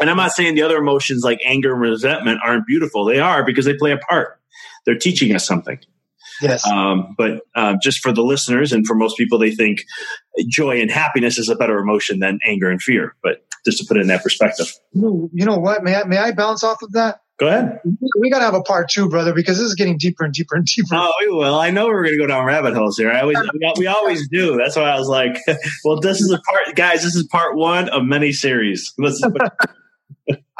[0.00, 3.04] And I'm not saying the other emotions like anger and resentment aren't beautiful.
[3.04, 4.40] They are because they play a part.
[4.86, 5.78] They're teaching us something.
[6.40, 6.66] Yes.
[6.66, 9.82] Um, but um, just for the listeners and for most people, they think
[10.48, 13.14] joy and happiness is a better emotion than anger and fear.
[13.22, 14.72] But just to put it in that perspective.
[14.92, 15.84] You know what?
[15.84, 17.20] May I, may I bounce off of that?
[17.38, 17.80] Go ahead.
[18.18, 20.56] We got to have a part two, brother, because this is getting deeper and deeper
[20.56, 20.94] and deeper.
[20.94, 21.58] Oh, we will.
[21.58, 23.10] I know we're going to go down rabbit holes here.
[23.10, 23.38] I always,
[23.78, 24.58] we always do.
[24.58, 25.38] That's why I was like,
[25.84, 28.92] well, this is a part, guys, this is part one of many series.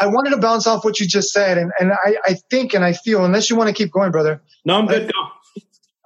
[0.00, 1.58] I wanted to bounce off what you just said.
[1.58, 4.42] And, and I, I think and I feel, unless you want to keep going, brother.
[4.64, 5.12] No, I'm good.
[5.14, 5.60] I,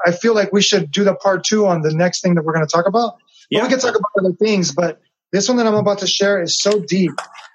[0.06, 2.52] I feel like we should do the part two on the next thing that we're
[2.52, 3.16] going to talk about.
[3.50, 3.62] Yeah.
[3.62, 5.00] we can talk about other things, but
[5.32, 7.12] this one that I'm about to share is so deep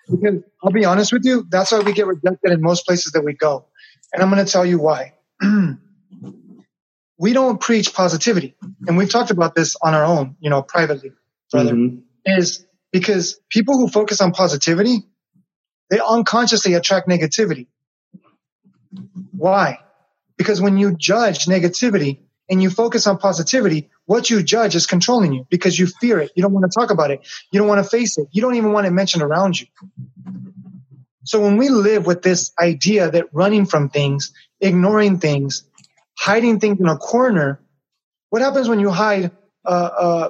[0.09, 3.23] because I'll be honest with you, that's why we get rejected in most places that
[3.23, 3.65] we go.
[4.13, 5.13] And I'm going to tell you why.
[7.17, 8.55] we don't preach positivity.
[8.87, 11.11] And we've talked about this on our own, you know, privately,
[11.51, 11.97] brother, mm-hmm.
[12.25, 15.03] is because people who focus on positivity,
[15.89, 17.67] they unconsciously attract negativity.
[19.31, 19.79] Why?
[20.37, 25.33] Because when you judge negativity, and you focus on positivity, what you judge is controlling
[25.33, 26.31] you because you fear it.
[26.35, 27.21] You don't want to talk about it.
[27.51, 28.27] You don't want to face it.
[28.31, 29.67] You don't even want it mentioned around you.
[31.23, 35.63] So when we live with this idea that running from things, ignoring things,
[36.17, 37.59] hiding things in a corner,
[38.31, 39.31] what happens when you hide
[39.63, 40.29] uh, uh,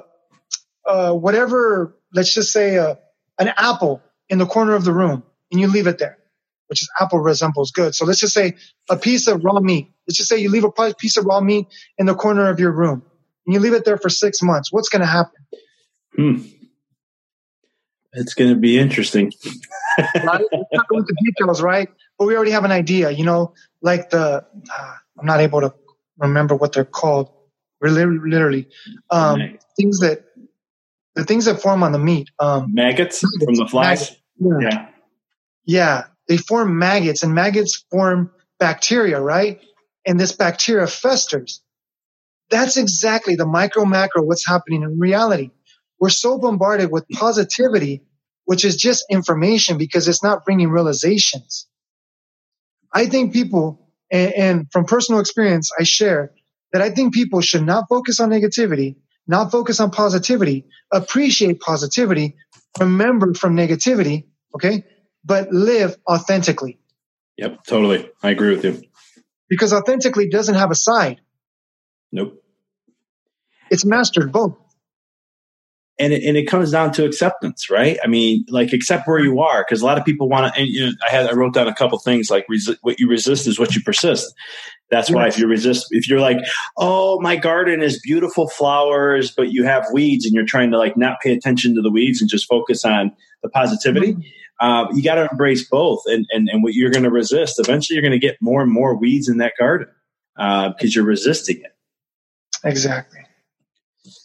[0.84, 2.96] uh, whatever, let's just say uh,
[3.38, 6.20] an apple in the corner of the room and you leave it there?
[6.70, 7.96] which is apple resembles good.
[7.96, 8.54] So let's just say
[8.88, 9.90] a piece of raw meat.
[10.06, 11.66] Let's just say you leave a piece of raw meat
[11.98, 13.02] in the corner of your room
[13.44, 14.72] and you leave it there for six months.
[14.72, 15.34] What's going to happen?
[16.14, 16.36] Hmm.
[18.12, 19.32] It's going to be interesting.
[19.98, 20.44] right?
[20.72, 21.88] not going into details, right?
[22.16, 25.74] But we already have an idea, you know, like the, uh, I'm not able to
[26.18, 27.32] remember what they're called.
[27.82, 28.68] Literally,
[29.10, 29.64] um, right.
[29.74, 30.24] things that,
[31.14, 32.28] the things that form on the meat.
[32.38, 34.16] Um, maggots, maggots from the flies.
[34.38, 34.58] Yeah.
[34.60, 34.89] yeah.
[35.78, 35.98] Yeah
[36.30, 38.30] they form maggots and maggots form
[38.60, 39.60] bacteria, right?
[40.06, 41.60] And this bacteria festers.
[42.50, 45.50] That's exactly the micro macro what's happening in reality.
[45.98, 48.04] We're so bombarded with positivity,
[48.44, 51.66] which is just information because it's not bringing realizations.
[52.94, 56.30] I think people, and, from personal experience, I share
[56.72, 62.36] that I think people should not focus on negativity, not focus on positivity, appreciate positivity,
[62.78, 64.84] remember from negativity, okay?
[65.24, 66.78] But live authentically.
[67.36, 68.08] Yep, totally.
[68.22, 68.82] I agree with you.
[69.48, 71.20] Because authentically doesn't have a side.
[72.12, 72.42] Nope.
[73.70, 74.56] It's mastered both.
[75.98, 77.98] And it, and it comes down to acceptance, right?
[78.02, 80.60] I mean, like accept where you are, because a lot of people want to.
[80.60, 83.06] And you know, I had I wrote down a couple things like resi- what you
[83.06, 84.34] resist is what you persist.
[84.90, 85.14] That's yes.
[85.14, 86.38] why if you resist, if you're like,
[86.78, 90.96] oh, my garden is beautiful flowers, but you have weeds, and you're trying to like
[90.96, 94.14] not pay attention to the weeds and just focus on the positivity.
[94.14, 94.20] Mm-hmm
[94.60, 96.02] uh, you got to embrace both.
[96.06, 98.70] And, and, and what you're going to resist, eventually you're going to get more and
[98.70, 99.88] more weeds in that garden
[100.36, 101.72] because uh, you're resisting it.
[102.64, 103.20] Exactly.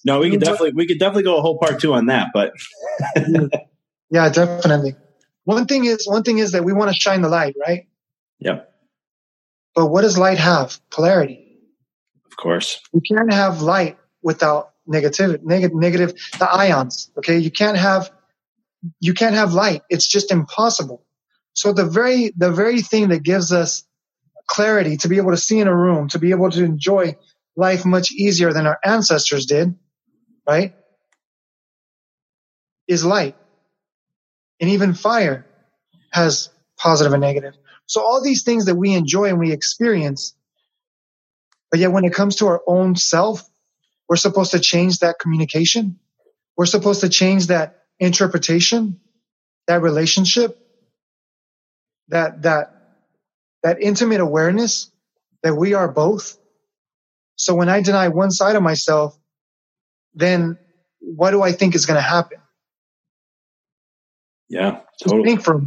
[0.03, 2.53] No, we could definitely we could definitely go a whole part two on that, but
[4.10, 4.95] yeah, definitely.
[5.44, 7.88] One thing is one thing is that we want to shine the light, right?
[8.40, 8.62] yeah
[9.74, 10.80] But what does light have?
[10.91, 11.60] Polarity.
[12.26, 12.82] Of course.
[12.94, 17.12] You can't have light without negative, negative, negative, the ions.
[17.18, 18.12] Okay, you can't have
[18.99, 19.82] you can't have light.
[19.90, 21.06] It's just impossible.
[21.53, 23.84] So the very, the very thing that gives us
[24.48, 27.18] clarity to be able to see in a room, to be able to enjoy
[27.56, 29.76] life much easier than our ancestors did,
[30.48, 30.76] right?
[32.88, 33.36] Is light.
[34.60, 35.45] And even fire
[36.12, 37.56] has positive and negative.
[37.88, 40.36] So all these things that we enjoy and we experience,
[41.72, 43.48] but yet when it comes to our own self,
[44.07, 45.99] we're supposed to change that communication.
[46.57, 48.99] We're supposed to change that interpretation,
[49.67, 50.59] that relationship,
[52.09, 52.72] that, that,
[53.63, 54.91] that intimate awareness
[55.43, 56.38] that we are both.
[57.35, 59.17] So when I deny one side of myself,
[60.13, 60.57] then
[60.99, 62.39] what do I think is going to happen?
[64.49, 65.23] Yeah, totally.
[65.23, 65.61] Just think for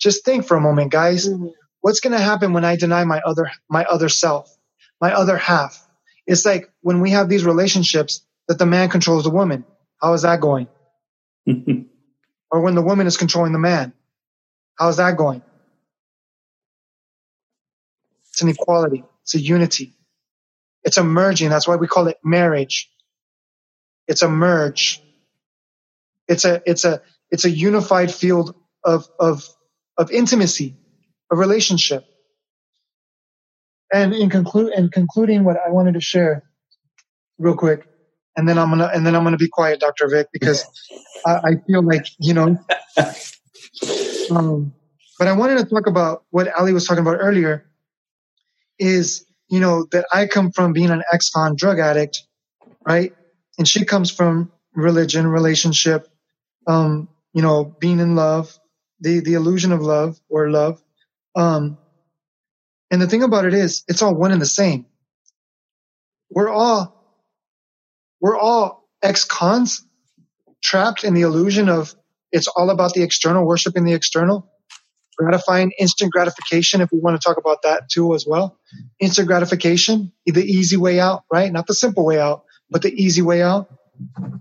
[0.00, 1.28] just think for a moment, guys.
[1.28, 1.46] Mm-hmm.
[1.80, 4.54] What's going to happen when I deny my other my other self,
[5.00, 5.86] my other half?
[6.26, 9.64] It's like when we have these relationships that the man controls the woman.
[10.00, 10.68] How is that going?
[12.50, 13.92] or when the woman is controlling the man.
[14.78, 15.42] How's that going?
[18.30, 19.04] It's an equality.
[19.22, 19.94] It's a unity.
[20.84, 21.50] It's a merging.
[21.50, 22.90] That's why we call it marriage.
[24.08, 25.02] It's a merge.
[26.28, 28.54] It's a it's a it's a unified field
[28.84, 29.48] of of
[29.98, 30.76] of intimacy,
[31.32, 32.04] a relationship.
[33.92, 36.44] And in conclude in concluding what I wanted to share
[37.38, 37.86] real quick,
[38.36, 40.08] and then I'm gonna and then I'm gonna be quiet, Dr.
[40.08, 40.64] Vic, because
[41.26, 42.58] I, I feel like, you know,
[44.30, 44.74] um,
[45.18, 47.66] but I wanted to talk about what Ali was talking about earlier
[48.78, 52.22] is, you know, that I come from being an ex-con drug addict,
[52.86, 53.12] right?
[53.58, 56.08] And she comes from religion, relationship,
[56.66, 58.58] um, you know, being in love,
[59.00, 60.82] the, the illusion of love or love.
[61.36, 61.78] Um,
[62.90, 64.86] and the thing about it is, it's all one and the same.
[66.30, 66.93] We're all,
[68.24, 69.86] we're all ex-cons
[70.62, 71.94] trapped in the illusion of
[72.32, 74.50] it's all about the external, worshiping the external,
[75.18, 76.80] gratifying instant gratification.
[76.80, 78.58] If we want to talk about that too as well,
[78.98, 81.52] instant gratification, the easy way out, right?
[81.52, 83.68] Not the simple way out, but the easy way out.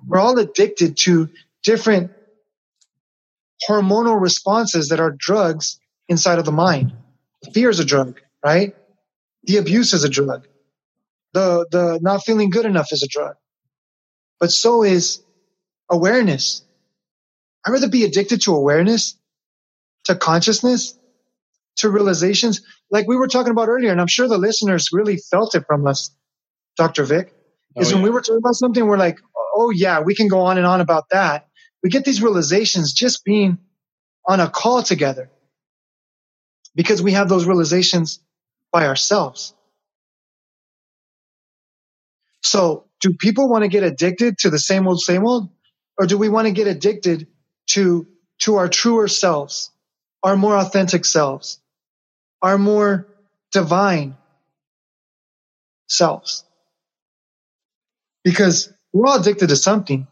[0.08, 1.28] We're all addicted to
[1.62, 2.12] different
[3.70, 5.78] hormonal responses that are drugs
[6.08, 6.94] inside of the mind.
[7.54, 8.78] Fear is a drug, right?
[9.44, 10.48] The abuse is a drug.
[11.34, 13.36] The, the not feeling good enough is a drug.
[14.44, 15.24] But so is
[15.90, 16.64] awareness.
[17.66, 19.18] I'd rather be addicted to awareness,
[20.04, 21.00] to consciousness,
[21.78, 22.62] to realizations,
[22.92, 23.90] like we were talking about earlier.
[23.90, 26.14] And I'm sure the listeners really felt it from us,
[26.76, 27.06] Dr.
[27.06, 27.34] Vic,
[27.78, 27.96] oh, is oh, yeah.
[27.96, 29.18] when we were talking about something, we're like,
[29.56, 31.48] oh yeah, we can go on and on about that.
[31.82, 33.60] We get these realizations just being
[34.28, 35.32] on a call together
[36.76, 38.20] because we have those realizations
[38.74, 39.54] by ourselves.
[42.42, 45.50] So do people want to get addicted to the same old, same old?
[46.00, 47.28] Or do we want to get addicted
[47.72, 48.08] to,
[48.40, 49.72] to our truer selves,
[50.24, 51.60] our more authentic selves,
[52.42, 53.06] our more
[53.52, 54.16] divine
[55.88, 56.46] selves?
[58.24, 60.08] Because we're all addicted to something.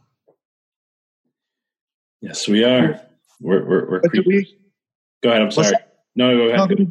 [2.19, 3.01] Yes, we are.
[3.39, 4.57] We're, we're, we're we,
[5.23, 5.41] go ahead.
[5.43, 5.77] I'm sorry.
[6.13, 6.69] No, go ahead.
[6.69, 6.85] No,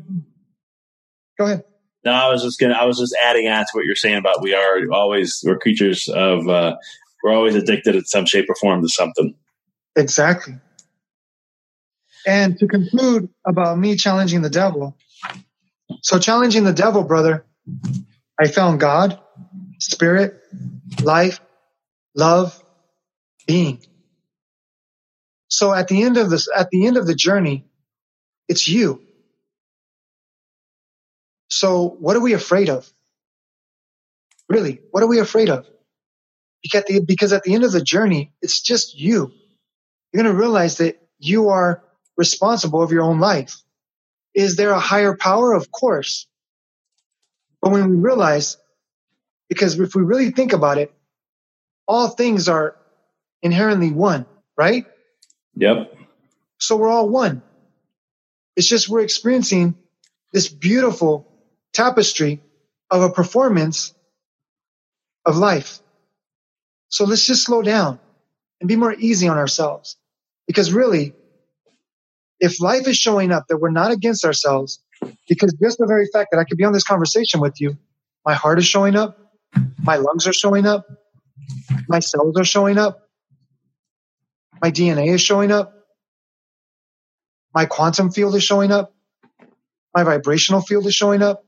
[1.39, 1.65] go ahead.
[2.05, 2.75] No, I was just gonna.
[2.75, 6.09] I was just adding on to what you're saying about we are always we're creatures
[6.09, 6.77] of uh,
[7.23, 9.35] we're always addicted in some shape or form to something.
[9.97, 10.55] Exactly.
[12.27, 14.97] And to conclude about me challenging the devil.
[16.03, 17.45] So challenging the devil, brother,
[18.39, 19.19] I found God,
[19.79, 20.41] spirit,
[21.03, 21.41] life,
[22.15, 22.63] love,
[23.47, 23.83] being.
[25.49, 27.67] So at the end of this, at the end of the journey,
[28.49, 29.03] it's you.
[31.51, 32.91] So what are we afraid of?
[34.49, 35.67] Really, what are we afraid of?
[36.63, 39.33] Because at the, because at the end of the journey, it's just you.
[40.13, 41.83] You're going to realize that you are
[42.17, 43.57] responsible of your own life.
[44.35, 45.53] Is there a higher power?
[45.53, 46.27] Of course.
[47.61, 48.57] But when we realize,
[49.49, 50.93] because if we really think about it,
[51.87, 52.77] all things are
[53.43, 54.87] inherently one, right?
[55.57, 55.95] Yep.
[56.59, 57.43] So we're all one.
[58.57, 59.77] It's just we're experiencing
[60.33, 61.30] this beautiful
[61.81, 62.43] tapestry
[62.91, 63.95] of a performance
[65.25, 65.81] of life.
[66.89, 67.99] So let's just slow down
[68.61, 69.97] and be more easy on ourselves.
[70.47, 71.15] Because really,
[72.39, 74.83] if life is showing up that we're not against ourselves,
[75.27, 77.79] because just the very fact that I could be on this conversation with you,
[78.27, 79.17] my heart is showing up,
[79.79, 80.85] my lungs are showing up,
[81.89, 83.09] my cells are showing up,
[84.61, 85.73] my DNA is showing up,
[87.55, 88.93] my quantum field is showing up,
[89.95, 91.45] my vibrational field is showing up,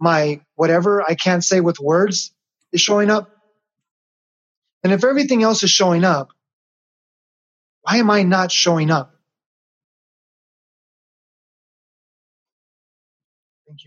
[0.00, 2.34] my whatever I can't say with words
[2.72, 3.30] is showing up.
[4.82, 6.28] And if everything else is showing up,
[7.82, 9.14] why am I not showing up?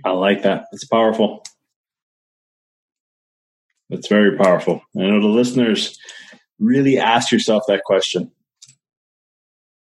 [0.04, 0.66] I like that.
[0.72, 1.44] It's powerful.
[3.90, 4.82] It's very powerful.
[4.98, 5.98] I know the listeners
[6.60, 8.32] really ask yourself that question.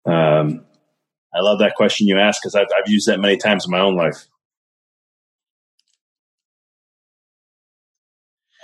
[0.07, 0.65] Um,
[1.35, 3.81] I love that question you ask because I've, I've used that many times in my
[3.81, 4.27] own life.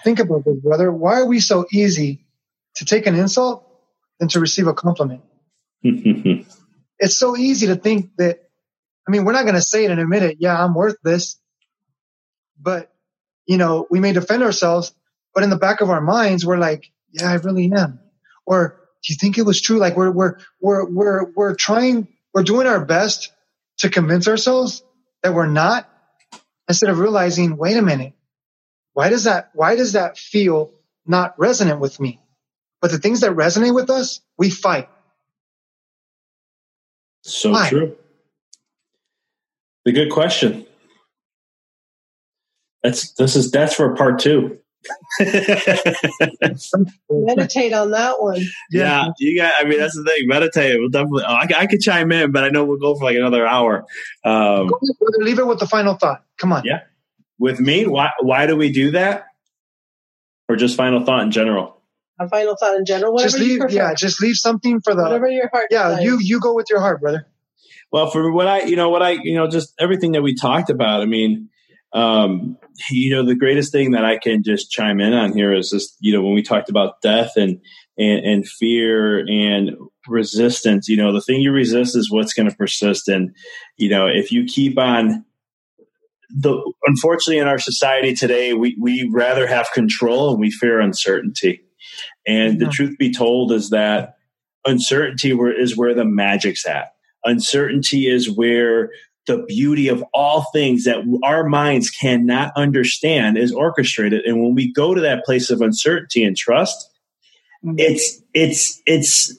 [0.05, 0.91] Think about this, brother.
[0.93, 2.27] Why are we so easy
[2.77, 3.67] to take an insult
[4.19, 5.23] than to receive a compliment?
[5.83, 8.49] it's so easy to think that,
[9.07, 10.37] I mean, we're not going to say it in a minute.
[10.41, 11.39] Yeah, I'm worth this.
[12.61, 12.93] But,
[13.47, 14.93] you know, we may defend ourselves,
[15.35, 18.01] but in the back of our minds, we're like, yeah, I really am.
[18.45, 19.79] Or do you think it was true?
[19.79, 23.33] Like we're, we're, we're, we're, we're trying, we're doing our best
[23.79, 24.83] to convince ourselves
[25.23, 25.89] that we're not
[26.69, 28.13] instead of realizing, wait a minute.
[28.93, 30.73] Why does that, why does that feel
[31.07, 32.21] not resonant with me?
[32.81, 34.89] But the things that resonate with us, we fight.
[37.23, 37.69] So Why?
[37.69, 37.97] true.
[39.85, 40.67] The good question.
[42.83, 44.59] That's this is that's for part two.
[47.11, 48.41] Meditate on that one.
[48.71, 49.53] Yeah, you got.
[49.59, 50.27] I mean, that's the thing.
[50.27, 50.79] Meditate.
[50.81, 51.25] We'll definitely.
[51.27, 53.85] Oh, I, I could chime in, but I know we'll go for like another hour.
[54.25, 54.71] Um,
[55.19, 56.25] Leave it with the final thought.
[56.39, 56.65] Come on.
[56.65, 56.81] Yeah.
[57.41, 58.11] With me, why?
[58.21, 59.25] Why do we do that?
[60.49, 61.81] Or just final thought in general?
[62.21, 63.17] A final thought in general.
[63.17, 63.63] Just leave.
[63.71, 63.95] Yeah.
[63.95, 65.03] Just leave something for the.
[65.03, 65.69] whatever your heart.
[65.71, 65.89] Yeah.
[65.89, 66.05] desires.
[66.05, 67.27] You you go with your heart, brother.
[67.91, 70.71] Well, for what I, you know, what I, you know, just everything that we talked
[70.71, 71.01] about.
[71.01, 71.49] I mean,
[71.93, 72.57] um,
[72.91, 75.97] you know, the greatest thing that I can just chime in on here is just,
[75.99, 77.61] you know, when we talked about death and
[77.99, 79.71] and, and fear and
[80.07, 83.09] resistance, you know, the thing you resist is what's going to persist.
[83.09, 83.35] And
[83.77, 85.25] you know, if you keep on
[86.37, 91.63] the unfortunately in our society today, we we rather have control and we fear uncertainty.
[92.27, 94.17] And the truth be told is that
[94.65, 96.93] uncertainty where, is where the magic's at.
[97.25, 98.91] Uncertainty is where
[99.27, 104.25] the beauty of all things that our minds cannot understand is orchestrated.
[104.25, 106.89] And when we go to that place of uncertainty and trust,
[107.77, 109.39] it's it's it's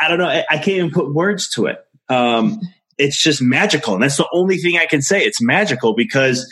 [0.00, 0.28] I don't know.
[0.28, 1.78] I, I can't even put words to it.
[2.08, 2.60] Um,
[2.98, 5.22] it's just magical, and that's the only thing I can say.
[5.22, 6.50] It's magical because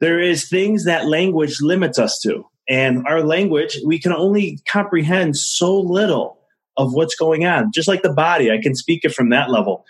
[0.00, 5.36] there is things that language limits us to, and our language we can only comprehend
[5.36, 6.38] so little
[6.76, 7.70] of what's going on.
[7.74, 9.84] Just like the body, I can speak it from that level.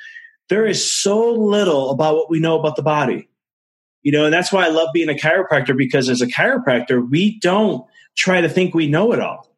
[0.48, 3.28] There is so little about what we know about the body.
[4.02, 7.40] You know, and that's why I love being a chiropractor because as a chiropractor, we
[7.40, 7.84] don't
[8.16, 9.55] try to think we know it all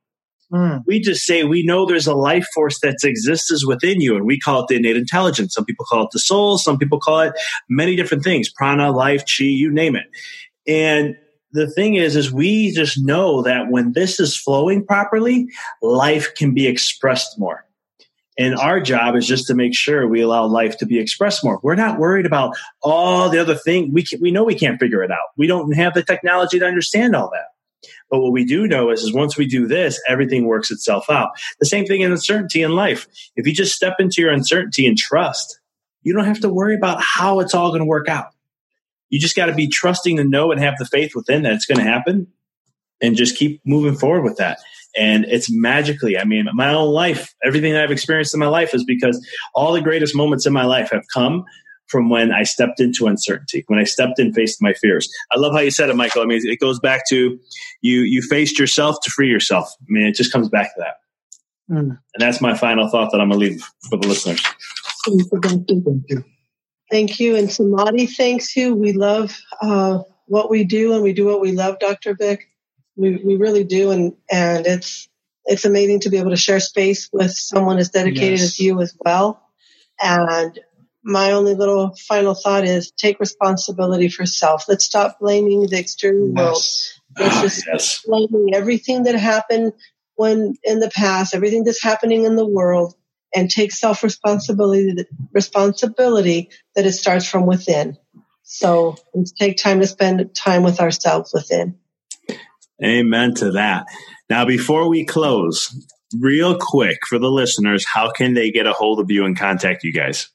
[0.52, 0.82] Mm.
[0.86, 4.40] we just say we know there's a life force that exists within you and we
[4.40, 7.34] call it the innate intelligence some people call it the soul some people call it
[7.68, 10.06] many different things prana life chi you name it
[10.66, 11.16] and
[11.52, 15.46] the thing is is we just know that when this is flowing properly
[15.82, 17.66] life can be expressed more
[18.38, 21.58] and our job is just to make sure we allow life to be expressed more.
[21.62, 23.92] We're not worried about all the other things.
[23.92, 25.18] We can, we know we can't figure it out.
[25.36, 27.46] We don't have the technology to understand all that.
[28.10, 31.30] But what we do know is, is once we do this, everything works itself out.
[31.60, 33.06] The same thing in uncertainty in life.
[33.36, 35.60] If you just step into your uncertainty and trust,
[36.02, 38.28] you don't have to worry about how it's all going to work out.
[39.10, 41.66] You just got to be trusting to know and have the faith within that it's
[41.66, 42.28] going to happen
[43.00, 44.58] and just keep moving forward with that.
[44.96, 48.84] And it's magically, I mean, my own life, everything I've experienced in my life is
[48.84, 49.24] because
[49.54, 51.44] all the greatest moments in my life have come
[51.88, 55.10] from when I stepped into uncertainty, when I stepped and faced my fears.
[55.32, 56.22] I love how you said it, Michael.
[56.22, 57.38] I mean, it goes back to
[57.82, 59.70] you, you faced yourself to free yourself.
[59.80, 60.94] I mean, it just comes back to that.
[61.70, 61.90] Mm.
[61.90, 64.42] And that's my final thought that I'm going to leave for the listeners.
[65.04, 65.68] Thank
[66.08, 66.24] you.
[66.90, 67.36] Thank you.
[67.36, 68.74] And Samadhi thanks you.
[68.74, 72.14] We love uh, what we do and we do what we love, Dr.
[72.14, 72.48] Vic.
[72.96, 73.90] We, we really do.
[73.90, 75.08] And, and it's,
[75.44, 78.42] it's amazing to be able to share space with someone as dedicated Yes.
[78.42, 79.42] as you as well.
[80.00, 80.58] And
[81.02, 84.64] my only little final thought is take responsibility for self.
[84.68, 86.56] Let's stop blaming the external world.
[86.56, 87.00] Yes.
[87.18, 88.00] Let's Ah, just yes.
[88.06, 89.72] blaming everything that happened
[90.16, 92.94] when in the past, everything that's happening in the world,
[93.34, 97.96] and take self responsibility responsibility that it starts from within.
[98.42, 101.78] So let's take time to spend time with ourselves within.
[102.82, 103.86] Amen to that.
[104.30, 105.74] Now, before we close,
[106.18, 109.84] real quick for the listeners, how can they get a hold of you and contact
[109.84, 110.28] you guys?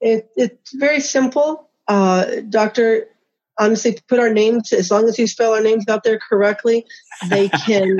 [0.00, 1.68] It, it's very simple.
[1.88, 3.08] Uh, Doctor,
[3.58, 6.86] honestly, put our names, as long as you spell our names out there correctly,
[7.28, 7.96] they can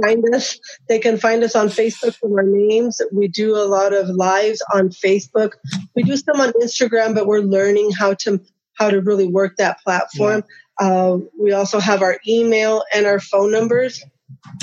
[0.00, 0.58] find us.
[0.88, 3.00] They can find us on Facebook from our names.
[3.12, 5.52] We do a lot of lives on Facebook.
[5.94, 8.40] We do some on Instagram, but we're learning how to
[8.74, 10.44] how to really work that platform.
[10.80, 14.04] Uh, we also have our email and our phone numbers.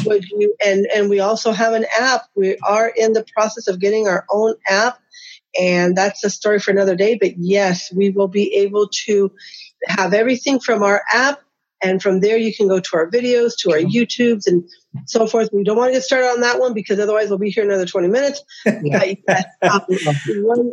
[0.06, 2.24] Would you and and we also have an app.
[2.36, 5.00] We are in the process of getting our own app
[5.60, 7.18] and that's a story for another day.
[7.20, 9.32] But yes, we will be able to
[9.88, 11.42] have everything from our app,
[11.84, 14.64] and from there you can go to our videos, to our YouTubes, and
[15.06, 15.50] so forth.
[15.54, 17.86] We don't want to get started on that one because otherwise we'll be here another
[17.86, 18.42] twenty minutes.
[18.66, 18.84] But
[19.28, 19.86] yes, um,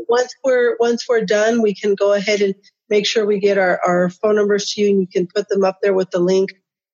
[0.09, 2.55] once we're once we're done, we can go ahead and
[2.89, 5.65] make sure we get our, our phone numbers to you, and you can put them
[5.65, 6.51] up there with the link.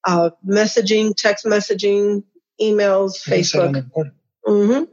[0.07, 2.23] Uh, messaging, text messaging,
[2.61, 3.85] emails, Facebook.
[4.47, 4.85] Mm-hmm.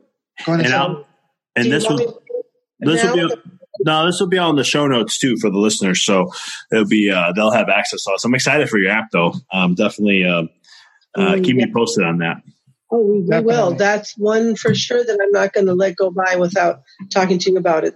[0.46, 1.08] Go ahead And, and I'll,
[1.56, 2.20] and Do you
[2.86, 3.44] this want will me to- this will now?
[3.44, 3.56] be
[3.86, 6.04] no, this will be on the show notes too for the listeners.
[6.04, 6.32] So
[6.72, 8.24] it'll be uh, they'll have access to us.
[8.24, 9.34] I'm excited for your app though.
[9.52, 10.50] Um, definitely um,
[11.16, 11.66] uh, Mm, keep yeah.
[11.66, 12.38] me posted on that.
[12.92, 13.74] Oh, we, we will.
[13.74, 17.52] That's one for sure that I'm not going to let go by without talking to
[17.52, 17.96] you about it.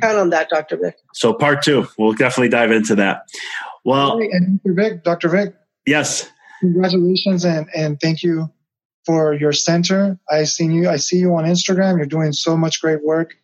[0.00, 0.78] Count on that, Dr.
[0.78, 0.96] Vic.
[1.14, 3.22] So part two, we'll definitely dive into that.
[3.84, 4.74] Well, Hey, and Dr.
[4.74, 5.28] Vic, Dr.
[5.28, 5.54] Vic,
[5.86, 6.28] yes,
[6.60, 8.50] congratulations and, and thank you
[9.04, 10.18] for your center.
[10.30, 11.98] I seen you, I see you on Instagram.
[11.98, 13.34] You're doing so much great work,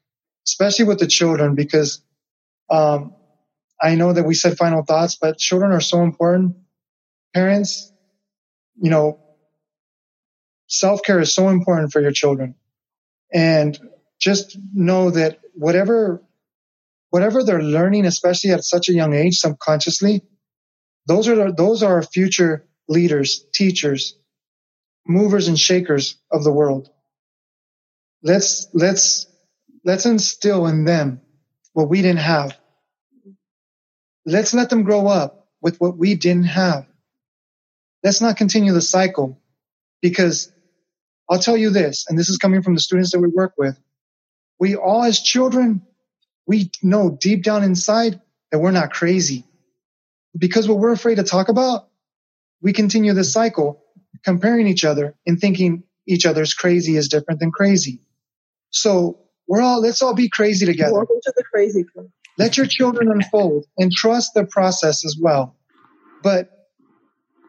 [0.48, 2.02] especially with the children, because
[2.70, 3.14] um,
[3.80, 6.56] I know that we said final thoughts, but children are so important.
[7.34, 7.92] Parents,
[8.80, 9.20] you know,
[10.66, 12.54] self care is so important for your children.
[13.32, 13.78] And
[14.18, 16.22] just know that whatever,
[17.10, 20.22] whatever they're learning, especially at such a young age, subconsciously,
[21.06, 24.16] those are, those are our future leaders, teachers,
[25.06, 26.88] movers and shakers of the world.
[28.22, 29.27] Let's, let's,
[29.88, 31.18] let's instill in them
[31.72, 32.54] what we didn't have.
[34.26, 36.86] Let's let them grow up with what we didn't have.
[38.04, 39.40] Let's not continue the cycle
[40.02, 40.52] because
[41.30, 43.80] I'll tell you this, and this is coming from the students that we work with.
[44.60, 45.80] We all as children,
[46.46, 48.20] we know deep down inside
[48.52, 49.46] that we're not crazy
[50.36, 51.88] because what we're afraid to talk about,
[52.60, 53.82] we continue this cycle
[54.22, 58.02] comparing each other and thinking each other's crazy is different than crazy.
[58.68, 60.92] So we're all, let's all be crazy together.
[60.92, 62.06] Welcome to the crazy club.
[62.36, 65.56] Let your children unfold and trust the process as well.
[66.22, 66.50] But,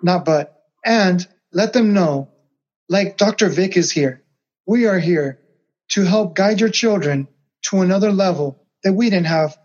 [0.01, 2.29] not but, and let them know,
[2.87, 3.49] like Dr.
[3.49, 4.23] Vic is here,
[4.65, 5.39] we are here
[5.89, 7.27] to help guide your children
[7.63, 9.57] to another level that we didn't have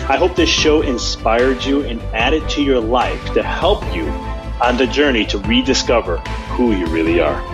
[0.06, 4.06] I hope this show inspired you and added to your life to help you
[4.60, 6.18] on the journey to rediscover
[6.56, 7.53] who you really are.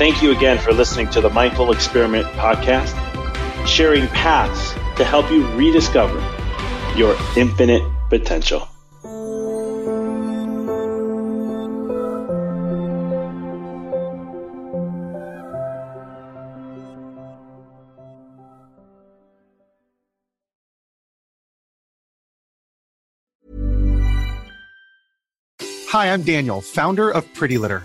[0.00, 2.96] Thank you again for listening to the Mindful Experiment podcast,
[3.66, 6.18] sharing paths to help you rediscover
[6.96, 8.60] your infinite potential.
[25.90, 27.84] Hi, I'm Daniel, founder of Pretty Litter.